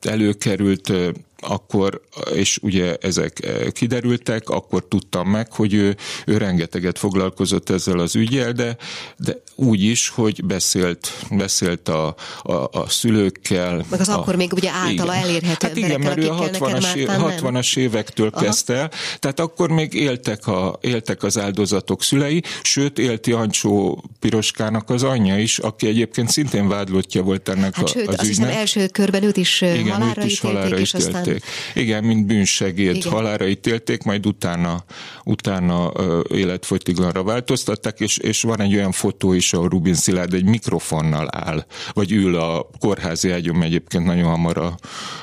előkerült, 0.00 0.92
akkor, 1.40 2.00
és 2.34 2.58
ugye 2.62 2.96
ezek 3.00 3.48
kiderültek, 3.72 4.48
akkor 4.48 4.84
tudtam 4.88 5.28
meg, 5.28 5.52
hogy 5.52 5.74
ő, 5.74 5.96
ő 6.26 6.36
rengeteget 6.36 6.98
foglalkozott 6.98 7.70
ezzel 7.70 7.98
az 7.98 8.14
ügyel, 8.14 8.52
de, 8.52 8.76
de 9.16 9.42
úgy 9.54 9.82
is, 9.82 10.08
hogy 10.08 10.44
beszélt, 10.44 11.12
beszélt 11.30 11.88
a, 11.88 12.14
a, 12.42 12.52
a 12.52 12.88
szülőkkel. 12.88 13.84
Meg 13.90 14.00
az 14.00 14.08
a, 14.08 14.18
akkor 14.18 14.36
még 14.36 14.52
ugye 14.52 14.70
általa 14.70 15.12
igen. 15.12 15.24
elérhető 15.24 15.66
hát 15.66 15.76
igen, 15.76 16.00
mert 16.00 16.18
ő 16.18 16.28
a 16.28 16.50
60-as, 16.50 16.94
év, 16.94 17.08
60-as 17.10 17.76
évektől 17.76 18.30
Aha. 18.32 18.44
kezdte 18.44 18.74
el, 18.74 18.90
tehát 19.18 19.40
akkor 19.40 19.70
még 19.70 19.94
éltek, 19.94 20.46
a, 20.46 20.78
éltek 20.80 21.22
az 21.22 21.38
áldozatok 21.38 22.02
szülei, 22.02 22.42
sőt 22.62 22.98
élt 22.98 23.26
Jancsó 23.26 24.04
Piroskának 24.18 24.90
az 24.90 25.02
anyja 25.02 25.38
is, 25.38 25.58
aki 25.58 25.86
egyébként 25.86 26.30
szintén 26.30 26.68
vádlottja 26.68 27.22
volt 27.22 27.48
ennek 27.48 27.74
hát 27.74 27.84
a, 27.84 27.88
sőt, 27.88 28.08
az 28.08 28.14
azt 28.18 28.26
hiszem 28.26 28.48
első 28.48 28.86
körben 28.86 29.22
őt 29.22 29.36
is 29.36 29.60
igen, 29.60 29.90
halára 29.90 30.22
őt 30.22 30.30
is 30.30 30.40
halára 30.40 30.78
és 30.78 30.92
ítélték. 31.30 31.82
Igen, 31.82 32.04
mint 32.04 32.26
bűnsegéd 32.26 32.96
igen. 32.96 33.12
halára 33.12 33.46
ítélték, 33.46 34.02
majd 34.02 34.26
utána, 34.26 34.84
utána 35.24 35.92
életfogytiglanra 36.28 37.22
változtatták, 37.22 38.00
és, 38.00 38.16
és 38.16 38.42
van 38.42 38.60
egy 38.60 38.74
olyan 38.74 38.92
fotó 38.92 39.32
is, 39.32 39.52
ahol 39.52 39.68
Rubin 39.68 39.94
Szilárd 39.94 40.34
egy 40.34 40.44
mikrofonnal 40.44 41.28
áll, 41.30 41.66
vagy 41.92 42.12
ül 42.12 42.36
a 42.36 42.70
kórházi 42.78 43.30
ágyon, 43.30 43.62
egyébként 43.62 44.04
nagyon 44.04 44.28
hamar 44.28 44.58
a, 44.58 44.74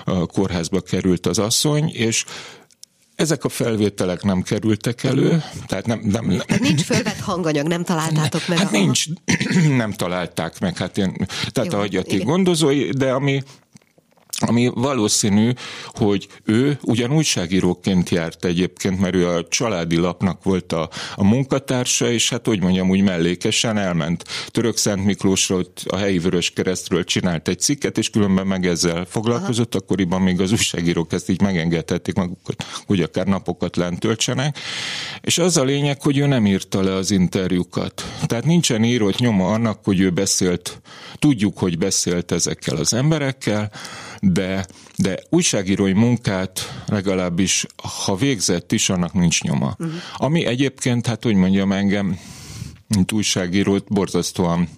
a 0.06 0.26
kórházba 0.26 0.82
került 0.82 1.26
az 1.26 1.39
asszony, 1.39 1.89
és 1.93 2.26
ezek 3.17 3.43
a 3.43 3.50
felvételek 3.50 4.24
nem 4.24 4.41
kerültek 4.41 5.04
elő, 5.04 5.43
tehát 5.65 5.86
nem... 5.86 6.00
nem, 6.04 6.26
nem. 6.26 6.41
Nincs 6.60 6.82
fölvett 6.82 7.20
hanganyag, 7.20 7.67
nem 7.67 7.84
találtátok 7.84 8.48
meg? 8.48 8.58
Hát 8.58 8.67
a 8.67 8.72
nincs, 8.72 9.06
nem 9.84 9.91
találták 9.91 10.60
meg, 10.60 10.78
hát 10.78 10.98
én, 10.98 11.28
tehát 11.48 11.72
Jó, 11.72 11.78
a 11.78 11.82
hagyaték 11.82 12.24
gondozói, 12.24 12.89
de 12.89 13.12
ami 13.12 13.43
ami 14.39 14.71
valószínű, 14.73 15.52
hogy 15.86 16.28
ő 16.43 16.80
ugyan 16.82 17.13
újságíróként 17.13 18.10
járt 18.10 18.45
egyébként, 18.45 19.00
mert 19.00 19.15
ő 19.15 19.28
a 19.28 19.47
családi 19.47 19.95
lapnak 19.95 20.43
volt 20.43 20.71
a, 20.71 20.89
a 21.15 21.23
munkatársa, 21.23 22.12
és 22.12 22.30
hát 22.30 22.47
úgy 22.47 22.62
mondjam, 22.62 22.89
úgy 22.89 23.02
mellékesen 23.02 23.78
elment 23.78 24.23
Török 24.47 24.78
Szent 24.78 25.06
Miklósra, 25.06 25.56
ott 25.56 25.84
a 25.88 25.97
helyi 25.97 26.19
Vörös 26.19 26.50
Keresztről 26.50 27.04
csinált 27.04 27.47
egy 27.47 27.60
cikket, 27.60 27.97
és 27.97 28.10
különben 28.10 28.47
meg 28.47 28.65
ezzel 28.65 29.06
foglalkozott, 29.06 29.76
Aha. 29.76 29.84
akkoriban 29.84 30.21
még 30.21 30.41
az 30.41 30.52
újságírók 30.52 31.13
ezt 31.13 31.30
így 31.30 31.41
megengedhették 31.41 32.15
magukat, 32.15 32.65
hogy 32.86 33.02
akár 33.02 33.26
napokat 33.26 33.76
lent 33.76 34.00
töltsenek. 34.00 34.58
És 35.21 35.38
az 35.38 35.58
a 35.58 35.63
lényeg, 35.63 36.02
hogy 36.02 36.17
ő 36.17 36.26
nem 36.26 36.45
írta 36.45 36.82
le 36.82 36.93
az 36.93 37.12
interjúkat. 37.12 38.13
Tehát 38.26 38.45
nincsen 38.45 38.84
írott 38.84 39.17
nyoma 39.17 39.52
annak, 39.52 39.80
hogy 39.84 40.00
ő 40.00 40.10
beszélt, 40.10 40.82
tudjuk, 41.19 41.58
hogy 41.58 41.78
beszélt 41.78 42.32
ezekkel 42.32 42.76
az 42.76 42.93
emberekkel, 42.93 43.71
de, 44.21 44.65
de 44.95 45.19
újságírói 45.30 45.93
munkát 45.93 46.84
legalábbis, 46.86 47.65
ha 48.06 48.15
végzett 48.15 48.71
is, 48.71 48.89
annak 48.89 49.13
nincs 49.13 49.41
nyoma. 49.41 49.75
Uh-huh. 49.80 49.95
Ami 50.15 50.45
egyébként, 50.45 51.08
hát 51.08 51.23
hogy 51.23 51.36
mondjam, 51.36 51.71
engem, 51.71 52.19
mint 52.88 53.12
újságírót 53.12 53.93
borzasztóan 53.93 54.70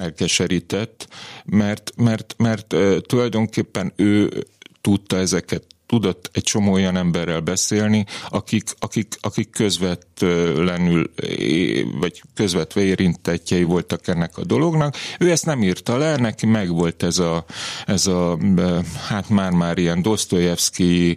elkeserített, 0.00 1.08
mert, 1.44 1.92
mert, 1.96 2.34
mert, 2.38 2.72
mert 2.72 3.06
tulajdonképpen 3.06 3.92
ő 3.96 4.44
tudta 4.80 5.16
ezeket 5.16 5.73
tudott 5.94 6.30
egy 6.32 6.42
csomó 6.42 6.72
olyan 6.72 6.96
emberrel 6.96 7.40
beszélni, 7.40 8.06
akik, 8.28 8.64
akik, 8.78 9.14
akik 9.20 9.50
közvetlenül, 9.50 11.10
vagy 11.98 12.22
közvetve 12.34 12.80
érintettjei 12.80 13.62
voltak 13.62 14.08
ennek 14.08 14.36
a 14.38 14.44
dolognak. 14.44 14.96
Ő 15.18 15.30
ezt 15.30 15.46
nem 15.46 15.62
írta 15.62 15.96
le, 15.96 16.16
neki 16.16 16.46
megvolt 16.46 17.02
ez 17.02 17.18
a, 17.18 17.44
ez 17.86 18.06
a 18.06 18.38
hát 19.06 19.28
már-már 19.28 19.78
ilyen 19.78 20.02
Dostoyevsky 20.02 21.16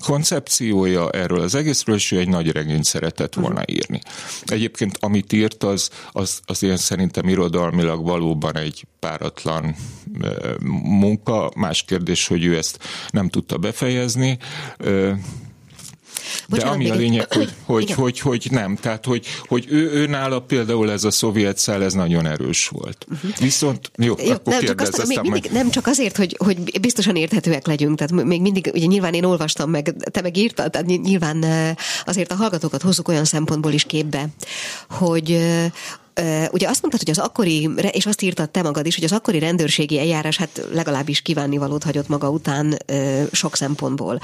koncepciója 0.00 1.10
erről 1.10 1.40
az 1.40 1.54
egészről, 1.54 1.94
és 1.94 2.12
ő 2.12 2.18
egy 2.18 2.28
nagy 2.28 2.50
regényt 2.50 2.84
szeretett 2.84 3.34
volna 3.34 3.62
írni. 3.66 4.00
Egyébként 4.44 4.96
amit 5.00 5.32
írt, 5.32 5.62
az, 5.62 5.90
az, 6.12 6.40
az 6.44 6.62
ilyen 6.62 6.76
szerintem 6.76 7.28
irodalmilag 7.28 8.04
valóban 8.04 8.56
egy 8.56 8.86
páratlan 8.98 9.74
munka. 10.82 11.50
Más 11.56 11.82
kérdés, 11.82 12.26
hogy 12.26 12.44
ő 12.44 12.56
ezt 12.56 12.78
nem 13.10 13.28
tudta 13.28 13.58
befejezni. 13.58 14.38
De 14.78 15.16
Bocsánat, 16.48 16.74
ami 16.74 16.90
a 16.90 16.94
lényeg, 16.94 17.32
hogy, 17.32 17.52
hogy, 17.64 17.90
hogy, 17.90 18.18
hogy 18.18 18.46
nem. 18.50 18.76
Tehát, 18.76 19.04
hogy, 19.04 19.26
hogy 19.46 19.66
ő, 19.68 19.90
ő 19.90 20.06
nála 20.06 20.40
például 20.40 20.90
ez 20.90 21.04
a 21.04 21.10
szovjet 21.10 21.58
szál, 21.58 21.82
ez 21.82 21.92
nagyon 21.92 22.26
erős 22.26 22.68
volt. 22.68 23.06
Uh-huh. 23.12 23.36
Viszont, 23.38 23.90
jó, 23.96 24.14
jó 24.24 24.32
akkor 24.32 24.52
nem, 24.52 24.64
csak 24.64 24.80
azt, 24.80 25.06
még 25.06 25.20
mindig, 25.20 25.42
majd... 25.42 25.52
Nem 25.52 25.70
csak 25.70 25.86
azért, 25.86 26.16
hogy, 26.16 26.36
hogy 26.38 26.80
biztosan 26.80 27.16
érthetőek 27.16 27.66
legyünk, 27.66 27.98
tehát 27.98 28.24
még 28.24 28.40
mindig, 28.40 28.70
ugye 28.74 28.86
nyilván 28.86 29.14
én 29.14 29.24
olvastam 29.24 29.70
meg, 29.70 29.94
te 30.10 30.20
meg 30.20 30.36
írtad, 30.36 30.70
tehát 30.70 30.86
nyilván 30.86 31.44
azért 32.04 32.32
a 32.32 32.34
hallgatókat 32.34 32.82
hozzuk 32.82 33.08
olyan 33.08 33.24
szempontból 33.24 33.72
is 33.72 33.84
képbe, 33.84 34.26
hogy 34.88 35.38
Ugye 36.50 36.68
azt 36.68 36.80
mondtad, 36.80 36.98
hogy 36.98 37.10
az 37.10 37.18
akkori, 37.18 37.70
és 37.90 38.06
azt 38.06 38.22
írtad 38.22 38.50
te 38.50 38.62
magad 38.62 38.86
is, 38.86 38.94
hogy 38.94 39.04
az 39.04 39.12
akkori 39.12 39.38
rendőrségi 39.38 39.98
eljárás 39.98 40.36
hát 40.36 40.66
legalábbis 40.72 41.20
kívánnivalót 41.20 41.82
hagyott 41.82 42.08
maga 42.08 42.30
után 42.30 42.78
sok 43.32 43.56
szempontból. 43.56 44.20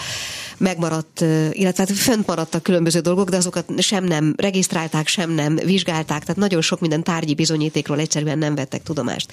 Megmaradt, 0.57 1.21
illetve 1.51 1.85
hát 1.89 1.93
fönt 1.93 2.27
maradtak 2.27 2.63
különböző 2.63 3.01
dolgok, 3.01 3.29
de 3.29 3.37
azokat 3.37 3.67
sem 3.79 4.05
nem 4.05 4.35
regisztrálták, 4.37 5.09
sem 5.09 5.31
nem 5.31 5.57
vizsgálták, 5.57 6.21
tehát 6.21 6.37
nagyon 6.37 6.61
sok 6.61 6.81
minden 6.81 7.03
tárgyi 7.03 7.35
bizonyítékról 7.35 7.99
egyszerűen 7.99 8.39
nem 8.39 8.55
vettek 8.55 8.83
tudomást. 8.83 9.33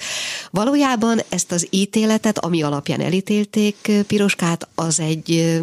Valójában 0.50 1.20
ezt 1.28 1.52
az 1.52 1.66
ítéletet, 1.70 2.38
ami 2.38 2.62
alapján 2.62 3.00
elítélték 3.00 3.90
Piroskát, 4.06 4.68
az 4.74 5.00
egy 5.00 5.60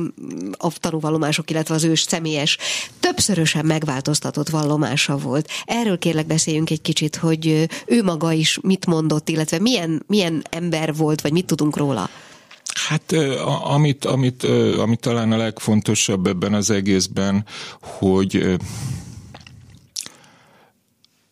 a 0.57 0.71
tanúvallomások, 0.79 1.49
illetve 1.49 1.75
az 1.75 1.83
ős 1.83 2.01
személyes, 2.01 2.57
többszörösen 2.99 3.65
megváltoztatott 3.65 4.49
vallomása 4.49 5.17
volt. 5.17 5.49
Erről 5.65 5.97
kérlek 5.97 6.27
beszéljünk 6.27 6.69
egy 6.69 6.81
kicsit, 6.85 7.15
hogy 7.15 7.67
ő 7.85 8.03
maga 8.03 8.31
is 8.31 8.59
mit 8.61 8.85
mondott, 8.85 9.29
illetve 9.29 9.59
milyen, 9.59 10.03
milyen 10.07 10.43
ember 10.49 10.95
volt, 10.95 11.21
vagy 11.21 11.31
mit 11.31 11.45
tudunk 11.45 11.77
róla? 11.77 12.09
Hát 12.87 13.15
amit, 13.63 14.05
amit, 14.05 14.43
amit 14.77 14.99
talán 14.99 15.31
a 15.31 15.37
legfontosabb 15.37 16.27
ebben 16.27 16.53
az 16.53 16.69
egészben, 16.69 17.45
hogy 17.81 18.57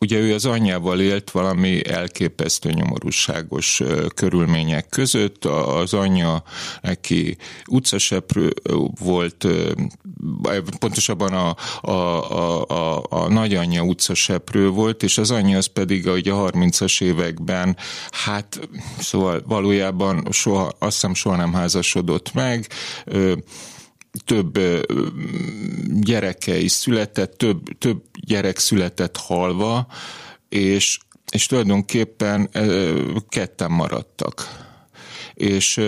Ugye 0.03 0.19
ő 0.19 0.33
az 0.33 0.45
anyjával 0.45 0.99
élt 0.99 1.31
valami 1.31 1.87
elképesztő 1.87 2.71
nyomorúságos 2.71 3.81
körülmények 4.15 4.89
között. 4.89 5.45
Az 5.45 5.93
anyja 5.93 6.43
neki 6.81 7.37
utcaseprő 7.67 8.53
volt, 8.99 9.47
pontosabban 10.79 11.33
a, 11.33 11.55
a, 11.81 11.91
a, 11.91 12.65
a, 12.67 13.03
a 13.09 13.27
nagyanyja 13.27 13.83
utcaseprő 13.83 14.69
volt, 14.69 15.03
és 15.03 15.17
az 15.17 15.31
anyja 15.31 15.57
az 15.57 15.65
pedig 15.65 16.07
a 16.07 16.13
30-as 16.13 17.01
években, 17.01 17.77
hát 18.11 18.69
szóval 18.99 19.43
valójában 19.47 20.27
soha, 20.31 20.71
azt 20.79 20.93
hiszem 20.93 21.13
soha 21.13 21.35
nem 21.35 21.53
házasodott 21.53 22.33
meg, 22.33 22.67
több 24.26 24.59
gyereke 26.01 26.57
is 26.57 26.72
született, 26.72 27.38
több, 27.38 27.78
több 27.78 28.03
gyerek 28.26 28.57
született 28.57 29.18
halva, 29.18 29.88
és, 30.49 30.99
és 31.32 31.45
tulajdonképpen 31.45 32.49
ketten 33.30 33.72
maradtak. 33.72 34.61
És 35.34 35.82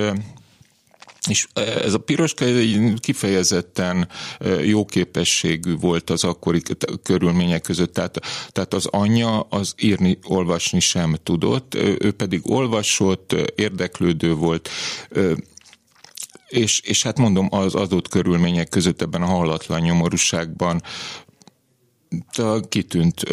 és 1.27 1.47
ez 1.53 1.93
a 1.93 1.97
piroska 1.97 2.45
kifejezetten 2.99 4.07
jó 4.63 4.85
képességű 4.85 5.75
volt 5.75 6.09
az 6.09 6.23
akkori 6.23 6.61
körülmények 7.03 7.61
között. 7.61 7.93
Tehát, 7.93 8.19
tehát 8.49 8.73
az 8.73 8.85
anyja 8.85 9.39
az 9.39 9.73
írni, 9.77 10.17
olvasni 10.23 10.79
sem 10.79 11.15
tudott, 11.23 11.75
ő 11.75 12.11
pedig 12.11 12.51
olvasott, 12.51 13.35
érdeklődő 13.55 14.33
volt, 14.33 14.69
és, 16.55 16.79
és 16.79 17.03
hát 17.03 17.17
mondom, 17.17 17.47
az 17.51 17.75
adott 17.75 18.07
körülmények 18.07 18.69
között 18.69 19.01
ebben 19.01 19.21
a 19.21 19.25
hallatlan 19.25 19.81
nyomorúságban 19.81 20.81
kitűnt 22.69 23.23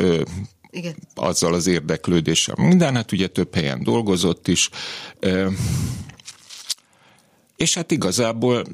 igen. 0.70 0.94
azzal 1.14 1.54
az 1.54 1.66
érdeklődéssel. 1.66 2.54
Minden, 2.58 2.94
hát 2.94 3.12
ugye 3.12 3.26
több 3.26 3.54
helyen 3.54 3.82
dolgozott 3.82 4.48
is, 4.48 4.70
és 7.62 7.74
hát 7.74 7.90
igazából 7.90 8.64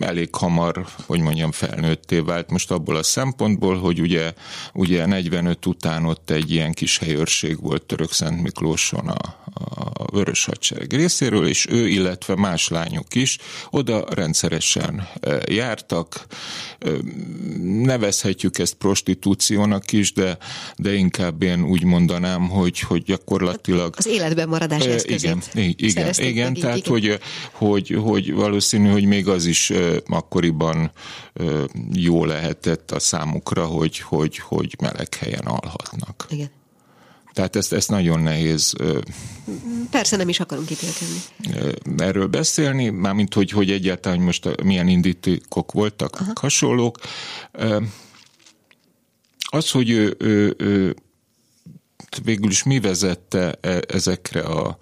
elég 0.00 0.34
hamar, 0.34 0.86
hogy 1.06 1.20
mondjam, 1.20 1.52
felnőtté 1.52 2.18
vált 2.18 2.50
most 2.50 2.70
abból 2.70 2.96
a 2.96 3.02
szempontból, 3.02 3.78
hogy 3.78 4.00
ugye, 4.00 4.32
ugye 4.72 5.06
45 5.06 5.66
után 5.66 6.04
ott 6.04 6.30
egy 6.30 6.52
ilyen 6.52 6.72
kis 6.72 6.98
helyőrség 6.98 7.60
volt 7.60 7.82
Török 7.82 8.12
Szent 8.12 8.42
Miklóson 8.42 9.08
a, 9.08 9.36
a 9.92 10.10
Vörös 10.12 10.44
Hadsereg 10.44 10.92
részéről, 10.92 11.46
és 11.46 11.66
ő, 11.70 11.88
illetve 11.88 12.34
más 12.34 12.68
lányok 12.68 13.14
is 13.14 13.38
oda 13.70 14.04
rendszeresen 14.14 15.08
jártak. 15.46 16.26
Nevezhetjük 17.62 18.58
ezt 18.58 18.74
prostitúciónak 18.74 19.92
is, 19.92 20.12
de, 20.12 20.38
de 20.76 20.94
inkább 20.94 21.42
én 21.42 21.64
úgy 21.64 21.84
mondanám, 21.84 22.48
hogy, 22.48 22.80
hogy 22.80 23.02
gyakorlatilag... 23.02 23.94
Az 23.96 24.06
életben 24.06 24.48
maradás 24.48 24.84
eszközét 24.84 25.50
Igen, 25.52 25.74
igen, 25.76 26.14
igen 26.18 26.54
tehát 26.54 26.76
igen. 26.76 26.92
Hogy, 26.92 27.18
hogy, 27.52 27.89
hogy 27.94 28.32
valószínű, 28.32 28.88
hogy 28.90 29.04
még 29.04 29.28
az 29.28 29.44
is 29.44 29.72
akkoriban 30.06 30.92
jó 31.92 32.24
lehetett 32.24 32.90
a 32.90 32.98
számukra, 32.98 33.66
hogy, 33.66 33.98
hogy, 33.98 34.38
hogy 34.38 34.76
meleg 34.80 35.14
helyen 35.14 35.44
alhatnak. 35.44 36.26
Igen. 36.30 36.50
Tehát 37.32 37.56
ezt, 37.56 37.72
ezt 37.72 37.90
nagyon 37.90 38.20
nehéz. 38.20 38.74
Persze 39.90 40.16
nem 40.16 40.28
is 40.28 40.40
akarunk 40.40 40.70
ítélkedni. 40.70 41.18
Erről 41.96 42.26
beszélni, 42.26 42.88
mármint 42.88 43.34
hogy, 43.34 43.50
hogy 43.50 43.70
egyáltalán 43.70 44.16
hogy 44.16 44.26
most 44.26 44.62
milyen 44.62 44.88
indítékok 44.88 45.72
voltak 45.72 46.20
Aha. 46.20 46.32
hasonlók. 46.40 46.98
Az, 49.50 49.70
hogy 49.70 49.90
ő, 49.90 50.16
ő, 50.18 50.54
ő 50.58 50.96
végül 52.22 52.50
is 52.50 52.62
mi 52.62 52.80
vezette 52.80 53.58
e, 53.60 53.82
ezekre 53.88 54.40
a, 54.40 54.78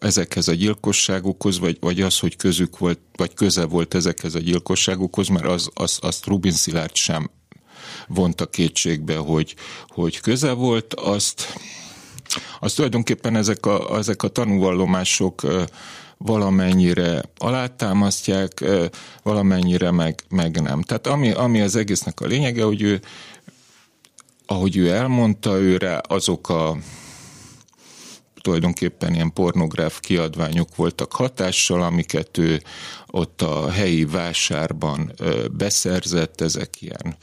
ezekhez 0.00 0.48
a 0.48 0.52
gyilkosságokhoz, 0.52 1.58
vagy, 1.58 1.76
vagy 1.80 2.00
az, 2.00 2.18
hogy 2.18 2.36
közük 2.36 2.78
volt, 2.78 2.98
vagy 3.12 3.34
köze 3.34 3.64
volt 3.64 3.94
ezekhez 3.94 4.34
a 4.34 4.38
gyilkosságokhoz, 4.38 5.28
mert 5.28 5.46
az, 5.46 5.70
az, 5.74 5.98
azt 6.00 6.26
Rubin 6.26 6.52
Szilárd 6.52 6.94
sem 6.94 7.30
vonta 8.08 8.46
kétségbe, 8.46 9.16
hogy, 9.16 9.54
hogy 9.88 10.20
köze 10.20 10.52
volt, 10.52 10.94
azt, 10.94 11.54
azt 12.60 12.74
tulajdonképpen 12.74 13.36
ezek 13.36 13.66
a, 13.66 13.96
ezek 13.96 14.22
a 14.22 14.28
tanúvallomások 14.28 15.42
valamennyire 16.18 17.22
alátámasztják, 17.38 18.64
valamennyire 19.22 19.90
meg, 19.90 20.22
meg 20.28 20.60
nem. 20.60 20.82
Tehát 20.82 21.06
ami, 21.06 21.30
ami 21.30 21.60
az 21.60 21.76
egésznek 21.76 22.20
a 22.20 22.26
lényege, 22.26 22.64
hogy 22.64 22.82
ő, 22.82 23.00
ahogy 24.46 24.76
ő 24.76 24.90
elmondta, 24.90 25.58
őre 25.58 26.00
azok 26.08 26.48
a 26.48 26.76
tulajdonképpen 28.40 29.14
ilyen 29.14 29.32
pornográf 29.32 30.00
kiadványok 30.00 30.76
voltak 30.76 31.12
hatással, 31.12 31.82
amiket 31.82 32.38
ő 32.38 32.62
ott 33.06 33.42
a 33.42 33.70
helyi 33.70 34.04
vásárban 34.04 35.12
beszerzett, 35.50 36.40
ezek 36.40 36.82
ilyen 36.82 37.16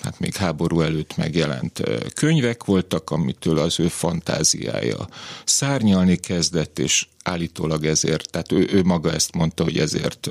hát 0.00 0.18
még 0.18 0.34
háború 0.34 0.80
előtt 0.80 1.16
megjelent 1.16 1.82
könyvek 2.14 2.64
voltak, 2.64 3.10
amitől 3.10 3.58
az 3.58 3.80
ő 3.80 3.88
fantáziája 3.88 5.08
szárnyalni 5.44 6.16
kezdett, 6.16 6.78
és 6.78 7.06
állítólag 7.24 7.84
ezért, 7.84 8.30
tehát 8.30 8.52
ő, 8.52 8.68
ő 8.72 8.82
maga 8.82 9.12
ezt 9.12 9.34
mondta, 9.34 9.64
hogy 9.64 9.78
ezért 9.78 10.28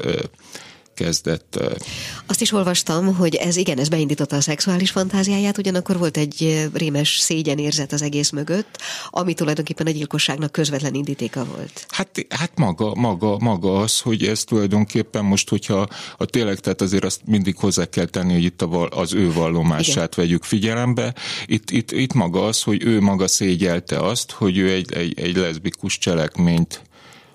kezdett. 1.00 1.60
Azt 2.26 2.42
is 2.42 2.52
olvastam, 2.52 3.16
hogy 3.16 3.36
ez 3.36 3.56
igen, 3.56 3.80
ez 3.80 3.90
beindította 3.90 4.36
a 4.36 4.42
szexuális 4.42 4.92
fantáziáját, 4.92 5.58
ugyanakkor 5.58 5.98
volt 5.98 6.18
egy 6.18 6.70
rémes 6.74 7.18
szégyenérzet 7.18 7.92
az 7.92 8.02
egész 8.02 8.30
mögött, 8.30 8.78
ami 9.10 9.34
tulajdonképpen 9.34 9.88
a 9.88 9.90
gyilkosságnak 9.90 10.52
közvetlen 10.52 10.94
indítéka 10.94 11.46
volt. 11.46 11.86
Hát, 11.90 12.26
hát 12.30 12.52
maga, 12.56 12.96
maga, 12.96 13.38
maga 13.40 13.80
az, 13.80 14.00
hogy 14.00 14.24
ez 14.24 14.44
tulajdonképpen 14.44 15.26
most, 15.26 15.50
hogyha 15.50 15.88
a 16.18 16.26
tényleg, 16.26 16.60
tehát 16.60 16.82
azért 16.82 17.04
azt 17.04 17.22
mindig 17.26 17.56
hozzá 17.58 17.86
kell 17.86 18.06
tenni, 18.06 18.34
hogy 18.34 18.44
itt 18.44 18.62
a, 18.62 18.88
az 18.90 19.14
ő 19.14 19.32
vallomását 19.32 20.14
igen. 20.14 20.26
vegyük 20.26 20.44
figyelembe. 20.44 21.14
Itt, 21.46 21.72
itt, 21.72 21.92
itt 21.92 22.14
maga 22.14 22.46
az, 22.46 22.62
hogy 22.62 22.84
ő 22.84 23.02
maga 23.02 23.28
szégyelte 23.28 24.00
azt, 24.00 24.32
hogy 24.32 24.58
ő 24.58 24.72
egy, 24.72 24.94
egy, 24.94 25.20
egy 25.20 25.36
leszbikus 25.36 25.98
cselekményt 25.98 26.89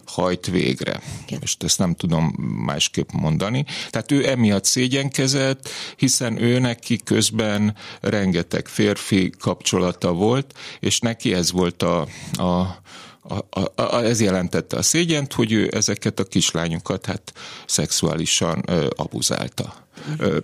hajt 0.07 0.47
végre. 0.47 1.01
Igen. 1.27 1.39
Most 1.41 1.63
ezt 1.63 1.79
nem 1.79 1.95
tudom 1.95 2.25
másképp 2.65 3.11
mondani. 3.13 3.65
Tehát 3.91 4.13
ő 4.13 4.29
emiatt 4.29 4.65
szégyenkezett, 4.65 5.69
hiszen 5.97 6.43
ő 6.43 6.59
neki 6.59 7.01
közben 7.05 7.77
rengeteg 8.01 8.69
férfi 8.69 9.31
kapcsolata 9.39 10.13
volt, 10.13 10.55
és 10.81 11.01
neki 11.01 11.35
ez 11.35 11.53
volt 11.53 11.83
a, 11.83 12.07
a 12.33 12.83
a, 13.29 13.61
a, 13.61 13.83
a, 13.83 14.05
ez 14.05 14.21
jelentette 14.21 14.77
a 14.77 14.83
szégyent, 14.83 15.33
hogy 15.33 15.53
ő 15.53 15.71
ezeket 15.75 16.19
a 16.21 16.25
kislányokat 16.25 17.07
hát 17.07 17.33
szexuálisan 17.67 18.63
ö, 18.67 18.87
abuzálta. 18.97 19.75
Ö, 20.19 20.39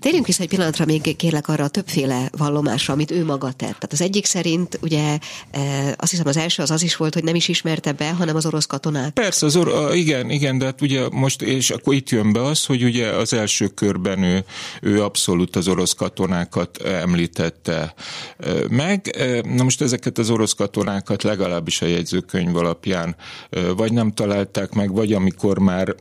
Térjünk 0.00 0.26
vissza 0.26 0.42
egy 0.42 0.48
pillanatra 0.48 0.84
még 0.84 1.16
kérlek 1.16 1.48
arra 1.48 1.64
a 1.64 1.68
többféle 1.68 2.30
vallomásra, 2.36 2.94
amit 2.94 3.10
ő 3.10 3.24
maga 3.24 3.46
tett. 3.46 3.58
Tehát 3.58 3.92
az 3.92 4.00
egyik 4.00 4.24
szerint 4.24 4.78
ugye 4.82 5.18
e, 5.50 5.94
azt 5.98 6.10
hiszem 6.10 6.26
az 6.26 6.36
első 6.36 6.62
az 6.62 6.70
az 6.70 6.82
is 6.82 6.96
volt, 6.96 7.14
hogy 7.14 7.24
nem 7.24 7.34
is 7.34 7.48
ismerte 7.48 7.92
be, 7.92 8.12
hanem 8.12 8.36
az 8.36 8.46
orosz 8.46 8.66
katonák. 8.66 9.10
Persze, 9.12 9.46
az 9.46 9.56
or- 9.56 9.94
igen, 9.94 10.30
igen, 10.30 10.58
de 10.58 10.64
hát 10.64 10.80
ugye 10.80 11.08
most, 11.10 11.42
és 11.42 11.70
akkor 11.70 11.94
itt 11.94 12.10
jön 12.10 12.32
be 12.32 12.42
az, 12.42 12.64
hogy 12.64 12.84
ugye 12.84 13.06
az 13.08 13.32
első 13.32 13.66
körben 13.66 14.22
ő, 14.22 14.44
ő 14.80 15.02
abszolút 15.02 15.56
az 15.56 15.68
orosz 15.68 15.92
katonákat 15.92 16.82
említette 16.82 17.94
e, 18.38 18.52
meg. 18.68 19.16
E, 19.18 19.40
na 19.54 19.62
most 19.62 19.80
ezeket 19.80 20.18
az 20.18 20.30
orosz 20.30 20.52
katonákat 20.52 21.22
legalábbis 21.22 21.82
a 21.82 21.86
jegyzőkönyv 21.86 22.56
alapján 22.56 23.16
vagy 23.76 23.92
nem 23.92 24.12
találták 24.12 24.72
meg, 24.72 24.92
vagy 24.92 25.12
amikor 25.12 25.58
már 25.58 25.94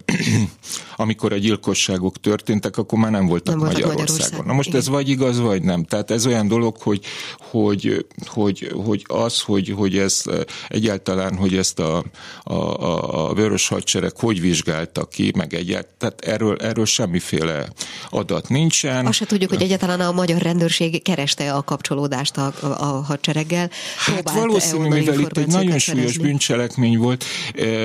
amikor 0.95 1.33
a 1.33 1.37
gyilkosságok 1.37 2.19
történtek, 2.19 2.77
akkor 2.77 2.99
már 2.99 3.11
nem 3.11 3.25
volt 3.25 3.49
voltak 3.57 3.81
Magyarországon. 3.81 3.99
Magyarországon. 3.99 4.45
Na 4.45 4.53
most 4.53 4.67
Igen. 4.67 4.79
ez 4.79 4.87
vagy 4.87 5.09
igaz, 5.09 5.39
vagy 5.39 5.63
nem. 5.63 5.83
Tehát 5.83 6.11
ez 6.11 6.25
olyan 6.25 6.47
dolog, 6.47 6.77
hogy, 6.77 7.05
hogy, 7.39 8.05
hogy, 8.25 8.71
hogy 8.85 9.05
az, 9.07 9.41
hogy, 9.41 9.73
hogy 9.77 9.97
ez 9.97 10.23
egyáltalán, 10.67 11.35
hogy 11.35 11.55
ezt 11.55 11.79
a, 11.79 12.03
a, 12.43 12.53
a, 12.53 13.29
a 13.29 13.33
vörös 13.33 13.67
hadsereg 13.67 14.17
hogy 14.17 14.41
vizsgálta 14.41 15.05
ki, 15.05 15.33
meg 15.35 15.53
egyáltalán, 15.53 15.89
tehát 15.97 16.21
erről, 16.21 16.57
erről 16.57 16.85
semmiféle 16.85 17.67
adat 18.09 18.49
nincsen. 18.49 19.05
Azt 19.05 19.17
se 19.17 19.25
tudjuk, 19.25 19.49
hogy 19.49 19.61
egyáltalán 19.61 19.99
a 19.99 20.11
magyar 20.11 20.41
rendőrség 20.41 21.01
kereste 21.01 21.53
a 21.53 21.63
kapcsolódást 21.63 22.37
a, 22.37 22.53
a, 22.61 22.85
hadsereggel. 22.85 23.69
Hát 23.97 24.31
valószínű, 24.31 24.87
mivel 24.87 25.19
itt 25.19 25.37
egy 25.37 25.47
nagyon 25.47 25.77
súlyos 25.77 25.83
szerezni. 25.83 26.23
bűncselekmény 26.23 26.97
volt, 26.97 27.23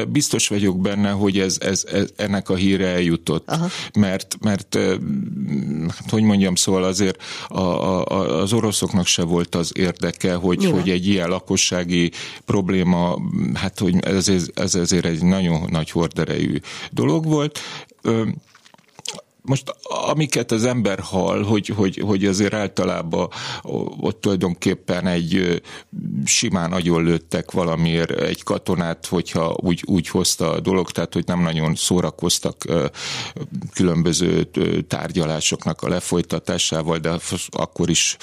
biztos 0.09 0.49
vagyok 0.49 0.81
benne, 0.81 1.11
hogy 1.11 1.39
ez, 1.39 1.57
ez, 1.61 1.85
ez 1.93 2.09
ennek 2.17 2.49
a 2.49 2.55
híre 2.55 2.87
eljutott. 2.87 3.51
Aha. 3.51 3.69
Mert, 3.99 4.37
mert 4.41 4.79
hát 5.89 6.11
hogy 6.11 6.23
mondjam, 6.23 6.55
szóval 6.55 6.85
azért 6.85 7.23
a, 7.49 7.61
a, 7.61 8.41
az 8.41 8.53
oroszoknak 8.53 9.07
se 9.07 9.23
volt 9.23 9.55
az 9.55 9.73
érdeke, 9.75 10.35
hogy, 10.35 10.65
hogy 10.65 10.91
egy 10.91 11.07
ilyen 11.07 11.29
lakossági 11.29 12.11
probléma, 12.45 13.19
hát 13.55 13.79
hogy 13.79 13.97
ez, 14.01 14.29
ez 14.55 14.75
ezért 14.75 15.05
egy 15.05 15.23
nagyon 15.23 15.61
nagy 15.71 15.91
horderejű 15.91 16.59
dolog 16.91 17.25
volt 17.25 17.59
most 19.47 19.75
amiket 19.87 20.53
az 20.53 20.65
ember 20.65 20.99
hall, 20.99 21.43
hogy, 21.43 21.69
hogy, 21.69 22.03
hogy 22.05 22.25
azért 22.25 22.55
általában 22.55 23.29
ott 24.01 24.21
tulajdonképpen 24.21 25.07
egy 25.07 25.63
simán 26.25 26.71
nagyon 26.71 27.05
lőttek 27.05 27.51
valamiért 27.51 28.11
egy 28.11 28.43
katonát, 28.43 29.07
hogyha 29.07 29.57
úgy, 29.63 29.83
úgy 29.87 30.09
hozta 30.09 30.51
a 30.51 30.61
dolog, 30.61 30.91
tehát 30.91 31.13
hogy 31.13 31.27
nem 31.27 31.41
nagyon 31.41 31.75
szórakoztak 31.75 32.65
különböző 33.75 34.51
tárgyalásoknak 34.89 35.83
a 35.83 35.89
lefolytatásával, 35.89 36.99
de 36.99 37.19
akkor 37.51 37.91
is 37.91 38.17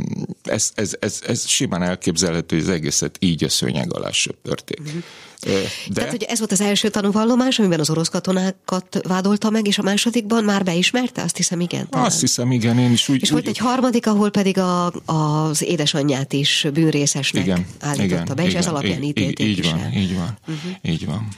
mm, 0.00 0.22
ez, 0.42 0.72
ez, 0.74 0.96
ez, 1.00 1.20
ez 1.26 1.46
simán 1.46 1.82
elképzelhető, 1.82 2.56
hogy 2.56 2.64
az 2.64 2.70
egészet 2.70 3.16
így 3.20 3.44
a 3.44 3.48
szőnyeg 3.48 3.94
alá 3.94 4.10
söpörték. 4.10 4.80
Mm-hmm. 4.80 4.98
De... 5.40 5.68
Tehát, 5.94 6.10
hogy 6.10 6.22
ez 6.22 6.38
volt 6.38 6.52
az 6.52 6.60
első 6.60 6.88
tanúvallomás, 6.88 7.58
amiben 7.58 7.80
az 7.80 7.90
orosz 7.90 8.08
katonákat 8.08 9.00
vádolta 9.08 9.50
meg, 9.50 9.66
és 9.66 9.78
a 9.78 9.82
másodikban 9.82 10.44
már 10.44 10.64
beismerte? 10.64 11.22
Azt 11.22 11.36
hiszem, 11.36 11.60
igen. 11.60 11.88
Talán. 11.88 12.06
Azt 12.06 12.20
hiszem, 12.20 12.52
igen, 12.52 12.78
én 12.78 12.92
is 12.92 13.08
úgy... 13.08 13.22
És 13.22 13.28
úgy... 13.28 13.32
volt 13.32 13.46
egy 13.46 13.58
harmadik, 13.58 14.06
ahol 14.06 14.30
pedig 14.30 14.58
a, 14.58 14.92
az 15.04 15.62
édesanyját 15.62 16.32
is 16.32 16.66
bűnrészesnek 16.72 17.44
igen, 17.44 17.66
állította 17.80 18.22
igen, 18.22 18.36
be, 18.36 18.42
és 18.42 18.48
igen, 18.48 18.60
ez 18.60 18.68
alapján 18.68 19.02
ítélték 19.02 19.48
így, 19.48 19.58
így 19.58 19.70
van, 19.70 19.80
el. 19.80 19.92
Így 19.92 20.16
van, 20.16 20.38
uh-huh. 20.48 20.72
így 20.82 21.06
van. 21.06 21.28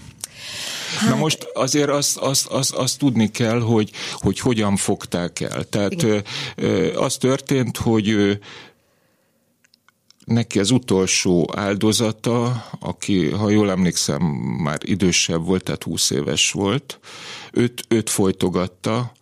Hát... 0.98 1.10
Na 1.10 1.16
most 1.16 1.48
azért 1.54 1.88
azt, 1.88 2.16
azt, 2.16 2.46
azt, 2.46 2.72
azt 2.72 2.98
tudni 2.98 3.30
kell, 3.30 3.60
hogy, 3.60 3.90
hogy 4.14 4.40
hogyan 4.40 4.76
fogták 4.76 5.40
el. 5.40 5.64
Tehát 5.64 5.92
Igen. 5.92 6.24
az 6.96 7.16
történt, 7.16 7.76
hogy 7.76 8.38
neki 10.24 10.58
az 10.58 10.70
utolsó 10.70 11.50
áldozata, 11.56 12.64
aki, 12.80 13.30
ha 13.30 13.50
jól 13.50 13.70
emlékszem, 13.70 14.22
már 14.62 14.78
idősebb 14.84 15.44
volt, 15.44 15.62
tehát 15.62 15.82
20 15.82 16.10
éves 16.10 16.50
volt, 16.50 16.98
őt, 17.52 17.84
őt 17.88 18.10
folytogatta, 18.10 19.12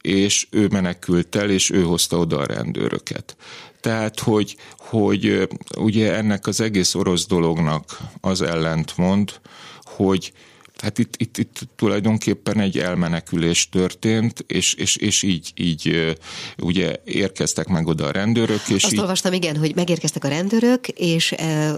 és 0.00 0.46
ő 0.50 0.68
menekült 0.70 1.36
el, 1.36 1.50
és 1.50 1.70
ő 1.70 1.82
hozta 1.82 2.18
oda 2.18 2.38
a 2.38 2.46
rendőröket. 2.46 3.36
Tehát, 3.80 4.20
hogy, 4.20 4.56
hogy 4.76 5.48
ugye 5.78 6.14
ennek 6.14 6.46
az 6.46 6.60
egész 6.60 6.94
orosz 6.94 7.26
dolognak 7.26 7.98
az 8.20 8.42
ellentmond, 8.42 9.40
hogy 9.82 10.32
Hát 10.82 10.98
itt, 10.98 11.14
itt, 11.16 11.38
itt 11.38 11.60
tulajdonképpen 11.76 12.60
egy 12.60 12.78
elmenekülés 12.78 13.68
történt, 13.68 14.44
és, 14.46 14.74
és, 14.74 14.96
és 14.96 15.22
így, 15.22 15.52
így 15.54 16.14
ugye 16.58 16.96
érkeztek 17.04 17.66
meg 17.66 17.86
oda 17.86 18.06
a 18.06 18.10
rendőrök. 18.10 18.68
És 18.68 18.84
Azt 18.84 18.92
így... 18.92 18.98
olvastam, 18.98 19.32
igen, 19.32 19.56
hogy 19.56 19.74
megérkeztek 19.74 20.24
a 20.24 20.28
rendőrök, 20.28 20.88
és 20.88 21.32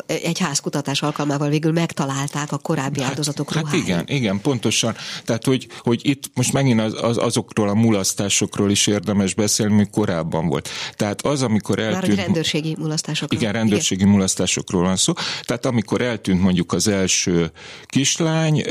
egy 0.07 0.39
házkutatás 0.39 1.03
alkalmával 1.03 1.49
végül 1.49 1.73
megtalálták 1.73 2.53
a 2.53 2.59
korábbi 2.59 3.01
hát, 3.01 3.09
áldozatok 3.09 3.53
hát, 3.53 3.63
ruháját. 3.63 3.87
Hát 3.87 3.89
igen, 3.89 4.17
igen, 4.17 4.41
pontosan. 4.41 4.95
Tehát, 5.25 5.45
hogy, 5.45 5.67
hogy 5.79 6.01
itt 6.03 6.25
most 6.35 6.53
megint 6.53 6.81
az, 6.81 7.03
az, 7.03 7.17
azokról 7.19 7.69
a 7.69 7.75
mulasztásokról 7.75 8.71
is 8.71 8.87
érdemes 8.87 9.35
beszélni, 9.35 9.73
ami 9.73 9.87
korábban 9.91 10.49
volt. 10.49 10.69
Tehát 10.97 11.23
az, 11.23 11.43
amikor 11.43 11.79
eltűnt... 11.79 12.17
Már 12.17 12.25
rendőrségi 12.25 12.77
mulasztásokról. 12.79 13.41
Igen, 13.41 13.53
rendőrségi 13.53 14.01
igen. 14.01 14.13
mulasztásokról 14.13 14.83
van 14.83 14.97
szó. 14.97 15.13
Tehát 15.43 15.67
amikor 15.67 16.01
eltűnt 16.01 16.41
mondjuk 16.41 16.73
az 16.73 16.89
első 16.89 17.53
kislány, 17.87 18.65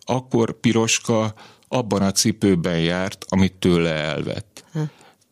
akkor 0.00 0.60
Piroska 0.60 1.34
abban 1.68 2.02
a 2.02 2.12
cipőben 2.12 2.80
járt, 2.80 3.24
amit 3.28 3.52
tőle 3.52 3.90
elvett. 3.90 4.64
Hm. 4.72 4.80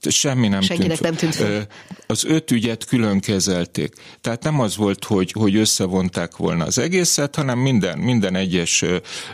Semmi 0.09 0.49
nem 0.49 0.61
Senkinek 0.61 0.99
tűnt. 0.99 1.01
nem 1.01 1.14
tűnt 1.14 1.35
fel. 1.35 1.66
Az 2.07 2.25
öt 2.25 2.51
ügyet 2.51 2.85
külön 2.85 3.20
kezelték. 3.20 3.95
Tehát 4.20 4.43
nem 4.43 4.61
az 4.61 4.77
volt, 4.77 5.05
hogy, 5.05 5.33
hogy 5.33 5.57
összevonták 5.57 6.37
volna 6.37 6.64
az 6.64 6.79
egészet, 6.79 7.35
hanem 7.35 7.59
minden, 7.59 7.99
minden 7.99 8.35
egyes 8.35 8.85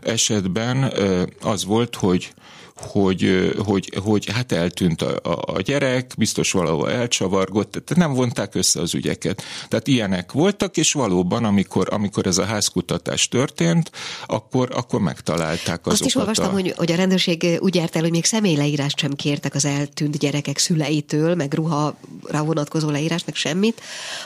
esetben 0.01 0.93
az 1.41 1.64
volt, 1.64 1.95
hogy 1.95 2.32
hogy, 2.80 3.52
hogy, 3.64 3.92
hogy 4.02 4.30
hát 4.32 4.52
eltűnt 4.52 5.02
a, 5.02 5.18
a, 5.22 5.54
a 5.54 5.60
gyerek, 5.60 6.12
biztos 6.18 6.52
valahol 6.52 6.90
elcsavargott, 6.90 7.70
tehát 7.70 7.96
nem 7.96 8.12
vonták 8.12 8.54
össze 8.54 8.80
az 8.80 8.94
ügyeket. 8.94 9.42
Tehát 9.68 9.86
ilyenek 9.86 10.32
voltak, 10.32 10.76
és 10.76 10.92
valóban, 10.92 11.44
amikor, 11.44 11.88
amikor 11.90 12.26
ez 12.26 12.38
a 12.38 12.44
házkutatás 12.44 13.28
történt, 13.28 13.90
akkor, 14.26 14.68
akkor 14.74 15.00
megtalálták 15.00 15.86
azokat. 15.86 15.92
Azt 15.92 16.04
is 16.04 16.14
olvastam, 16.14 16.48
a... 16.48 16.52
hogy, 16.52 16.74
hogy 16.76 16.92
a 16.92 16.96
rendőrség 16.96 17.58
úgy 17.60 17.74
járt 17.74 17.96
el, 17.96 18.02
hogy 18.02 18.10
még 18.10 18.24
személyleírást 18.24 18.98
sem 18.98 19.12
kértek 19.12 19.54
az 19.54 19.64
eltűnt 19.64 20.18
gyerekek 20.18 20.58
szüleitől, 20.58 21.34
meg 21.34 21.54
ruhára 21.54 22.44
vonatkozó 22.44 22.90
leírást, 22.90 23.26
meg 23.26 23.34
semmit, 23.34 23.80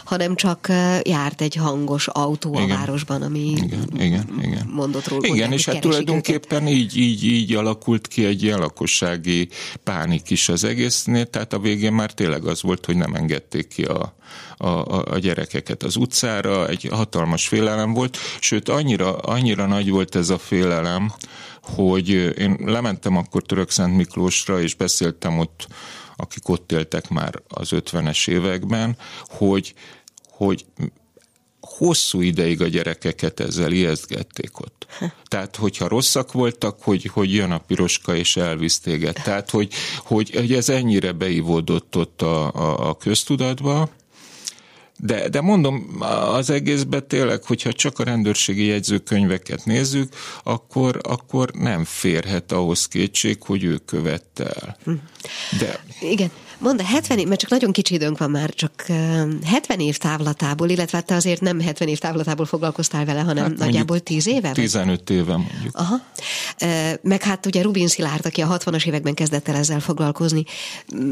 hanem 0.04 0.34
csak 0.34 0.68
járt 1.02 1.40
egy 1.40 1.54
hangos 1.54 2.08
autó 2.08 2.52
igen. 2.52 2.70
a 2.70 2.74
városban, 2.76 3.22
ami 3.22 3.50
igen, 3.50 3.88
igen, 3.98 4.38
igen. 4.42 4.70
mondott 4.72 5.08
róla. 5.08 5.26
Igen, 5.26 5.52
és 5.52 5.64
hát 5.64 5.80
tulajdonképpen 5.80 6.66
így, 6.66 6.96
így, 6.96 7.24
így 7.24 7.54
alakult 7.54 8.08
ki 8.08 8.24
egy 8.24 8.43
ilyen 8.44 8.58
lakossági 8.58 9.48
pánik 9.82 10.30
is 10.30 10.48
az 10.48 10.64
egésznél, 10.64 11.26
tehát 11.26 11.52
a 11.52 11.58
végén 11.58 11.92
már 11.92 12.12
tényleg 12.12 12.44
az 12.44 12.62
volt, 12.62 12.86
hogy 12.86 12.96
nem 12.96 13.14
engedték 13.14 13.68
ki 13.68 13.84
a, 13.84 14.14
a, 14.56 15.12
a 15.12 15.18
gyerekeket 15.18 15.82
az 15.82 15.96
utcára, 15.96 16.68
egy 16.68 16.88
hatalmas 16.90 17.48
félelem 17.48 17.92
volt, 17.92 18.16
sőt 18.40 18.68
annyira, 18.68 19.16
annyira 19.16 19.66
nagy 19.66 19.90
volt 19.90 20.14
ez 20.14 20.30
a 20.30 20.38
félelem, 20.38 21.12
hogy 21.62 22.08
én 22.38 22.58
lementem 22.64 23.16
akkor 23.16 23.42
Török-Szent 23.42 23.96
Miklósra, 23.96 24.60
és 24.60 24.74
beszéltem 24.74 25.38
ott, 25.38 25.66
akik 26.16 26.48
ott 26.48 26.72
éltek 26.72 27.08
már 27.08 27.42
az 27.48 27.68
50-es 27.72 28.28
években, 28.28 28.96
hogy, 29.28 29.74
hogy 30.30 30.64
hosszú 31.76 32.20
ideig 32.20 32.62
a 32.62 32.66
gyerekeket 32.66 33.40
ezzel 33.40 33.72
ijesztgették 33.72 34.60
ott. 34.60 34.86
Tehát, 35.28 35.56
hogyha 35.56 35.88
rosszak 35.88 36.32
voltak, 36.32 36.82
hogy, 36.82 37.04
hogy 37.04 37.34
jön 37.34 37.50
a 37.50 37.58
piroska 37.58 38.14
és 38.16 38.36
elvisz 38.36 38.80
téged. 38.80 39.14
Tehát, 39.24 39.50
hogy, 39.50 39.72
hogy, 39.98 40.30
hogy 40.34 40.52
ez 40.52 40.68
ennyire 40.68 41.12
beivódott 41.12 41.96
ott 41.96 42.22
a, 42.22 42.52
a, 42.52 42.88
a 42.88 42.96
köztudatba, 42.96 43.90
de, 44.98 45.28
de 45.28 45.40
mondom, 45.40 45.96
az 46.32 46.50
egészben 46.50 47.08
tényleg, 47.08 47.44
hogyha 47.44 47.72
csak 47.72 47.98
a 47.98 48.04
rendőrségi 48.04 48.64
jegyzőkönyveket 48.64 49.64
nézzük, 49.64 50.14
akkor, 50.42 51.00
akkor 51.02 51.50
nem 51.50 51.84
férhet 51.84 52.52
ahhoz 52.52 52.88
kétség, 52.88 53.42
hogy 53.42 53.64
ő 53.64 53.76
követte 53.76 54.44
el. 54.44 54.76
Hm. 54.84 54.92
De... 55.58 55.84
Igen. 56.00 56.30
Mondd, 56.64 56.80
70 56.80 57.18
év, 57.18 57.26
mert 57.26 57.40
csak 57.40 57.50
nagyon 57.50 57.72
kicsi 57.72 57.94
időnk 57.94 58.18
van 58.18 58.30
már, 58.30 58.50
csak 58.50 58.82
70 59.44 59.80
év 59.80 59.96
távlatából, 59.96 60.68
illetve 60.68 61.00
te 61.00 61.14
azért 61.14 61.40
nem 61.40 61.60
70 61.60 61.88
év 61.88 61.98
távlatából 61.98 62.46
foglalkoztál 62.46 63.04
vele, 63.04 63.20
hanem 63.20 63.44
hát 63.44 63.56
nagyjából 63.56 64.00
10 64.00 64.26
éve? 64.26 64.52
15 64.52 65.10
éve 65.10 65.36
mondjuk. 65.36 65.76
Aha. 65.76 66.00
Meg 67.02 67.22
hát 67.22 67.46
ugye 67.46 67.62
Rubin 67.62 67.88
Szilárd, 67.88 68.26
aki 68.26 68.40
a 68.40 68.58
60-as 68.58 68.86
években 68.86 69.14
kezdett 69.14 69.48
el 69.48 69.54
ezzel 69.54 69.80
foglalkozni. 69.80 70.44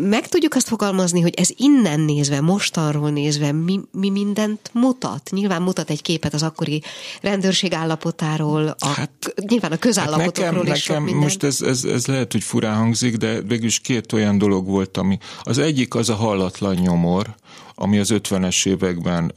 Meg 0.03 0.29
tudjuk 0.29 0.55
azt 0.55 0.69
fogalmazni, 0.69 1.21
hogy 1.21 1.35
ez 1.35 1.49
innen 1.57 2.01
nézve, 2.01 2.41
mostanról 2.41 3.11
nézve 3.11 3.53
mi, 3.53 3.81
mi 3.91 4.11
mindent 4.11 4.71
mutat? 4.73 5.31
Nyilván 5.31 5.63
mutat 5.63 5.91
egy 5.91 6.03
képet 6.03 6.35
az 6.35 6.43
akkori 6.43 6.83
rendőrség 7.21 7.73
állapotáról, 7.73 8.77
a, 8.79 8.87
hát, 8.87 9.35
nyilván 9.49 9.73
a 9.73 9.77
közállapotokról 9.77 10.65
hát 10.65 10.75
nekem, 10.75 11.05
nekem 11.05 11.19
most 11.19 11.43
ez, 11.43 11.61
ez, 11.61 11.85
ez 11.85 12.07
lehet, 12.07 12.33
hogy 12.33 12.43
furán 12.43 12.77
hangzik, 12.77 13.17
de 13.17 13.41
végülis 13.41 13.81
két 13.81 14.13
olyan 14.13 14.39
dolog 14.39 14.67
volt, 14.67 14.97
ami 14.97 15.19
az 15.43 15.59
egyik 15.59 15.95
az 15.95 16.09
a 16.09 16.15
hallatlan 16.15 16.75
nyomor, 16.75 17.35
ami 17.75 17.99
az 17.99 18.11
50-es 18.13 18.67
években 18.67 19.33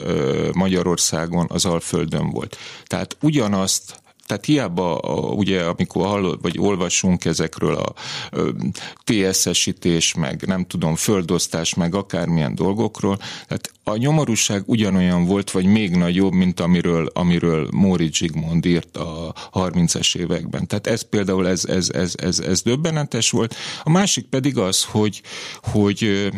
Magyarországon 0.52 1.46
az 1.48 1.64
Alföldön 1.64 2.30
volt. 2.30 2.56
Tehát 2.86 3.16
ugyanazt 3.20 4.00
tehát 4.26 4.44
hiába 4.44 4.98
ugye, 5.34 5.62
amikor 5.62 6.06
hallod, 6.06 6.42
vagy 6.42 6.58
olvasunk 6.58 7.24
ezekről 7.24 7.74
a 7.74 7.92
TSS-ítés, 9.04 10.14
meg 10.14 10.42
nem 10.46 10.64
tudom, 10.64 10.94
földosztás, 10.94 11.74
meg 11.74 11.94
akármilyen 11.94 12.54
dolgokról, 12.54 13.16
tehát 13.16 13.72
a 13.84 13.96
nyomorúság 13.96 14.62
ugyanolyan 14.66 15.24
volt, 15.24 15.50
vagy 15.50 15.64
még 15.64 15.96
nagyobb, 15.96 16.32
mint 16.32 16.60
amiről, 16.60 17.10
amiről 17.14 17.68
Móri 17.72 18.08
Zsigmond 18.12 18.66
írt 18.66 18.96
a 18.96 19.34
30-es 19.52 20.16
években. 20.16 20.66
Tehát 20.66 20.86
ez 20.86 21.02
például 21.02 21.48
ez, 21.48 21.64
ez, 21.64 21.90
ez, 21.90 22.14
ez, 22.16 22.38
ez 22.38 22.62
döbbenetes 22.62 23.30
volt. 23.30 23.54
A 23.82 23.90
másik 23.90 24.26
pedig 24.26 24.58
az, 24.58 24.84
hogy, 24.84 25.22
hogy 25.62 26.30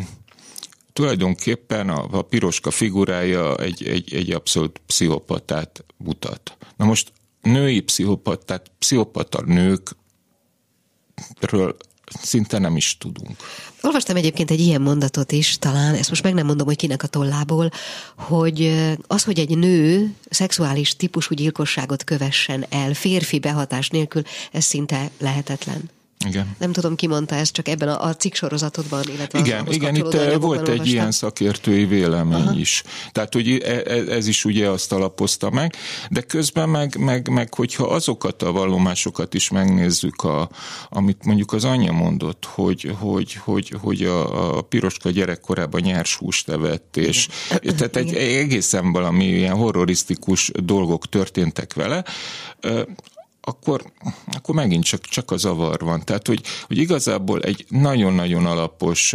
tulajdonképpen 0.92 1.88
a, 1.88 2.06
a 2.10 2.22
piroska 2.22 2.70
figurája 2.70 3.56
egy, 3.56 3.88
egy, 3.88 4.14
egy 4.14 4.30
abszolút 4.30 4.80
pszichopatát 4.86 5.84
mutat. 5.96 6.56
Na 6.76 6.84
most 6.84 7.12
női 7.42 7.80
pszichopat, 7.80 8.44
tehát 8.44 8.70
pszichopata 8.78 9.42
nőkről 9.42 9.96
szinte 12.22 12.58
nem 12.58 12.76
is 12.76 12.96
tudunk. 12.98 13.36
Olvastam 13.82 14.16
egyébként 14.16 14.50
egy 14.50 14.60
ilyen 14.60 14.80
mondatot 14.80 15.32
is, 15.32 15.58
talán, 15.58 15.94
ezt 15.94 16.08
most 16.08 16.22
meg 16.22 16.34
nem 16.34 16.46
mondom, 16.46 16.66
hogy 16.66 16.76
kinek 16.76 17.02
a 17.02 17.06
tollából, 17.06 17.70
hogy 18.16 18.84
az, 19.06 19.24
hogy 19.24 19.38
egy 19.38 19.58
nő 19.58 20.14
szexuális 20.30 20.96
típusú 20.96 21.34
gyilkosságot 21.34 22.04
kövessen 22.04 22.66
el 22.68 22.94
férfi 22.94 23.38
behatás 23.38 23.88
nélkül, 23.88 24.22
ez 24.52 24.64
szinte 24.64 25.10
lehetetlen. 25.18 25.90
Igen. 26.26 26.56
Nem 26.58 26.72
tudom, 26.72 26.94
ki 26.94 27.06
mondta 27.06 27.34
ezt, 27.34 27.52
csak 27.52 27.68
ebben 27.68 27.88
a, 27.88 28.04
a 28.04 28.14
cikk 28.14 28.34
sorozatodban, 28.34 29.02
illetve 29.14 29.38
Igen, 29.38 29.72
igen 29.72 29.94
itt 29.94 30.14
eh, 30.14 30.38
volt 30.38 30.60
egy 30.60 30.68
olvastam. 30.68 30.86
ilyen 30.86 31.10
szakértői 31.10 31.84
vélemény 31.84 32.46
Aha. 32.46 32.58
is. 32.58 32.82
Tehát, 33.12 33.32
hogy 33.32 33.62
e, 33.64 33.82
e, 33.86 33.94
ez 33.94 34.26
is 34.26 34.44
ugye 34.44 34.68
azt 34.68 34.92
alapozta 34.92 35.50
meg, 35.50 35.74
de 36.10 36.20
közben 36.20 36.68
meg, 36.68 36.96
meg, 36.96 37.28
meg 37.28 37.54
hogyha 37.54 37.86
azokat 37.86 38.42
a 38.42 38.52
vallomásokat 38.52 39.34
is 39.34 39.50
megnézzük, 39.50 40.22
a, 40.22 40.48
amit 40.88 41.24
mondjuk 41.24 41.52
az 41.52 41.64
anyja 41.64 41.92
mondott, 41.92 42.44
hogy, 42.44 42.92
hogy, 42.98 43.34
hogy, 43.34 43.74
hogy 43.80 44.02
a, 44.02 44.56
a 44.56 44.62
piroska 44.62 45.10
gyerekkorában 45.10 45.80
nyers 45.80 46.16
húst 46.16 46.48
evett, 46.48 46.96
és 46.96 47.28
igen. 47.60 47.76
tehát 47.76 47.96
egy, 47.96 48.14
egy 48.14 48.34
egészen 48.34 48.92
valami 48.92 49.24
ilyen 49.24 49.54
horrorisztikus 49.54 50.50
dolgok 50.54 51.08
történtek 51.08 51.74
vele, 51.74 52.04
akkor, 53.48 53.92
akkor 54.32 54.54
megint 54.54 54.84
csak, 54.84 55.00
csak 55.00 55.30
a 55.30 55.36
zavar 55.36 55.80
van. 55.80 56.04
Tehát, 56.04 56.26
hogy, 56.26 56.40
hogy 56.66 56.78
igazából 56.78 57.40
egy 57.40 57.64
nagyon-nagyon 57.68 58.46
alapos 58.46 59.14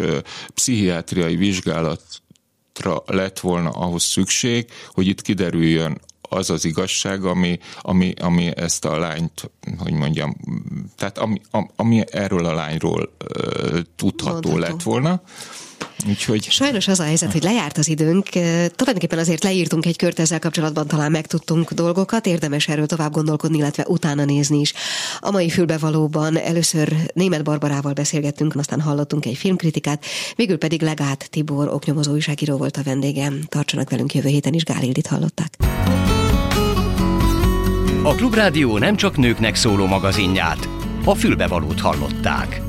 pszichiátriai 0.53 1.35
vizsgálatra 1.35 3.03
lett 3.05 3.39
volna 3.39 3.69
ahhoz 3.69 4.03
szükség, 4.03 4.65
hogy 4.93 5.07
itt 5.07 5.21
kiderüljön 5.21 5.99
az 6.21 6.49
az 6.49 6.65
igazság, 6.65 7.25
ami, 7.25 7.59
ami, 7.81 8.13
ami 8.21 8.57
ezt 8.57 8.85
a 8.85 8.97
lányt, 8.97 9.51
hogy 9.77 9.93
mondjam, 9.93 10.37
tehát 10.95 11.17
ami, 11.17 11.41
ami 11.75 12.03
erről 12.11 12.45
a 12.45 12.53
lányról 12.53 13.13
uh, 13.23 13.79
tudható 13.95 14.49
Mondható. 14.49 14.57
lett 14.57 14.81
volna. 14.81 15.21
Úgyhogy... 16.07 16.47
Sajnos 16.49 16.87
az 16.87 16.99
a 16.99 17.03
helyzet, 17.03 17.31
hogy 17.31 17.43
lejárt 17.43 17.77
az 17.77 17.87
időnk. 17.87 18.29
Tulajdonképpen 18.75 19.19
azért 19.19 19.43
leírtunk 19.43 19.85
egy 19.85 19.97
kört 19.97 20.19
ezzel 20.19 20.39
kapcsolatban, 20.39 20.87
talán 20.87 21.11
megtudtunk 21.11 21.71
dolgokat, 21.71 22.25
érdemes 22.25 22.67
erről 22.67 22.85
tovább 22.85 23.11
gondolkodni, 23.11 23.57
illetve 23.57 23.85
utána 23.87 24.25
nézni 24.25 24.59
is. 24.59 24.73
A 25.19 25.31
mai 25.31 25.49
fülbevalóban 25.49 26.37
először 26.37 26.95
német 27.13 27.43
Barbarával 27.43 27.93
beszélgettünk, 27.93 28.55
aztán 28.55 28.81
hallottunk 28.81 29.25
egy 29.25 29.37
filmkritikát, 29.37 30.05
végül 30.35 30.57
pedig 30.57 30.81
Legát 30.81 31.27
Tibor 31.29 31.67
oknyomozó 31.67 32.11
újságíró 32.11 32.57
volt 32.57 32.77
a 32.77 32.83
vendégem. 32.83 33.41
Tartsanak 33.49 33.89
velünk 33.89 34.13
jövő 34.13 34.29
héten 34.29 34.53
is, 34.53 34.63
Gálildit 34.63 35.07
hallották. 35.07 35.57
A 38.03 38.15
Klubrádió 38.15 38.77
nem 38.77 38.95
csak 38.95 39.17
nőknek 39.17 39.55
szóló 39.55 39.85
magazinját, 39.85 40.69
a 41.05 41.15
fülbevalót 41.15 41.79
hallották. 41.79 42.61